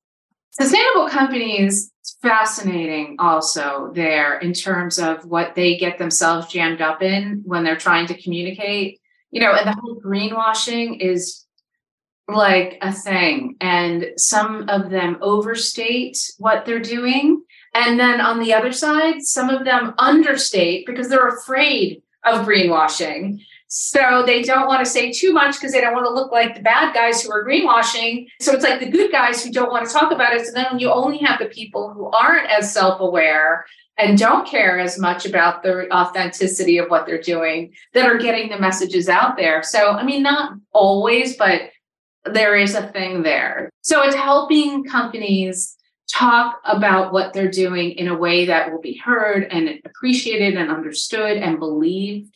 Sustainable 0.52 1.10
companies, 1.10 1.92
fascinating 2.22 3.18
also 3.20 3.92
there 3.94 4.40
in 4.40 4.54
terms 4.54 4.98
of 4.98 5.26
what 5.26 5.56
they 5.56 5.76
get 5.78 5.98
themselves 5.98 6.48
jammed 6.48 6.82
up 6.82 7.02
in 7.02 7.42
when 7.46 7.64
they're 7.64 7.76
trying 7.76 8.08
to 8.08 8.22
communicate. 8.22 9.02
You 9.32 9.42
know, 9.42 9.54
and 9.54 9.68
the 9.68 9.78
whole 9.82 10.00
greenwashing 10.00 11.02
is 11.02 11.46
like 12.30 12.78
a 12.82 12.94
thing. 12.94 13.58
And 13.60 14.12
some 14.18 14.70
of 14.70 14.90
them 14.90 15.18
overstate 15.22 16.18
what 16.38 16.66
they're 16.66 16.80
doing. 16.80 17.44
And 17.74 18.00
then 18.00 18.22
on 18.22 18.40
the 18.40 18.54
other 18.54 18.72
side, 18.72 19.22
some 19.22 19.50
of 19.50 19.66
them 19.66 19.94
understate 20.00 20.86
because 20.86 21.10
they're 21.10 21.28
afraid 21.28 22.02
of 22.26 22.46
greenwashing. 22.46 23.40
So 23.68 24.24
they 24.26 24.42
don't 24.42 24.68
want 24.68 24.86
to 24.86 24.90
say 24.90 25.12
too 25.12 25.34
much 25.34 25.56
because 25.56 25.72
they 25.72 25.82
don't 25.82 25.94
want 25.94 26.06
to 26.06 26.14
look 26.14 26.32
like 26.32 26.56
the 26.56 26.62
bad 26.62 26.94
guys 26.94 27.22
who 27.22 27.32
are 27.32 27.44
greenwashing. 27.44 28.28
So 28.40 28.54
it's 28.54 28.64
like 28.64 28.80
the 28.80 28.90
good 28.90 29.12
guys 29.12 29.44
who 29.44 29.52
don't 29.52 29.72
want 29.72 29.88
to 29.88 29.94
talk 29.94 30.12
about 30.12 30.34
it. 30.34 30.46
So 30.46 30.52
then 30.54 30.80
you 30.80 30.92
only 30.92 31.18
have 31.20 31.40
the 31.40 31.48
people 31.48 31.92
who 31.92 32.06
aren't 32.12 32.50
as 32.50 32.72
self 32.72 33.00
aware 33.00 33.66
and 33.98 34.18
don't 34.18 34.48
care 34.48 34.78
as 34.80 35.00
much 35.00 35.26
about 35.26 35.64
the 35.64 35.92
authenticity 35.94 36.78
of 36.78 36.90
what 36.90 37.06
they're 37.06 37.22
doing 37.22 37.74
that 37.94 38.06
are 38.06 38.18
getting 38.18 38.50
the 38.50 38.60
messages 38.60 39.08
out 39.08 39.38
there. 39.38 39.64
So, 39.64 39.92
I 39.92 40.04
mean, 40.04 40.22
not 40.22 40.54
always, 40.74 41.38
but 41.38 41.72
there 42.26 42.56
is 42.56 42.76
a 42.76 42.88
thing 42.90 43.24
there. 43.24 43.70
So 43.82 44.04
it's 44.04 44.16
helping 44.16 44.84
companies 44.84 45.76
talk 46.12 46.60
about 46.66 47.12
what 47.12 47.34
they're 47.34 47.52
doing 47.52 47.92
in 47.92 48.08
a 48.08 48.18
way 48.18 48.46
that 48.46 48.72
will 48.72 48.82
be 48.82 48.98
heard 48.98 49.44
and 49.52 49.80
appreciated 49.86 50.56
and 50.56 50.72
understood 50.72 51.38
and 51.38 51.60
believed. 51.60 52.36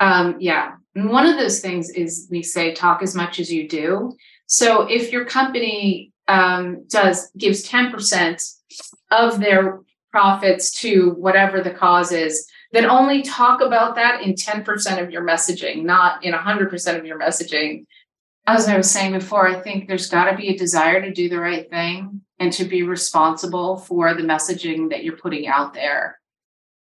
Um, 0.00 0.36
yeah. 0.40 0.76
And 0.94 1.10
one 1.10 1.26
of 1.26 1.36
those 1.36 1.60
things 1.60 1.90
is 1.90 2.28
we 2.30 2.42
say 2.42 2.72
talk 2.72 3.02
as 3.02 3.14
much 3.14 3.38
as 3.38 3.52
you 3.52 3.68
do. 3.68 4.16
So 4.46 4.82
if 4.82 5.12
your 5.12 5.24
company 5.24 6.12
um, 6.28 6.84
does 6.88 7.30
gives 7.36 7.68
10% 7.68 8.42
of 9.10 9.40
their 9.40 9.80
profits 10.10 10.72
to 10.80 11.10
whatever 11.10 11.60
the 11.60 11.72
cause 11.72 12.12
is, 12.12 12.48
then 12.72 12.86
only 12.86 13.22
talk 13.22 13.60
about 13.60 13.96
that 13.96 14.22
in 14.22 14.34
10% 14.34 15.02
of 15.02 15.10
your 15.10 15.22
messaging, 15.22 15.84
not 15.84 16.24
in 16.24 16.32
100% 16.32 16.98
of 16.98 17.04
your 17.04 17.18
messaging. 17.18 17.86
As 18.46 18.68
I 18.68 18.76
was 18.76 18.90
saying 18.90 19.12
before, 19.12 19.48
I 19.48 19.60
think 19.60 19.88
there's 19.88 20.10
got 20.10 20.30
to 20.30 20.36
be 20.36 20.48
a 20.48 20.58
desire 20.58 21.00
to 21.00 21.12
do 21.12 21.28
the 21.28 21.40
right 21.40 21.68
thing 21.70 22.20
and 22.38 22.52
to 22.52 22.64
be 22.64 22.82
responsible 22.82 23.78
for 23.78 24.12
the 24.14 24.22
messaging 24.22 24.90
that 24.90 25.02
you're 25.02 25.16
putting 25.16 25.46
out 25.46 25.72
there. 25.72 26.20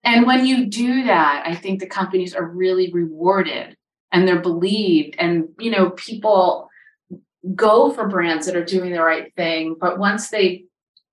And 0.05 0.27
when 0.27 0.47
you 0.47 0.67
do 0.67 1.05
that, 1.05 1.45
I 1.47 1.55
think 1.55 1.81
the 1.81 1.87
companies 1.87 2.35
are 2.35 2.45
really 2.45 2.91
rewarded 2.93 3.77
and 4.11 4.27
they're 4.27 4.41
believed. 4.41 5.17
And, 5.19 5.49
you 5.59 5.71
know, 5.71 5.91
people 5.91 6.69
go 7.55 7.93
for 7.93 8.09
brands 8.09 8.47
that 8.47 8.57
are 8.57 8.65
doing 8.65 8.93
the 8.93 9.03
right 9.03 9.35
thing. 9.37 9.77
But 9.79 9.99
once 9.99 10.31
they 10.31 10.65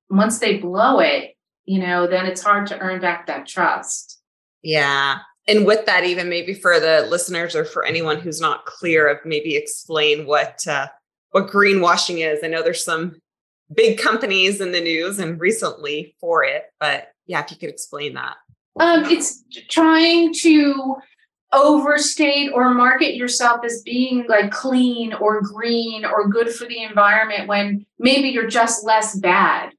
once 0.10 0.40
they 0.40 0.58
blow 0.58 1.00
it, 1.00 1.36
you 1.66 1.80
know, 1.80 2.08
then 2.08 2.26
it's 2.26 2.42
hard 2.42 2.68
to 2.68 2.80
earn 2.80 3.00
back 3.00 3.28
that 3.28 3.48
trust. 3.48 4.20
Yeah. 4.64 5.20
And 5.50 5.66
with 5.66 5.86
that, 5.88 6.04
even 6.04 6.30
maybe 6.30 6.54
for 6.54 6.80
the 6.80 7.08
listeners 7.10 7.56
or 7.56 7.66
for 7.66 7.84
anyone 7.84 8.20
who's 8.20 8.40
not 8.40 8.66
clear 8.66 9.08
of 9.10 9.18
maybe 9.26 9.56
explain 9.56 10.26
what 10.28 10.66
uh, 10.68 10.88
what 11.32 11.48
greenwashing 11.48 12.26
is. 12.26 12.44
I 12.44 12.48
know 12.48 12.62
there's 12.62 12.84
some 12.84 13.20
big 13.74 13.98
companies 13.98 14.62
in 14.62 14.72
the 14.72 14.82
news 14.82 15.20
and 15.20 15.40
recently 15.40 16.16
for 16.20 16.44
it, 16.44 16.66
but 16.80 17.10
yeah, 17.26 17.44
if 17.44 17.52
you 17.52 17.58
could 17.58 17.70
explain 17.70 18.14
that. 18.14 18.38
Um, 18.80 19.06
it's 19.06 19.44
trying 19.70 20.34
to 20.42 20.96
overstate 21.52 22.52
or 22.54 22.74
market 22.74 23.16
yourself 23.16 23.62
as 23.66 23.82
being 23.82 24.26
like 24.30 24.52
clean 24.52 25.14
or 25.14 25.42
green 25.42 26.06
or 26.06 26.28
good 26.28 26.50
for 26.54 26.66
the 26.66 26.84
environment 26.84 27.48
when 27.48 27.86
maybe 27.98 28.30
you're 28.30 28.48
just 28.48 28.86
less 28.86 29.16
bad. 29.16 29.72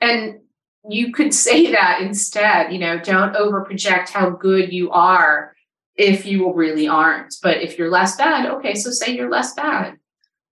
And 0.00 0.40
you 0.88 1.12
could 1.12 1.34
say 1.34 1.70
that 1.72 2.00
instead, 2.00 2.72
you 2.72 2.78
know, 2.78 2.98
don't 2.98 3.36
over 3.36 3.62
project 3.62 4.10
how 4.10 4.30
good 4.30 4.72
you 4.72 4.90
are 4.90 5.54
if 5.96 6.26
you 6.26 6.52
really 6.52 6.88
aren't. 6.88 7.34
But 7.42 7.58
if 7.58 7.78
you're 7.78 7.90
less 7.90 8.16
bad, 8.16 8.46
okay, 8.46 8.74
so 8.74 8.90
say 8.90 9.14
you're 9.14 9.30
less 9.30 9.54
bad. 9.54 9.96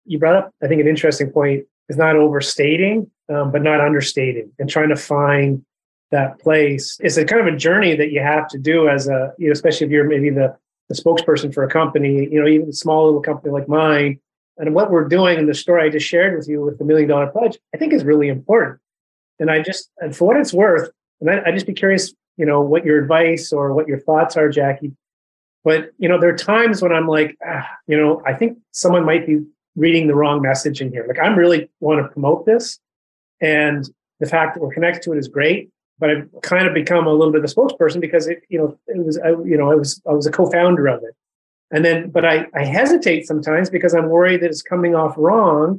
You 0.05 0.19
brought 0.19 0.37
up, 0.37 0.55
I 0.63 0.67
think, 0.67 0.81
an 0.81 0.89
interesting 0.89 1.31
point 1.31 1.65
is 1.89 1.97
not 1.97 2.17
overstating, 2.17 3.11
um, 3.29 3.51
but 3.51 3.63
not 3.63 3.81
understating 3.81 4.53
and 4.59 4.69
trying 4.69 4.89
to 4.91 4.97
find 4.97 5.65
that 6.11 6.39
place. 6.41 6.99
It's 7.01 7.17
a 7.17 7.25
kind 7.25 7.47
of 7.47 7.53
a 7.53 7.57
journey 7.57 7.95
that 7.97 8.11
you 8.11 8.21
have 8.21 8.49
to 8.49 8.59
do 8.59 8.89
as 8.89 9.09
a, 9.09 9.33
you 9.39 9.47
know, 9.47 9.53
especially 9.53 9.87
if 9.87 9.93
you're 9.93 10.05
maybe 10.05 10.31
the, 10.31 10.57
the 10.89 10.95
spokesperson 10.95 11.55
for 11.55 11.63
a 11.63 11.69
company, 11.69 12.29
you 12.31 12.41
know, 12.41 12.49
even 12.49 12.69
a 12.69 12.73
small 12.73 13.07
little 13.07 13.23
company 13.23 13.53
like 13.53 13.69
mine. 13.69 14.19
And 14.59 14.75
what 14.75 14.91
we're 14.91 15.09
doing 15.09 15.39
in 15.39 15.47
the 15.47 15.55
story 15.55 15.85
I 15.85 15.89
just 15.89 16.07
shared 16.07 16.37
with 16.37 16.49
you 16.49 16.63
with 16.63 16.79
the 16.79 16.85
million 16.85 17.09
dollar 17.09 17.29
pledge, 17.29 17.59
I 17.75 17.79
think 17.79 17.93
is 17.93 18.05
really 18.05 18.29
important. 18.29 18.81
And 19.41 19.51
I 19.51 19.63
just, 19.63 19.91
and 19.99 20.15
for 20.15 20.27
what 20.27 20.37
it's 20.37 20.53
worth, 20.53 20.91
and 21.21 21.31
I, 21.31 21.43
I 21.47 21.51
just 21.51 21.67
be 21.67 21.73
curious, 21.73 22.15
you 22.37 22.47
know, 22.47 22.61
what 22.61 22.85
your 22.85 23.03
advice 23.03 23.53
or 23.53 23.75
what 23.75 23.89
your 23.89 23.99
thoughts 23.99 24.37
are, 24.37 24.49
Jackie. 24.49 24.93
But 25.65 25.91
you 25.99 26.09
know, 26.09 26.21
there 26.21 26.31
are 26.31 26.37
times 26.37 26.81
when 26.81 26.93
I'm 26.93 27.09
like, 27.09 27.37
ah, 27.47 27.67
you 27.87 27.97
know, 27.97 28.23
I 28.25 28.35
think 28.35 28.59
someone 28.71 29.05
might 29.05 29.27
be 29.27 29.41
reading 29.77 30.07
the 30.07 30.15
wrong 30.15 30.41
message 30.41 30.81
in 30.81 30.91
here. 30.91 31.05
Like, 31.07 31.19
I'm 31.19 31.37
really 31.37 31.69
want 31.81 32.03
to 32.03 32.09
promote 32.09 32.47
this, 32.47 32.79
and 33.41 33.89
the 34.21 34.27
fact 34.27 34.55
that 34.55 34.63
we're 34.63 34.73
connected 34.73 35.03
to 35.03 35.13
it 35.13 35.19
is 35.19 35.29
great. 35.29 35.71
But 35.99 36.11
I've 36.11 36.29
kind 36.43 36.67
of 36.67 36.73
become 36.73 37.07
a 37.07 37.13
little 37.13 37.31
bit 37.31 37.45
of 37.45 37.51
a 37.51 37.55
spokesperson 37.55 38.01
because 38.01 38.27
it, 38.27 38.43
you 38.49 38.59
know, 38.59 38.79
it 38.87 39.05
was, 39.05 39.19
I, 39.19 39.31
you 39.31 39.59
know, 39.59 39.71
I 39.71 39.75
was, 39.75 40.01
I 40.09 40.13
was 40.13 40.27
a 40.27 40.31
co-founder 40.31 40.87
of 40.87 41.03
it, 41.03 41.15
and 41.71 41.85
then, 41.85 42.09
but 42.11 42.25
I, 42.25 42.47
I 42.55 42.65
hesitate 42.65 43.27
sometimes 43.27 43.69
because 43.69 43.95
I'm 43.95 44.09
worried 44.09 44.41
that 44.41 44.51
it's 44.51 44.63
coming 44.63 44.95
off 44.95 45.15
wrong, 45.19 45.79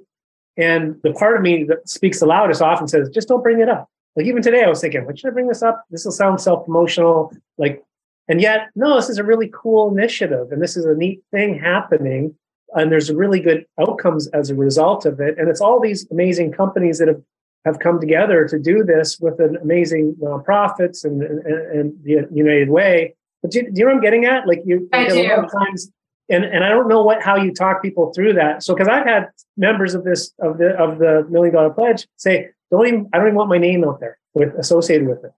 and 0.58 0.96
the 1.04 1.14
part 1.14 1.36
of 1.36 1.42
me 1.42 1.64
that 1.66 1.88
speaks 1.88 2.20
the 2.20 2.26
loudest 2.26 2.62
often 2.62 2.88
says, 2.88 3.10
just 3.10 3.28
don't 3.28 3.44
bring 3.44 3.62
it 3.62 3.70
up. 3.70 3.90
Like 4.16 4.26
even 4.26 4.42
today, 4.42 4.64
I 4.64 4.70
was 4.70 4.82
thinking, 4.82 5.06
what 5.06 5.18
should 5.18 5.30
I 5.30 5.34
bring 5.34 5.48
this 5.48 5.64
up? 5.64 5.86
This 5.90 6.04
will 6.04 6.12
sound 6.12 6.42
self-promotional. 6.42 7.34
Like, 7.58 7.84
and 8.28 8.42
yet, 8.42 8.70
no, 8.76 8.96
this 8.96 9.10
is 9.10 9.18
a 9.18 9.24
really 9.24 9.50
cool 9.54 9.90
initiative, 9.90 10.52
and 10.52 10.62
this 10.62 10.76
is 10.76 10.86
a 10.86 10.94
neat 10.94 11.22
thing 11.32 11.58
happening 11.58 12.36
and 12.74 12.92
there's 12.92 13.12
really 13.12 13.40
good 13.40 13.66
outcomes 13.80 14.28
as 14.28 14.50
a 14.50 14.56
result 14.56 15.06
of 15.06 15.20
it. 15.20 15.38
And 15.38 15.50
it's 15.50 15.62
all 15.62 15.80
these 15.80 16.10
amazing 16.12 16.52
companies 16.52 17.00
that 17.00 17.08
have 17.08 17.22
have 17.64 17.78
come 17.78 18.00
together 18.00 18.48
to 18.48 18.58
do 18.58 18.84
this 18.84 19.20
with 19.20 19.40
an 19.40 19.56
amazing 19.62 20.16
nonprofits 20.20 21.06
and, 21.06 21.22
and, 21.22 21.46
and 21.46 21.94
the 22.04 22.28
United 22.34 22.70
Way. 22.72 23.14
But 23.44 23.52
do, 23.52 23.62
do, 23.62 23.70
you 23.76 23.86
know 23.86 23.92
what 23.92 23.98
I'm 23.98 24.02
getting 24.02 24.26
at? 24.26 24.48
Like 24.48 24.64
you, 24.66 24.90
I 24.92 25.08
do. 25.08 25.22
a 25.22 25.30
lot 25.30 25.46
of 25.46 25.52
times, 25.52 25.92
and 26.32 26.46
and 26.46 26.63
I 26.63 26.70
don't 26.70 26.88
know 26.88 27.04
what 27.04 27.22
how 27.22 27.36
you 27.36 27.54
talk 27.54 27.82
people 27.82 28.12
through 28.13 28.34
that. 28.34 28.63
So 28.63 28.74
because 28.74 28.88
I've 28.88 29.06
had 29.06 29.30
members 29.58 29.94
of 29.94 30.04
this 30.04 30.32
of 30.39 30.58
the 30.58 30.70
of 30.78 30.98
the 30.98 31.28
Million 31.30 31.54
Dollar 31.54 31.70
Pledge 31.70 32.08
say, 32.17 32.50
don't 32.72 32.88
even 32.88 33.10
I 33.13 33.17
don't 33.17 33.28
even 33.28 33.36
want 33.36 33.50
my 33.50 33.58
name 33.58 33.84
out 33.84 34.00
there 34.00 34.17
with 34.34 34.54
associated 34.56 35.08
with 35.08 35.24
it. 35.24 35.32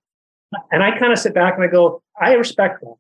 And 0.71 0.83
I 0.83 0.97
kind 0.97 1.11
of 1.11 1.19
sit 1.19 1.33
back 1.33 1.55
and 1.55 1.63
I 1.63 1.67
go, 1.67 2.01
I 2.21 2.33
respect 2.33 2.81
that, 2.81 2.95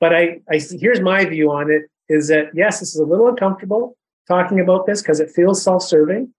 but 0.00 0.14
I 0.14 0.40
I 0.50 0.60
here's 0.80 1.00
my 1.00 1.24
view 1.24 1.50
on 1.50 1.70
it 1.70 1.82
is 2.08 2.28
that 2.28 2.50
yes, 2.54 2.80
this 2.80 2.94
is 2.94 3.00
a 3.00 3.04
little 3.04 3.28
uncomfortable 3.28 3.96
talking 4.28 4.60
about 4.60 4.86
this 4.86 5.02
because 5.02 5.18
it 5.18 5.30
feels 5.30 5.62
self-serving 5.62 6.32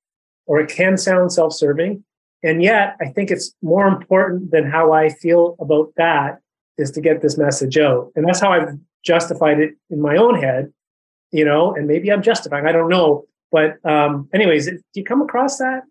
or 0.46 0.60
it 0.62 0.70
can 0.70 0.98
sound 0.98 1.34
self-serving. 1.34 2.04
And 2.44 2.62
yet 2.62 2.96
I 3.02 3.08
think 3.08 3.30
it's 3.30 3.54
more 3.62 3.88
important 3.88 4.52
than 4.52 4.70
how 4.70 4.94
I 4.94 5.10
feel 5.10 5.56
about 5.60 5.94
that 5.98 6.39
is 6.78 6.92
to 6.92 7.02
get 7.02 7.22
this 7.22 7.38
message 7.38 7.78
out. 7.78 8.12
And 8.16 8.26
that's 8.28 8.39
how 8.39 8.52
I've 8.52 8.78
justified 9.04 9.60
it 9.60 9.76
in 9.89 10.02
my 10.02 10.16
own 10.16 10.42
head, 10.42 10.72
you 11.34 11.43
know, 11.43 11.74
and 11.74 11.88
maybe 11.88 12.12
I'm 12.12 12.22
justifying, 12.22 12.67
I 12.67 12.72
don't 12.72 12.89
know. 12.89 13.26
But 13.52 13.84
um, 13.84 14.30
anyways, 14.34 14.67
do 14.67 14.80
you 14.93 15.04
come 15.04 15.22
across 15.22 15.58
that? 15.58 15.82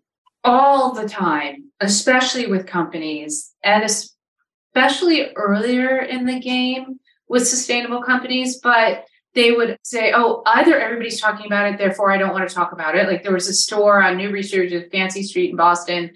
All 0.43 0.93
the 0.93 1.07
time, 1.07 1.71
especially 1.79 2.47
with 2.47 2.65
companies 2.65 3.51
and 3.63 3.83
especially 3.83 5.31
earlier 5.35 5.99
in 5.99 6.25
the 6.25 6.39
game 6.39 6.99
with 7.27 7.47
sustainable 7.47 8.01
companies. 8.01 8.59
But 8.59 9.05
they 9.35 9.51
would 9.51 9.77
say, 9.83 10.13
oh, 10.15 10.43
either 10.45 10.79
everybody's 10.79 11.19
talking 11.19 11.45
about 11.45 11.71
it, 11.71 11.77
therefore 11.77 12.11
I 12.11 12.17
don't 12.17 12.33
want 12.33 12.47
to 12.47 12.53
talk 12.53 12.71
about 12.71 12.95
it. 12.95 13.07
Like 13.07 13.23
there 13.23 13.33
was 13.33 13.47
a 13.47 13.53
store 13.53 14.01
on 14.01 14.17
Newbury 14.17 14.43
Street 14.43 14.73
at 14.73 14.91
Fancy 14.91 15.23
Street 15.23 15.51
in 15.51 15.55
Boston, 15.55 16.11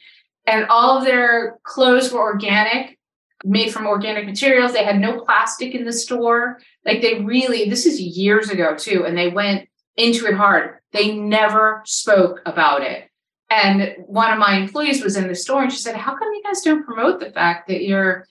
and 0.45 0.65
all 0.69 0.97
of 0.97 1.03
their 1.03 1.57
clothes 1.63 2.11
were 2.11 2.21
organic, 2.21 2.96
made 3.43 3.71
from 3.71 3.87
organic 3.87 4.25
materials. 4.25 4.73
They 4.73 4.83
had 4.83 4.99
no 4.99 5.21
plastic 5.21 5.75
in 5.75 5.85
the 5.85 5.93
store. 5.93 6.59
Like 6.85 7.01
they 7.01 7.21
really, 7.21 7.69
this 7.69 7.85
is 7.85 8.01
years 8.01 8.49
ago 8.49 8.75
too, 8.75 9.05
and 9.05 9.17
they 9.17 9.29
went 9.29 9.69
into 9.95 10.25
it 10.25 10.35
hard. 10.35 10.79
They 10.93 11.15
never 11.15 11.81
spoke 11.85 12.41
about 12.45 12.81
it. 12.81 13.09
And 13.49 13.95
one 14.05 14.33
of 14.33 14.39
my 14.39 14.57
employees 14.57 15.03
was 15.03 15.15
in 15.15 15.27
the 15.27 15.35
store 15.35 15.63
and 15.63 15.71
she 15.71 15.79
said, 15.79 15.95
How 15.95 16.17
come 16.17 16.33
you 16.33 16.43
guys 16.43 16.61
don't 16.61 16.85
promote 16.85 17.19
the 17.19 17.31
fact 17.31 17.67
that 17.69 17.83
you're 17.83 18.25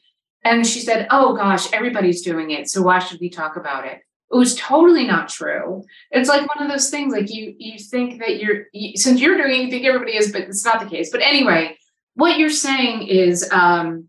and 0.45 0.67
she 0.67 0.81
said, 0.81 1.09
Oh 1.11 1.35
gosh, 1.35 1.73
everybody's 1.73 2.23
doing 2.23 2.51
it. 2.51 2.69
So 2.69 2.83
why 2.83 2.99
should 2.99 3.21
we 3.21 3.31
talk 3.31 3.57
about 3.57 3.87
it? 3.87 4.01
it 4.33 4.37
was 4.37 4.57
totally 4.57 5.07
not 5.07 5.29
true 5.29 5.85
it's 6.11 6.29
like 6.29 6.49
one 6.55 6.65
of 6.65 6.71
those 6.71 6.91
things 6.91 7.13
like 7.13 7.33
you 7.33 7.55
you 7.59 7.79
think 7.79 8.19
that 8.19 8.41
you're 8.41 8.65
you, 8.73 8.97
since 8.97 9.21
you're 9.21 9.37
doing 9.37 9.61
it 9.61 9.65
you 9.65 9.71
think 9.71 9.85
everybody 9.85 10.17
is 10.17 10.33
but 10.33 10.43
it's 10.43 10.65
not 10.65 10.81
the 10.81 10.91
case 10.91 11.11
but 11.11 11.21
anyway 11.23 11.77
what 12.15 12.39
you're 12.39 12.51
saying 12.51 13.07
is 13.07 13.49
um, 13.53 14.09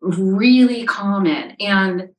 really 0.00 0.84
common. 0.84 1.56
And 1.60 2.10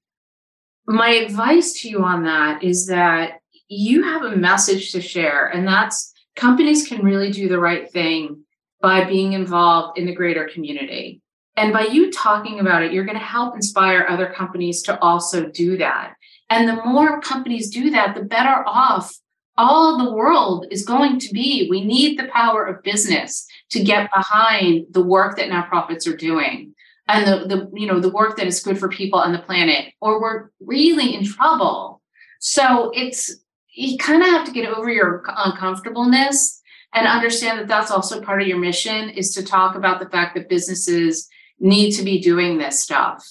my 0.88 1.10
advice 1.10 1.74
to 1.82 1.90
you 1.90 2.04
on 2.04 2.24
that 2.24 2.64
is 2.64 2.88
that 2.88 3.40
you 3.68 4.04
have 4.04 4.24
a 4.24 4.36
message 4.36 4.92
to 4.92 5.02
share 5.02 5.48
and 5.48 5.66
that's 5.66 6.14
companies 6.36 6.88
can 6.88 7.04
really 7.04 7.32
do 7.32 7.48
the 7.48 7.60
right 7.60 7.90
thing 7.92 8.44
by 8.82 9.06
being 9.06 9.34
involved 9.34 9.98
in 9.98 10.06
the 10.06 10.16
greater 10.16 10.50
community. 10.52 11.22
And 11.56 11.72
by 11.72 11.86
you 11.86 12.12
talking 12.12 12.60
about 12.60 12.84
it 12.84 12.92
you're 12.92 13.06
going 13.06 13.18
to 13.18 13.24
help 13.24 13.56
inspire 13.56 14.06
other 14.10 14.28
companies 14.28 14.82
to 14.84 15.00
also 15.00 15.50
do 15.50 15.78
that. 15.78 16.16
And 16.50 16.68
the 16.68 16.84
more 16.84 17.22
companies 17.22 17.70
do 17.70 17.92
that, 17.92 18.16
the 18.16 18.24
better 18.24 18.64
off 18.68 19.14
all 19.58 19.98
the 19.98 20.12
world 20.12 20.66
is 20.72 20.84
going 20.84 21.20
to 21.20 21.30
be. 21.34 21.68
We 21.70 21.84
need 21.84 22.18
the 22.18 22.28
power 22.30 22.66
of 22.66 22.84
business 22.84 23.46
to 23.70 23.84
get 23.84 24.10
behind 24.14 24.88
the 24.92 25.04
work 25.04 25.38
that 25.38 25.50
nonprofits 25.50 26.08
are 26.08 26.18
doing 26.18 26.74
and 27.08 27.28
the, 27.28 27.48
the 27.48 27.72
you 27.74 27.88
know 27.88 28.00
the 28.00 28.10
work 28.10 28.38
that 28.38 28.48
is 28.48 28.62
good 28.62 28.80
for 28.80 28.90
people 28.90 29.22
and 29.22 29.34
the 29.34 29.40
planet, 29.40 29.94
or 30.02 30.22
we're 30.22 30.50
really 30.60 31.14
in 31.14 31.26
trouble. 31.26 32.02
So 32.40 32.92
it's, 32.96 33.36
you 33.74 34.00
kind 34.00 34.24
of 34.24 34.30
have 34.30 34.46
to 34.48 34.52
get 34.52 34.68
over 34.68 34.90
your 34.90 35.24
uncomfortableness 35.28 36.60
and 36.94 37.08
understand 37.08 37.60
that 37.60 37.68
that's 37.68 37.92
also 37.92 38.20
part 38.20 38.42
of 38.42 38.48
your 38.48 38.58
mission 38.58 39.12
is 39.12 39.34
to 39.36 39.44
talk 39.44 39.76
about 39.76 40.00
the 40.00 40.10
fact 40.10 40.36
that 40.36 40.50
businesses 40.50 41.30
need 41.60 41.92
to 41.92 42.04
be 42.04 42.20
doing 42.20 42.58
this 42.58 42.82
stuff 42.82 43.24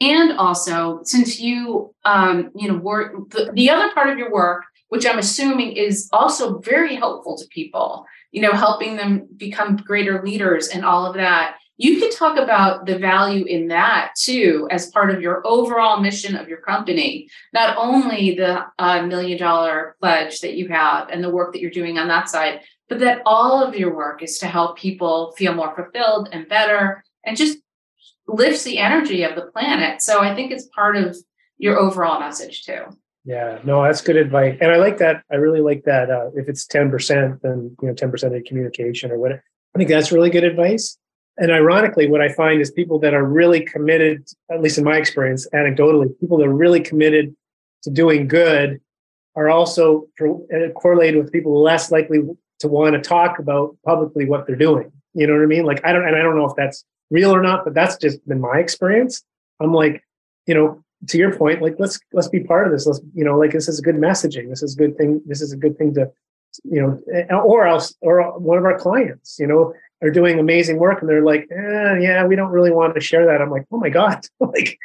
and 0.00 0.32
also 0.38 1.00
since 1.04 1.40
you 1.40 1.94
um, 2.04 2.50
you 2.54 2.68
know 2.68 2.78
work 2.78 3.30
the, 3.30 3.50
the 3.54 3.70
other 3.70 3.92
part 3.92 4.10
of 4.10 4.18
your 4.18 4.30
work 4.30 4.64
which 4.88 5.06
i'm 5.06 5.18
assuming 5.18 5.72
is 5.72 6.08
also 6.12 6.58
very 6.58 6.96
helpful 6.96 7.36
to 7.36 7.46
people 7.48 8.04
you 8.32 8.40
know 8.40 8.52
helping 8.52 8.96
them 8.96 9.26
become 9.36 9.76
greater 9.76 10.22
leaders 10.22 10.68
and 10.68 10.84
all 10.84 11.06
of 11.06 11.14
that 11.14 11.56
you 11.78 12.00
could 12.00 12.12
talk 12.12 12.38
about 12.38 12.86
the 12.86 12.98
value 12.98 13.44
in 13.44 13.68
that 13.68 14.12
too 14.16 14.66
as 14.70 14.90
part 14.90 15.10
of 15.10 15.20
your 15.20 15.46
overall 15.46 16.00
mission 16.00 16.34
of 16.34 16.48
your 16.48 16.60
company 16.60 17.28
not 17.52 17.76
only 17.76 18.34
the 18.34 18.64
uh, 18.78 19.04
million 19.06 19.38
dollar 19.38 19.96
pledge 20.00 20.40
that 20.40 20.54
you 20.54 20.68
have 20.68 21.08
and 21.10 21.22
the 21.22 21.30
work 21.30 21.52
that 21.52 21.60
you're 21.60 21.70
doing 21.70 21.98
on 21.98 22.08
that 22.08 22.28
side 22.28 22.60
but 22.88 23.00
that 23.00 23.22
all 23.26 23.62
of 23.62 23.74
your 23.74 23.94
work 23.94 24.22
is 24.22 24.38
to 24.38 24.46
help 24.46 24.78
people 24.78 25.32
feel 25.32 25.54
more 25.54 25.74
fulfilled 25.74 26.28
and 26.32 26.48
better 26.48 27.02
and 27.24 27.36
just 27.36 27.58
lifts 28.28 28.64
the 28.64 28.78
energy 28.78 29.22
of 29.22 29.34
the 29.34 29.42
planet. 29.42 30.02
So 30.02 30.20
I 30.20 30.34
think 30.34 30.52
it's 30.52 30.66
part 30.66 30.96
of 30.96 31.16
your 31.58 31.78
overall 31.78 32.20
message 32.20 32.64
too. 32.64 32.84
Yeah, 33.24 33.58
no, 33.64 33.82
that's 33.82 34.02
good 34.02 34.16
advice, 34.16 34.56
and 34.60 34.70
I 34.70 34.76
like 34.76 34.98
that. 34.98 35.24
I 35.32 35.34
really 35.34 35.60
like 35.60 35.82
that. 35.84 36.10
Uh, 36.10 36.30
if 36.36 36.48
it's 36.48 36.64
ten 36.64 36.92
percent, 36.92 37.42
then 37.42 37.76
you 37.82 37.88
know, 37.88 37.94
ten 37.94 38.08
percent 38.08 38.36
of 38.36 38.44
communication 38.44 39.10
or 39.10 39.18
whatever. 39.18 39.42
I 39.74 39.78
think 39.78 39.90
that's 39.90 40.12
really 40.12 40.30
good 40.30 40.44
advice. 40.44 40.96
And 41.38 41.50
ironically, 41.50 42.08
what 42.08 42.20
I 42.20 42.32
find 42.32 42.60
is 42.60 42.70
people 42.70 42.98
that 43.00 43.12
are 43.12 43.24
really 43.24 43.60
committed, 43.60 44.26
at 44.50 44.62
least 44.62 44.78
in 44.78 44.84
my 44.84 44.96
experience, 44.96 45.46
anecdotally, 45.52 46.18
people 46.18 46.38
that 46.38 46.46
are 46.46 46.54
really 46.54 46.80
committed 46.80 47.36
to 47.82 47.90
doing 47.90 48.26
good 48.26 48.80
are 49.34 49.48
also 49.48 50.08
correlated 50.74 51.22
with 51.22 51.30
people 51.30 51.60
less 51.60 51.90
likely 51.90 52.20
to 52.60 52.68
want 52.68 52.94
to 52.94 53.00
talk 53.02 53.38
about 53.38 53.76
publicly 53.84 54.24
what 54.24 54.46
they're 54.46 54.56
doing. 54.56 54.90
You 55.12 55.26
know 55.26 55.34
what 55.34 55.42
I 55.42 55.46
mean? 55.46 55.64
Like 55.64 55.84
I 55.84 55.92
don't, 55.92 56.06
and 56.06 56.16
I 56.16 56.22
don't 56.22 56.36
know 56.36 56.48
if 56.48 56.56
that's 56.56 56.84
real 57.10 57.34
or 57.34 57.42
not, 57.42 57.64
but 57.64 57.74
that's 57.74 57.96
just 57.96 58.26
been 58.26 58.40
my 58.40 58.58
experience. 58.58 59.22
I'm 59.60 59.74
like, 59.74 60.02
you 60.46 60.54
know, 60.54 60.82
to 61.08 61.18
your 61.18 61.36
point, 61.36 61.60
like 61.60 61.76
let's 61.78 62.00
let's 62.12 62.28
be 62.28 62.40
part 62.40 62.66
of 62.66 62.72
this. 62.72 62.86
Let's, 62.86 63.00
you 63.14 63.24
know, 63.24 63.38
like 63.38 63.52
this 63.52 63.68
is 63.68 63.80
good 63.82 63.96
messaging. 63.96 64.48
This 64.48 64.62
is 64.62 64.74
a 64.74 64.78
good 64.78 64.96
thing. 64.96 65.20
This 65.26 65.42
is 65.42 65.52
a 65.52 65.56
good 65.56 65.76
thing 65.76 65.92
to, 65.94 66.10
you 66.64 66.80
know, 66.80 67.38
or 67.40 67.66
else, 67.66 67.94
or 68.00 68.38
one 68.38 68.56
of 68.56 68.64
our 68.64 68.78
clients, 68.78 69.38
you 69.38 69.46
know, 69.46 69.74
are 70.02 70.10
doing 70.10 70.38
amazing 70.38 70.78
work, 70.78 71.00
and 71.00 71.08
they're 71.08 71.24
like, 71.24 71.48
eh, 71.50 71.98
yeah, 72.00 72.24
we 72.24 72.36
don't 72.36 72.50
really 72.50 72.70
want 72.70 72.94
to 72.94 73.00
share 73.00 73.26
that. 73.26 73.40
I'm 73.40 73.50
like, 73.50 73.64
oh 73.72 73.78
my 73.78 73.88
god, 73.88 74.26
like 74.40 74.78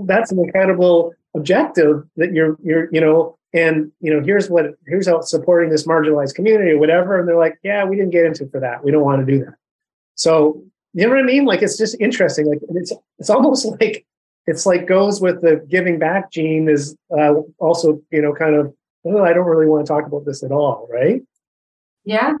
that's 0.00 0.30
an 0.30 0.38
incredible 0.38 1.14
objective 1.34 2.04
that 2.16 2.32
you're 2.32 2.56
you're 2.62 2.88
you 2.92 3.00
know 3.00 3.36
and 3.52 3.92
you 4.00 4.12
know 4.12 4.24
here's 4.24 4.48
what 4.48 4.66
here's 4.86 5.06
how 5.06 5.20
supporting 5.20 5.70
this 5.70 5.86
marginalized 5.86 6.34
community 6.34 6.70
or 6.70 6.78
whatever 6.78 7.18
and 7.18 7.28
they're 7.28 7.36
like 7.36 7.58
yeah 7.62 7.84
we 7.84 7.94
didn't 7.94 8.10
get 8.10 8.24
into 8.24 8.48
for 8.48 8.58
that 8.58 8.82
we 8.82 8.90
don't 8.90 9.02
want 9.02 9.20
to 9.20 9.30
do 9.30 9.44
that 9.44 9.54
so 10.14 10.62
you 10.96 11.02
know 11.02 11.10
what 11.10 11.18
I 11.18 11.24
mean? 11.24 11.44
Like 11.44 11.60
it's 11.60 11.76
just 11.76 11.94
interesting. 12.00 12.46
Like 12.46 12.60
it's 12.70 12.92
it's 13.18 13.30
almost 13.30 13.66
like 13.80 14.04
it's 14.46 14.64
like 14.66 14.86
goes 14.86 15.20
with 15.20 15.42
the 15.42 15.64
giving 15.68 15.98
back 15.98 16.32
gene 16.32 16.68
is 16.68 16.96
uh, 17.16 17.34
also 17.58 18.00
you 18.10 18.22
know 18.22 18.32
kind 18.32 18.56
of 18.56 18.74
oh, 19.04 19.22
I 19.22 19.32
don't 19.34 19.46
really 19.46 19.66
want 19.66 19.86
to 19.86 19.92
talk 19.92 20.06
about 20.06 20.24
this 20.24 20.42
at 20.42 20.50
all, 20.50 20.88
right? 20.90 21.22
Yeah, 22.04 22.32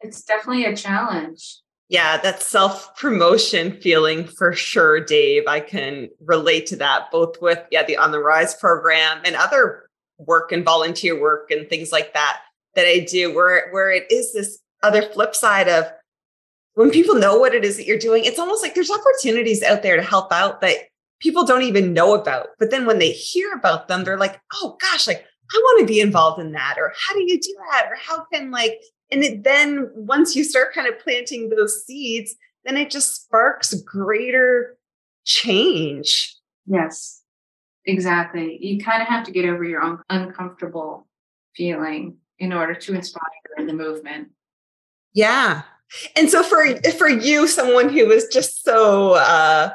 it's 0.00 0.22
definitely 0.22 0.64
a 0.64 0.76
challenge. 0.76 1.60
Yeah, 1.88 2.18
that 2.18 2.42
self 2.42 2.96
promotion 2.96 3.78
feeling 3.80 4.26
for 4.26 4.52
sure, 4.52 5.00
Dave. 5.00 5.44
I 5.46 5.60
can 5.60 6.08
relate 6.20 6.66
to 6.66 6.76
that 6.76 7.10
both 7.10 7.40
with 7.42 7.60
yeah 7.70 7.84
the 7.84 7.96
On 7.96 8.10
the 8.10 8.20
Rise 8.20 8.54
program 8.54 9.20
and 9.24 9.36
other 9.36 9.88
work 10.18 10.52
and 10.52 10.64
volunteer 10.64 11.20
work 11.20 11.50
and 11.50 11.68
things 11.68 11.92
like 11.92 12.14
that 12.14 12.40
that 12.74 12.86
I 12.86 13.00
do, 13.00 13.34
where 13.34 13.70
where 13.70 13.90
it 13.90 14.10
is 14.10 14.32
this 14.32 14.60
other 14.82 15.02
flip 15.02 15.34
side 15.34 15.68
of 15.68 15.84
when 16.74 16.90
people 16.90 17.14
know 17.14 17.38
what 17.38 17.54
it 17.54 17.64
is 17.64 17.76
that 17.76 17.86
you're 17.86 17.98
doing, 17.98 18.24
it's 18.24 18.38
almost 18.38 18.62
like 18.62 18.74
there's 18.74 18.90
opportunities 18.90 19.62
out 19.62 19.82
there 19.82 19.96
to 19.96 20.02
help 20.02 20.32
out 20.32 20.60
that 20.60 20.76
people 21.20 21.44
don't 21.44 21.62
even 21.62 21.92
know 21.92 22.14
about. 22.14 22.48
But 22.58 22.70
then 22.70 22.86
when 22.86 22.98
they 22.98 23.12
hear 23.12 23.52
about 23.52 23.88
them, 23.88 24.04
they're 24.04 24.18
like, 24.18 24.40
oh 24.54 24.76
gosh, 24.80 25.06
like 25.06 25.24
I 25.52 25.56
want 25.56 25.80
to 25.80 25.92
be 25.92 26.00
involved 26.00 26.40
in 26.40 26.52
that. 26.52 26.76
Or 26.78 26.92
how 26.98 27.14
do 27.14 27.22
you 27.22 27.38
do 27.40 27.54
that? 27.70 27.86
Or 27.90 27.96
how 27.96 28.24
can 28.32 28.50
like, 28.50 28.80
and 29.14 29.22
it 29.22 29.44
then 29.44 29.90
once 29.94 30.34
you 30.34 30.42
start 30.42 30.74
kind 30.74 30.88
of 30.88 30.98
planting 30.98 31.48
those 31.48 31.86
seeds, 31.86 32.34
then 32.64 32.76
it 32.76 32.90
just 32.90 33.14
sparks 33.14 33.72
greater 33.74 34.76
change. 35.24 36.34
Yes, 36.66 37.22
exactly. 37.84 38.58
You 38.60 38.82
kind 38.82 39.00
of 39.00 39.06
have 39.08 39.24
to 39.26 39.30
get 39.30 39.44
over 39.44 39.62
your 39.62 39.82
own 39.82 40.00
uncomfortable 40.10 41.06
feeling 41.54 42.16
in 42.40 42.52
order 42.52 42.74
to 42.74 42.94
inspire 42.94 43.22
the 43.56 43.72
movement. 43.72 44.30
Yeah, 45.12 45.62
and 46.16 46.28
so 46.28 46.42
for 46.42 46.66
for 46.98 47.08
you, 47.08 47.46
someone 47.46 47.88
who 47.88 48.10
is 48.10 48.26
just 48.32 48.64
so 48.64 49.12
uh, 49.12 49.70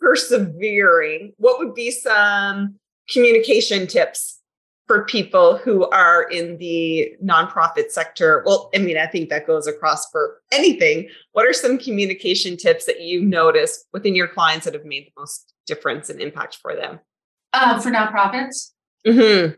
persevering, 0.00 1.32
what 1.38 1.58
would 1.58 1.74
be 1.74 1.90
some 1.90 2.76
communication 3.10 3.88
tips 3.88 4.40
for 4.86 5.04
people 5.04 5.56
who 5.56 5.88
are 5.90 6.22
in 6.30 6.58
the 6.58 7.12
nonprofit 7.22 7.90
sector? 7.90 8.42
Well, 8.46 8.70
I 8.74 8.78
mean, 8.78 8.96
I 8.96 9.06
think 9.06 9.28
that 9.30 9.46
goes 9.46 9.66
across 9.66 10.08
for 10.10 10.40
anything. 10.52 11.08
What 11.32 11.46
are 11.46 11.52
some 11.52 11.78
communication 11.78 12.56
tips 12.56 12.86
that 12.86 13.00
you 13.00 13.22
notice 13.22 13.84
within 13.92 14.14
your 14.14 14.28
clients 14.28 14.64
that 14.64 14.74
have 14.74 14.84
made 14.84 15.06
the 15.06 15.20
most 15.20 15.52
difference 15.66 16.08
and 16.08 16.20
impact 16.20 16.58
for 16.62 16.74
them? 16.74 17.00
Uh, 17.52 17.80
for 17.80 17.90
nonprofits, 17.90 18.72
mm-hmm. 19.06 19.54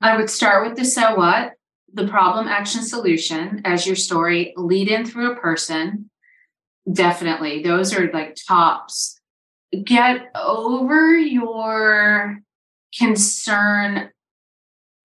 I 0.00 0.16
would 0.16 0.30
start 0.30 0.66
with 0.66 0.76
the 0.76 0.84
so 0.84 1.14
what 1.14 1.52
the 1.92 2.06
problem 2.08 2.48
action 2.48 2.82
solution 2.82 3.62
as 3.64 3.86
your 3.86 3.96
story 3.96 4.52
lead 4.56 4.88
in 4.88 5.06
through 5.06 5.32
a 5.32 5.36
person 5.36 6.10
definitely 6.92 7.62
those 7.62 7.94
are 7.94 8.10
like 8.12 8.36
tops 8.46 9.20
get 9.84 10.30
over 10.34 11.16
your 11.16 12.38
concern 12.96 14.10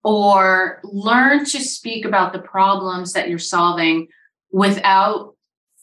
or 0.04 0.80
learn 0.84 1.44
to 1.44 1.60
speak 1.60 2.04
about 2.04 2.32
the 2.32 2.38
problems 2.38 3.12
that 3.12 3.28
you're 3.28 3.38
solving 3.38 4.08
without 4.50 5.34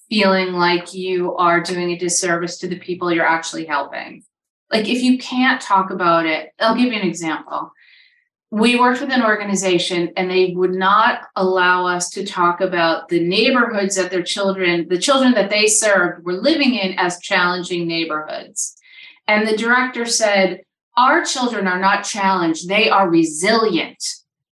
feeling 0.09 0.53
like 0.53 0.93
you 0.93 1.35
are 1.35 1.61
doing 1.61 1.91
a 1.91 1.97
disservice 1.97 2.57
to 2.57 2.67
the 2.67 2.79
people 2.79 3.11
you're 3.11 3.25
actually 3.25 3.65
helping 3.65 4.23
like 4.71 4.87
if 4.87 5.01
you 5.01 5.17
can't 5.17 5.61
talk 5.61 5.91
about 5.91 6.25
it 6.25 6.49
i'll 6.59 6.75
give 6.75 6.91
you 6.91 6.99
an 6.99 7.07
example 7.07 7.71
we 8.51 8.79
worked 8.79 9.01
with 9.01 9.11
an 9.11 9.23
organization 9.23 10.11
and 10.17 10.29
they 10.29 10.53
would 10.55 10.73
not 10.73 11.21
allow 11.35 11.85
us 11.85 12.09
to 12.11 12.25
talk 12.25 12.61
about 12.61 13.07
the 13.09 13.23
neighborhoods 13.23 13.95
that 13.95 14.09
their 14.09 14.23
children, 14.23 14.87
the 14.89 14.97
children 14.97 15.33
that 15.33 15.51
they 15.51 15.67
served, 15.67 16.25
were 16.25 16.33
living 16.33 16.73
in 16.73 16.97
as 16.97 17.19
challenging 17.19 17.87
neighborhoods. 17.87 18.75
And 19.27 19.47
the 19.47 19.55
director 19.55 20.05
said, 20.07 20.61
Our 20.99 21.23
children 21.23 21.65
are 21.65 21.79
not 21.79 22.03
challenged, 22.03 22.67
they 22.67 22.89
are 22.89 23.09
resilient. 23.09 24.03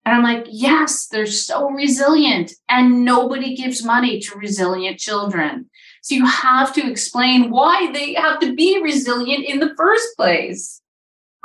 And 0.06 0.16
I'm 0.16 0.24
like, 0.24 0.48
Yes, 0.50 1.08
they're 1.08 1.26
so 1.26 1.70
resilient. 1.70 2.54
And 2.70 3.04
nobody 3.04 3.56
gives 3.56 3.84
money 3.84 4.20
to 4.22 4.38
resilient 4.38 5.00
children. 5.00 5.70
So 6.02 6.16
you 6.16 6.26
have 6.26 6.74
to 6.74 6.90
explain 6.90 7.52
why 7.52 7.92
they 7.92 8.14
have 8.14 8.40
to 8.40 8.56
be 8.56 8.82
resilient 8.82 9.46
in 9.46 9.60
the 9.60 9.74
first 9.78 10.08
place. 10.16 10.82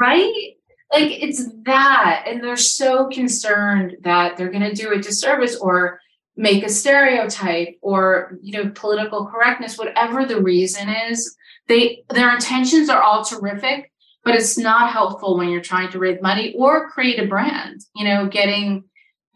Right? 0.01 0.55
like 0.95 1.23
it's 1.23 1.45
that 1.65 2.25
and 2.27 2.43
they're 2.43 2.57
so 2.57 3.09
concerned 3.09 3.97
that 4.03 4.37
they're 4.37 4.51
going 4.51 4.69
to 4.69 4.75
do 4.75 4.93
a 4.93 4.99
disservice 4.99 5.57
or 5.57 6.01
make 6.37 6.65
a 6.65 6.69
stereotype 6.69 7.77
or 7.81 8.39
you 8.43 8.53
know 8.53 8.71
political 8.75 9.27
correctness 9.27 9.79
whatever 9.79 10.25
the 10.25 10.41
reason 10.41 10.89
is 10.89 11.37
they 11.69 12.05
their 12.11 12.33
intentions 12.33 12.89
are 12.89 13.03
all 13.03 13.25
terrific 13.25 13.93
but 14.25 14.35
it's 14.35 14.57
not 14.57 14.91
helpful 14.91 15.37
when 15.37 15.49
you're 15.49 15.61
trying 15.61 15.91
to 15.91 15.99
raise 15.99 16.21
money 16.23 16.55
or 16.57 16.91
create 16.91 17.23
a 17.23 17.27
brand 17.27 17.81
you 17.95 18.05
know 18.05 18.27
getting 18.27 18.85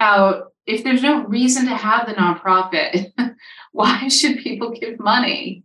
out 0.00 0.52
if 0.66 0.84
there's 0.84 1.02
no 1.02 1.24
reason 1.24 1.64
to 1.64 1.74
have 1.74 2.06
the 2.06 2.14
nonprofit 2.14 3.12
why 3.72 4.08
should 4.08 4.38
people 4.38 4.70
give 4.70 4.98
money 4.98 5.62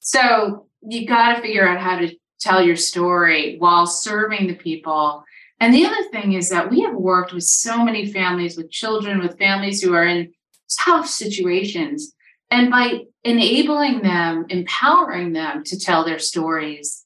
so 0.00 0.66
you 0.82 1.06
got 1.06 1.34
to 1.34 1.42
figure 1.42 1.68
out 1.68 1.80
how 1.80 1.98
to 1.98 2.14
tell 2.38 2.62
your 2.62 2.76
story 2.76 3.56
while 3.58 3.86
serving 3.86 4.46
the 4.46 4.54
people. 4.54 5.24
And 5.58 5.72
the 5.72 5.86
other 5.86 6.02
thing 6.10 6.34
is 6.34 6.50
that 6.50 6.70
we 6.70 6.80
have 6.82 6.94
worked 6.94 7.32
with 7.32 7.44
so 7.44 7.82
many 7.82 8.12
families, 8.12 8.56
with 8.56 8.70
children, 8.70 9.20
with 9.20 9.38
families 9.38 9.82
who 9.82 9.94
are 9.94 10.06
in 10.06 10.32
tough 10.78 11.08
situations. 11.08 12.12
And 12.50 12.70
by 12.70 13.04
enabling 13.24 14.02
them, 14.02 14.46
empowering 14.48 15.32
them 15.32 15.64
to 15.64 15.78
tell 15.78 16.04
their 16.04 16.18
stories, 16.18 17.04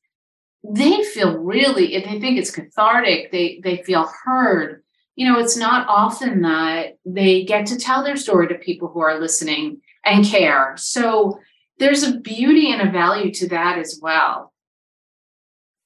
they 0.62 1.02
feel 1.04 1.38
really, 1.38 1.94
if 1.94 2.04
they 2.04 2.20
think 2.20 2.38
it's 2.38 2.50
cathartic, 2.50 3.32
they, 3.32 3.60
they 3.62 3.82
feel 3.82 4.10
heard. 4.24 4.82
You 5.16 5.30
know, 5.30 5.38
it's 5.38 5.56
not 5.56 5.88
often 5.88 6.42
that 6.42 6.98
they 7.04 7.44
get 7.44 7.66
to 7.66 7.78
tell 7.78 8.02
their 8.02 8.16
story 8.16 8.48
to 8.48 8.54
people 8.54 8.88
who 8.88 9.00
are 9.00 9.20
listening 9.20 9.80
and 10.04 10.24
care. 10.24 10.74
So 10.76 11.38
there's 11.78 12.02
a 12.02 12.18
beauty 12.18 12.72
and 12.72 12.88
a 12.88 12.90
value 12.90 13.32
to 13.34 13.48
that 13.48 13.78
as 13.78 13.98
well. 14.00 14.52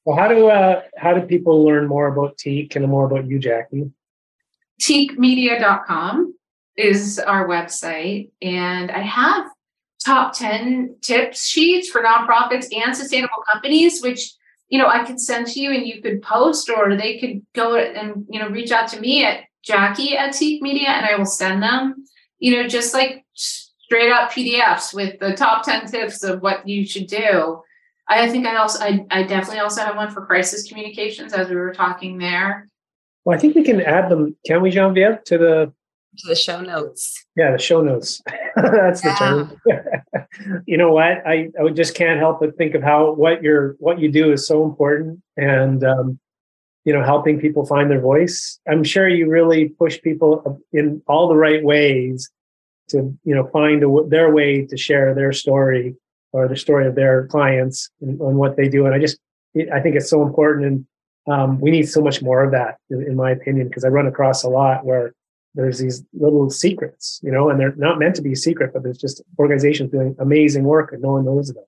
Well, 0.04 0.16
how 0.16 0.28
do 0.28 0.48
uh, 0.48 0.82
how 0.98 1.14
do 1.14 1.22
people 1.22 1.64
learn 1.64 1.86
more 1.86 2.08
about 2.08 2.36
Teak 2.36 2.76
and 2.76 2.86
more 2.86 3.06
about 3.06 3.26
you, 3.26 3.38
Jackie? 3.38 3.90
teakmedia.com 4.80 6.34
is 6.76 7.18
our 7.18 7.48
website. 7.48 8.30
And 8.42 8.90
I 8.90 9.00
have 9.00 9.46
top 10.04 10.34
10 10.34 10.96
tips 11.02 11.46
sheets 11.46 11.88
for 11.88 12.02
nonprofits 12.02 12.66
and 12.74 12.94
sustainable 12.94 13.42
companies, 13.50 14.02
which 14.02 14.32
you 14.68 14.78
know 14.78 14.88
I 14.88 15.04
could 15.04 15.20
send 15.20 15.46
to 15.48 15.60
you 15.60 15.72
and 15.72 15.86
you 15.86 16.02
could 16.02 16.22
post 16.22 16.70
or 16.70 16.96
they 16.96 17.18
could 17.18 17.44
go 17.54 17.76
and 17.76 18.26
you 18.28 18.40
know 18.40 18.48
reach 18.48 18.72
out 18.72 18.88
to 18.88 19.00
me 19.00 19.24
at 19.24 19.44
Jackie 19.64 20.16
at 20.16 20.34
Teak 20.34 20.62
Media 20.62 20.88
and 20.88 21.06
I 21.06 21.16
will 21.16 21.24
send 21.24 21.62
them, 21.62 22.04
you 22.38 22.54
know, 22.54 22.68
just 22.68 22.94
like 22.94 23.24
straight 23.34 24.12
up 24.12 24.30
PDFs 24.30 24.94
with 24.94 25.18
the 25.20 25.34
top 25.34 25.64
10 25.64 25.86
tips 25.86 26.22
of 26.22 26.42
what 26.42 26.68
you 26.68 26.86
should 26.86 27.06
do. 27.06 27.62
I 28.06 28.28
think 28.28 28.46
I 28.46 28.56
also 28.56 28.84
I, 28.84 29.06
I 29.10 29.22
definitely 29.22 29.60
also 29.60 29.80
have 29.80 29.96
one 29.96 30.10
for 30.10 30.26
crisis 30.26 30.68
communications 30.68 31.32
as 31.32 31.48
we 31.48 31.56
were 31.56 31.72
talking 31.72 32.18
there. 32.18 32.68
Well, 33.24 33.36
I 33.36 33.40
think 33.40 33.54
we 33.54 33.64
can 33.64 33.80
add 33.80 34.10
them, 34.10 34.36
can 34.44 34.60
we, 34.60 34.70
Genevieve, 34.70 35.24
to 35.24 35.38
the 35.38 35.72
to 36.18 36.28
the 36.28 36.34
show 36.34 36.60
notes. 36.60 37.24
Yeah, 37.36 37.52
the 37.52 37.58
show 37.58 37.82
notes. 37.82 38.22
That's 38.56 39.00
the 39.02 39.14
term. 39.18 39.60
you 40.66 40.76
know 40.76 40.92
what? 40.92 41.26
I, 41.26 41.50
I 41.60 41.70
just 41.70 41.94
can't 41.94 42.18
help 42.18 42.40
but 42.40 42.56
think 42.56 42.74
of 42.74 42.82
how 42.82 43.12
what 43.12 43.42
you're 43.42 43.76
what 43.78 43.98
you 43.98 44.10
do 44.10 44.32
is 44.32 44.46
so 44.46 44.64
important, 44.64 45.20
and 45.36 45.82
um, 45.84 46.18
you 46.84 46.92
know, 46.92 47.02
helping 47.02 47.40
people 47.40 47.66
find 47.66 47.90
their 47.90 48.00
voice. 48.00 48.58
I'm 48.68 48.84
sure 48.84 49.08
you 49.08 49.28
really 49.28 49.70
push 49.70 50.00
people 50.02 50.60
in 50.72 51.02
all 51.06 51.28
the 51.28 51.36
right 51.36 51.62
ways 51.64 52.30
to 52.88 53.16
you 53.24 53.34
know 53.34 53.48
find 53.52 53.82
a, 53.82 54.08
their 54.08 54.32
way 54.32 54.66
to 54.66 54.76
share 54.76 55.14
their 55.14 55.32
story 55.32 55.96
or 56.32 56.48
the 56.48 56.56
story 56.56 56.86
of 56.86 56.94
their 56.94 57.26
clients 57.28 57.88
and, 58.00 58.20
and 58.20 58.36
what 58.36 58.56
they 58.56 58.68
do. 58.68 58.86
And 58.86 58.94
I 58.94 58.98
just 58.98 59.18
I 59.72 59.80
think 59.80 59.96
it's 59.96 60.10
so 60.10 60.22
important, 60.22 60.66
and 60.66 60.86
um, 61.26 61.60
we 61.60 61.70
need 61.70 61.88
so 61.88 62.02
much 62.02 62.22
more 62.22 62.44
of 62.44 62.50
that, 62.52 62.76
in, 62.90 63.02
in 63.02 63.16
my 63.16 63.30
opinion, 63.30 63.68
because 63.68 63.84
I 63.84 63.88
run 63.88 64.06
across 64.06 64.44
a 64.44 64.48
lot 64.48 64.84
where 64.84 65.14
there's 65.54 65.78
these 65.78 66.04
little 66.12 66.50
secrets, 66.50 67.20
you 67.22 67.30
know, 67.30 67.48
and 67.48 67.60
they're 67.60 67.74
not 67.76 67.98
meant 67.98 68.16
to 68.16 68.22
be 68.22 68.32
a 68.32 68.36
secret, 68.36 68.72
but 68.72 68.82
there's 68.82 68.98
just 68.98 69.22
organizations 69.38 69.90
doing 69.90 70.16
amazing 70.18 70.64
work 70.64 70.92
and 70.92 71.02
no 71.02 71.12
one 71.12 71.24
knows 71.24 71.50
about. 71.50 71.64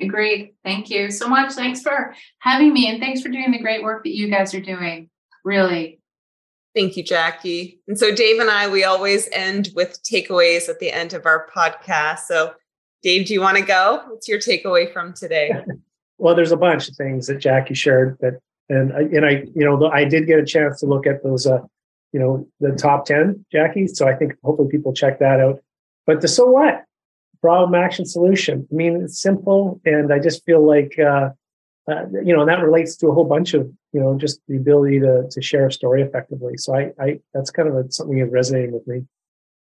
Agreed. 0.00 0.54
Thank 0.64 0.90
you 0.90 1.10
so 1.10 1.28
much. 1.28 1.52
Thanks 1.52 1.82
for 1.82 2.14
having 2.38 2.72
me 2.72 2.88
and 2.88 3.00
thanks 3.00 3.20
for 3.20 3.28
doing 3.28 3.52
the 3.52 3.58
great 3.58 3.82
work 3.82 4.04
that 4.04 4.16
you 4.16 4.28
guys 4.28 4.54
are 4.54 4.60
doing. 4.60 5.10
Really. 5.44 6.00
Thank 6.74 6.96
you, 6.96 7.02
Jackie. 7.02 7.80
And 7.86 7.98
so, 7.98 8.14
Dave 8.14 8.40
and 8.40 8.48
I, 8.48 8.68
we 8.68 8.84
always 8.84 9.28
end 9.32 9.68
with 9.74 10.02
takeaways 10.02 10.70
at 10.70 10.78
the 10.78 10.90
end 10.90 11.12
of 11.12 11.26
our 11.26 11.46
podcast. 11.54 12.20
So, 12.20 12.54
Dave, 13.02 13.26
do 13.26 13.34
you 13.34 13.42
want 13.42 13.58
to 13.58 13.62
go? 13.62 14.02
What's 14.08 14.26
your 14.26 14.38
takeaway 14.38 14.90
from 14.90 15.12
today? 15.12 15.52
well, 16.18 16.34
there's 16.34 16.52
a 16.52 16.56
bunch 16.56 16.88
of 16.88 16.96
things 16.96 17.26
that 17.26 17.38
Jackie 17.38 17.74
shared 17.74 18.16
that, 18.20 18.40
and 18.70 18.92
I, 18.94 19.00
and 19.00 19.26
I, 19.26 19.30
you 19.54 19.64
know, 19.66 19.90
I 19.90 20.04
did 20.04 20.26
get 20.26 20.38
a 20.38 20.46
chance 20.46 20.80
to 20.80 20.86
look 20.86 21.06
at 21.06 21.22
those 21.22 21.46
uh, 21.46 21.60
you 22.12 22.20
know, 22.20 22.46
the 22.60 22.72
top 22.72 23.06
10, 23.06 23.44
Jackie. 23.50 23.86
So 23.86 24.06
I 24.06 24.14
think 24.14 24.34
hopefully 24.44 24.68
people 24.70 24.92
check 24.92 25.18
that 25.18 25.40
out. 25.40 25.60
But 26.06 26.20
the 26.20 26.28
so 26.28 26.46
what? 26.46 26.84
Problem, 27.40 27.74
action, 27.74 28.04
solution. 28.04 28.68
I 28.70 28.74
mean, 28.74 29.02
it's 29.02 29.20
simple. 29.20 29.80
And 29.84 30.12
I 30.12 30.18
just 30.18 30.44
feel 30.44 30.64
like, 30.64 30.96
uh, 30.98 31.30
uh, 31.90 32.04
you 32.22 32.34
know, 32.34 32.40
and 32.40 32.48
that 32.48 32.62
relates 32.62 32.96
to 32.96 33.08
a 33.08 33.12
whole 33.12 33.24
bunch 33.24 33.54
of, 33.54 33.68
you 33.92 34.00
know, 34.00 34.16
just 34.16 34.40
the 34.46 34.56
ability 34.56 35.00
to, 35.00 35.26
to 35.28 35.42
share 35.42 35.66
a 35.66 35.72
story 35.72 36.02
effectively. 36.02 36.56
So 36.56 36.76
I, 36.76 36.92
I, 37.00 37.20
that's 37.34 37.50
kind 37.50 37.68
of 37.68 37.74
a, 37.74 37.90
something 37.90 38.18
that's 38.18 38.30
resonating 38.30 38.72
with 38.72 38.86
me. 38.86 39.04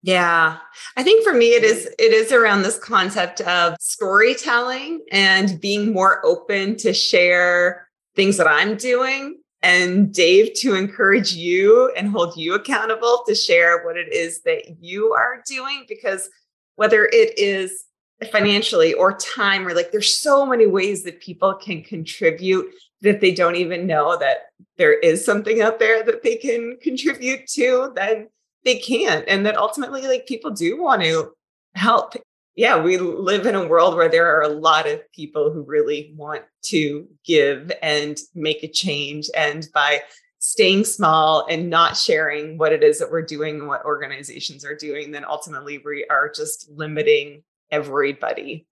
Yeah. 0.03 0.59
I 0.97 1.03
think 1.03 1.25
for 1.25 1.33
me 1.33 1.49
it 1.55 1.65
is 1.65 1.87
it 1.99 2.13
is 2.13 2.31
around 2.31 2.63
this 2.63 2.79
concept 2.79 3.41
of 3.41 3.77
storytelling 3.81 5.01
and 5.11 5.61
being 5.61 5.93
more 5.93 6.25
open 6.25 6.77
to 6.79 6.93
share 6.93 7.89
things 8.15 8.37
that 8.37 8.47
I'm 8.47 8.77
doing 8.77 9.39
and 9.63 10.13
Dave 10.13 10.55
to 10.55 10.75
encourage 10.75 11.33
you 11.33 11.93
and 11.97 12.09
hold 12.09 12.37
you 12.37 12.55
accountable 12.55 13.25
to 13.27 13.35
share 13.35 13.85
what 13.85 13.97
it 13.97 14.13
is 14.13 14.43
that 14.43 14.77
you 14.81 15.13
are 15.13 15.43
doing 15.47 15.85
because 15.89 16.29
whether 16.77 17.07
it 17.07 17.37
is 17.39 17.85
financially 18.31 18.95
or 18.95 19.17
time 19.17 19.67
or 19.67 19.75
like 19.75 19.93
there's 19.93 20.17
so 20.17 20.45
many 20.47 20.67
ways 20.67 21.05
that 21.05 21.21
people 21.21 21.55
can 21.55 21.83
contribute 21.83 22.67
that 23.01 23.21
they 23.21 23.33
don't 23.33 23.57
even 23.57 23.87
know 23.87 24.17
that 24.19 24.47
there 24.77 24.99
is 24.99 25.25
something 25.25 25.61
out 25.61 25.79
there 25.79 26.03
that 26.03 26.23
they 26.23 26.37
can 26.37 26.77
contribute 26.83 27.47
to 27.47 27.93
then 27.95 28.29
they 28.65 28.79
can't. 28.79 29.25
And 29.29 29.47
that 29.47 29.57
ultimately 29.57 30.03
like 30.03 30.27
people 30.27 30.51
do 30.51 30.81
want 30.81 31.03
to 31.03 31.33
help 31.75 32.15
yeah, 32.59 32.77
we 32.77 32.99
live 32.99 33.47
in 33.47 33.55
a 33.55 33.69
world 33.69 33.95
where 33.95 34.09
there 34.09 34.37
are 34.37 34.43
a 34.43 34.49
lot 34.49 34.89
of 34.89 35.01
people 35.13 35.53
who 35.53 35.63
really 35.63 36.13
want 36.17 36.43
to 36.61 37.07
give 37.25 37.71
and 37.83 38.19
make 38.35 38.65
a 38.65 38.69
change. 38.69 39.31
And 39.37 39.69
by 39.73 40.01
staying 40.41 40.83
small 40.83 41.47
and 41.49 41.71
not 41.71 41.97
sharing 41.97 42.59
what 42.59 42.73
it 42.73 42.83
is 42.83 42.99
that 42.99 43.13
we're 43.13 43.23
doing 43.23 43.61
and 43.61 43.69
what 43.69 43.85
organizations 43.85 44.65
are 44.65 44.75
doing, 44.75 45.13
then 45.13 45.25
ultimately 45.25 45.79
we 45.79 46.05
are 46.11 46.33
just 46.35 46.69
limiting 46.75 47.45
everybody. 47.71 48.67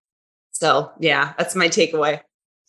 So, 0.51 0.91
yeah, 0.99 1.34
that's 1.39 1.55
my 1.55 1.68
takeaway. 1.68 2.20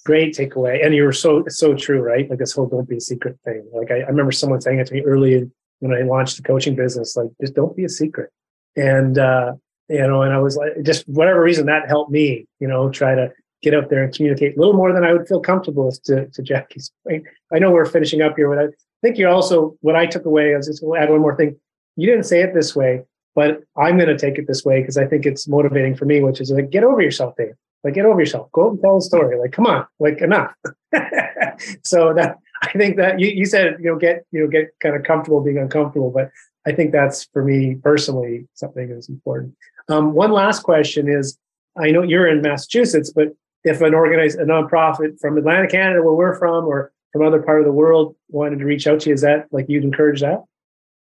Great 0.06 0.36
takeaway. 0.36 0.86
And 0.86 0.94
you 0.94 1.04
were 1.04 1.14
so, 1.14 1.44
so 1.48 1.74
true, 1.74 2.00
right? 2.00 2.30
Like 2.30 2.38
this 2.38 2.52
whole 2.52 2.68
don't 2.68 2.88
be 2.88 2.98
a 2.98 3.02
secret 3.02 3.40
thing. 3.44 3.68
Like 3.74 3.90
I, 3.90 4.02
I 4.02 4.08
remember 4.08 4.32
someone 4.32 4.62
saying 4.62 4.78
it 4.78 4.86
to 4.86 4.94
me 4.94 5.02
early 5.02 5.50
when 5.80 5.98
I 5.98 6.04
launched 6.04 6.38
the 6.38 6.44
coaching 6.44 6.76
business, 6.76 7.18
like 7.18 7.30
just 7.42 7.56
don't 7.56 7.76
be 7.76 7.86
a 7.86 7.90
secret. 7.90 8.30
And, 8.76 9.18
uh, 9.18 9.54
you 9.90 10.06
know, 10.06 10.22
and 10.22 10.34
I 10.34 10.40
was 10.40 10.58
like, 10.58 10.82
just 10.84 11.08
whatever 11.08 11.42
reason 11.42 11.66
that 11.68 11.88
helped 11.88 12.12
me, 12.12 12.46
you 12.60 12.68
know, 12.68 12.90
try 12.90 13.16
to 13.16 13.32
get 13.62 13.74
out 13.74 13.90
there 13.90 14.04
and 14.04 14.14
communicate 14.14 14.56
a 14.56 14.60
little 14.60 14.74
more 14.74 14.94
than 14.94 15.04
I 15.04 15.14
would 15.14 15.28
feel 15.28 15.40
comfortable 15.40 15.86
with 15.88 16.02
to, 16.04 16.28
to 16.28 16.42
Jackie's 16.42 16.92
point. 17.08 17.24
I 17.54 17.60
know 17.60 17.72
we're 17.72 17.86
finishing 17.86 18.22
up 18.22 18.36
here, 18.36 18.50
but 18.54 18.64
I 18.64 18.68
think 19.02 19.18
you're 19.18 19.30
also, 19.30 19.76
what 19.82 19.96
I 19.96 20.06
took 20.06 20.26
away, 20.26 20.54
I 20.54 20.58
was 20.58 20.68
just 20.68 20.82
going 20.82 21.00
to 21.00 21.04
add 21.04 21.10
one 21.10 21.22
more 21.22 21.36
thing. 21.36 21.56
You 21.96 22.08
didn't 22.08 22.26
say 22.26 22.42
it 22.42 22.54
this 22.54 22.76
way, 22.76 23.04
but 23.34 23.62
I'm 23.76 23.98
going 23.98 24.10
to 24.10 24.18
take 24.18 24.38
it 24.38 24.48
this 24.48 24.64
way 24.64 24.82
because 24.82 24.98
I 24.98 25.06
think 25.06 25.26
it's 25.26 25.48
motivating 25.48 25.96
for 25.96 26.06
me, 26.06 26.22
which 26.22 26.42
is 26.42 26.52
like, 26.52 26.70
get 26.70 26.84
over 26.84 27.02
yourself, 27.02 27.36
Dave. 27.38 27.56
Like, 27.84 27.94
get 27.94 28.06
over 28.06 28.20
yourself. 28.20 28.52
Go 28.52 28.66
out 28.66 28.72
and 28.72 28.82
tell 28.82 28.98
a 28.98 29.02
story. 29.02 29.40
Like, 29.40 29.52
come 29.52 29.66
on, 29.66 29.86
like 30.00 30.22
enough. 30.22 30.54
so 31.84 32.14
that 32.14 32.38
I 32.62 32.72
think 32.74 32.98
that 32.98 33.20
you, 33.20 33.28
you 33.30 33.46
said, 33.46 33.78
you 33.80 33.92
know, 33.92 33.96
get, 33.96 34.26
you 34.32 34.42
know, 34.42 34.48
get 34.48 34.70
kind 34.82 34.96
of 34.96 35.04
comfortable 35.04 35.42
being 35.42 35.58
uncomfortable, 35.58 36.12
but 36.12 36.32
I 36.68 36.74
think 36.74 36.92
that's 36.92 37.24
for 37.32 37.44
me 37.44 37.76
personally 37.76 38.48
something 38.54 38.90
that's 38.90 39.08
important. 39.08 39.56
Um, 39.88 40.14
one 40.14 40.32
last 40.32 40.64
question 40.64 41.08
is 41.08 41.38
I 41.78 41.92
know 41.92 42.04
you're 42.04 42.28
in 42.28 42.42
Massachusetts, 42.42 43.12
but 43.16 43.30
if 43.64 43.82
an 43.82 43.94
organized 43.94 44.38
a 44.38 44.46
nonprofit 44.46 45.20
from 45.20 45.38
Atlantic 45.38 45.72
Canada, 45.72 46.04
where 46.04 46.14
we're 46.14 46.38
from, 46.38 46.66
or 46.66 46.92
from 47.14 47.26
other 47.26 47.42
part 47.42 47.60
of 47.60 47.66
the 47.66 47.72
world 47.72 48.16
wanted 48.30 48.60
to 48.60 48.66
reach 48.66 48.86
out 48.86 49.00
to 49.02 49.10
you, 49.10 49.14
is 49.14 49.22
that 49.22 49.48
like 49.52 49.66
you'd 49.70 49.84
encourage 49.84 50.22
that? 50.22 50.44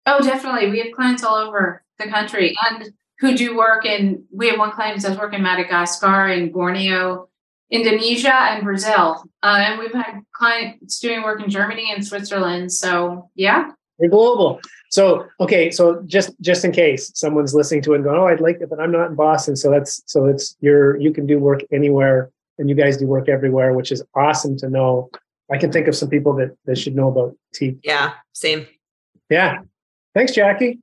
Oh, 0.06 0.20
definitely. 0.22 0.70
We 0.70 0.80
have 0.80 0.94
clients 0.94 1.24
all 1.24 1.36
over 1.36 1.84
the 2.00 2.08
country 2.08 2.56
and 2.70 2.92
who 3.20 3.36
do 3.36 3.58
work 3.58 3.86
in, 3.86 4.24
we 4.32 4.48
have 4.48 4.60
one 4.60 4.72
client 4.72 5.02
who 5.02 5.08
does 5.08 5.18
work 5.18 5.34
in 5.34 5.42
Madagascar 5.42 6.28
and 6.28 6.54
Borneo, 6.54 7.28
Indonesia, 7.72 8.34
and 8.34 8.64
Brazil. 8.64 9.24
Uh, 9.44 9.58
and 9.60 9.80
we've 9.80 9.94
had 9.94 10.22
clients 10.34 11.00
doing 11.00 11.24
work 11.24 11.42
in 11.42 11.50
Germany 11.50 11.92
and 11.94 12.06
Switzerland. 12.06 12.72
So, 12.72 13.30
yeah. 13.36 13.72
We're 13.98 14.10
global. 14.10 14.62
So 14.90 15.26
okay, 15.40 15.70
so 15.72 16.02
just 16.06 16.32
just 16.42 16.64
in 16.64 16.72
case 16.72 17.12
someone's 17.14 17.54
listening 17.54 17.82
to 17.84 17.94
it 17.94 17.98
and 17.98 18.04
going, 18.04 18.18
oh, 18.18 18.28
I'd 18.28 18.40
like 18.40 18.62
it, 18.62 18.70
but 18.70 18.80
I'm 18.80 18.92
not 18.92 19.10
in 19.10 19.16
Boston. 19.16 19.56
So 19.56 19.70
that's 19.70 20.02
so 20.06 20.26
it's 20.26 20.56
you're 20.62 20.98
you 20.98 21.12
can 21.12 21.26
do 21.26 21.40
work 21.40 21.62
anywhere, 21.72 22.32
and 22.58 22.70
you 22.70 22.76
guys 22.76 22.98
do 22.98 23.06
work 23.06 23.28
everywhere, 23.30 23.74
which 23.74 23.92
is 23.92 24.04
awesome 24.16 24.58
to 24.58 24.70
know. 24.70 25.10
I 25.52 25.58
can 25.58 25.72
think 25.72 25.88
of 25.88 25.96
some 25.96 26.10
people 26.10 26.34
that 26.36 26.56
that 26.66 26.78
should 26.78 26.96
know 26.96 27.10
about 27.10 27.36
Teak. 27.54 27.80
Yeah, 27.84 28.14
same. 28.34 28.66
Yeah. 29.30 29.60
Thanks, 30.14 30.34
Jackie. 30.34 30.80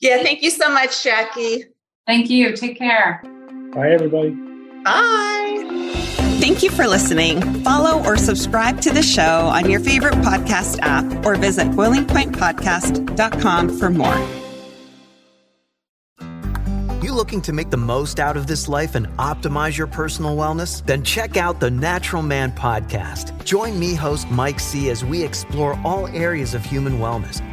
Yeah, 0.00 0.22
thank 0.22 0.42
you 0.42 0.50
so 0.50 0.68
much, 0.70 1.02
Jackie. 1.02 1.64
Thank 2.06 2.30
you. 2.30 2.56
Take 2.56 2.78
care. 2.78 3.22
Bye, 3.74 3.90
everybody. 3.90 4.30
Bye. 4.84 5.37
Thank 6.48 6.62
you 6.62 6.70
for 6.70 6.86
listening. 6.86 7.42
Follow 7.62 8.02
or 8.04 8.16
subscribe 8.16 8.80
to 8.80 8.90
the 8.90 9.02
show 9.02 9.50
on 9.52 9.68
your 9.68 9.80
favorite 9.80 10.14
podcast 10.14 10.78
app 10.80 11.26
or 11.26 11.34
visit 11.34 11.66
boilingpointpodcast.com 11.72 13.78
for 13.78 13.90
more. 13.90 14.16
You 17.02 17.12
looking 17.12 17.42
to 17.42 17.52
make 17.52 17.68
the 17.68 17.76
most 17.76 18.18
out 18.18 18.38
of 18.38 18.46
this 18.46 18.66
life 18.66 18.94
and 18.94 19.08
optimize 19.18 19.76
your 19.76 19.88
personal 19.88 20.38
wellness? 20.38 20.82
Then 20.86 21.04
check 21.04 21.36
out 21.36 21.60
the 21.60 21.70
Natural 21.70 22.22
Man 22.22 22.50
Podcast. 22.52 23.44
Join 23.44 23.78
me, 23.78 23.94
host 23.94 24.30
Mike 24.30 24.58
C., 24.58 24.88
as 24.88 25.04
we 25.04 25.22
explore 25.22 25.78
all 25.84 26.06
areas 26.06 26.54
of 26.54 26.64
human 26.64 26.94
wellness 26.94 27.42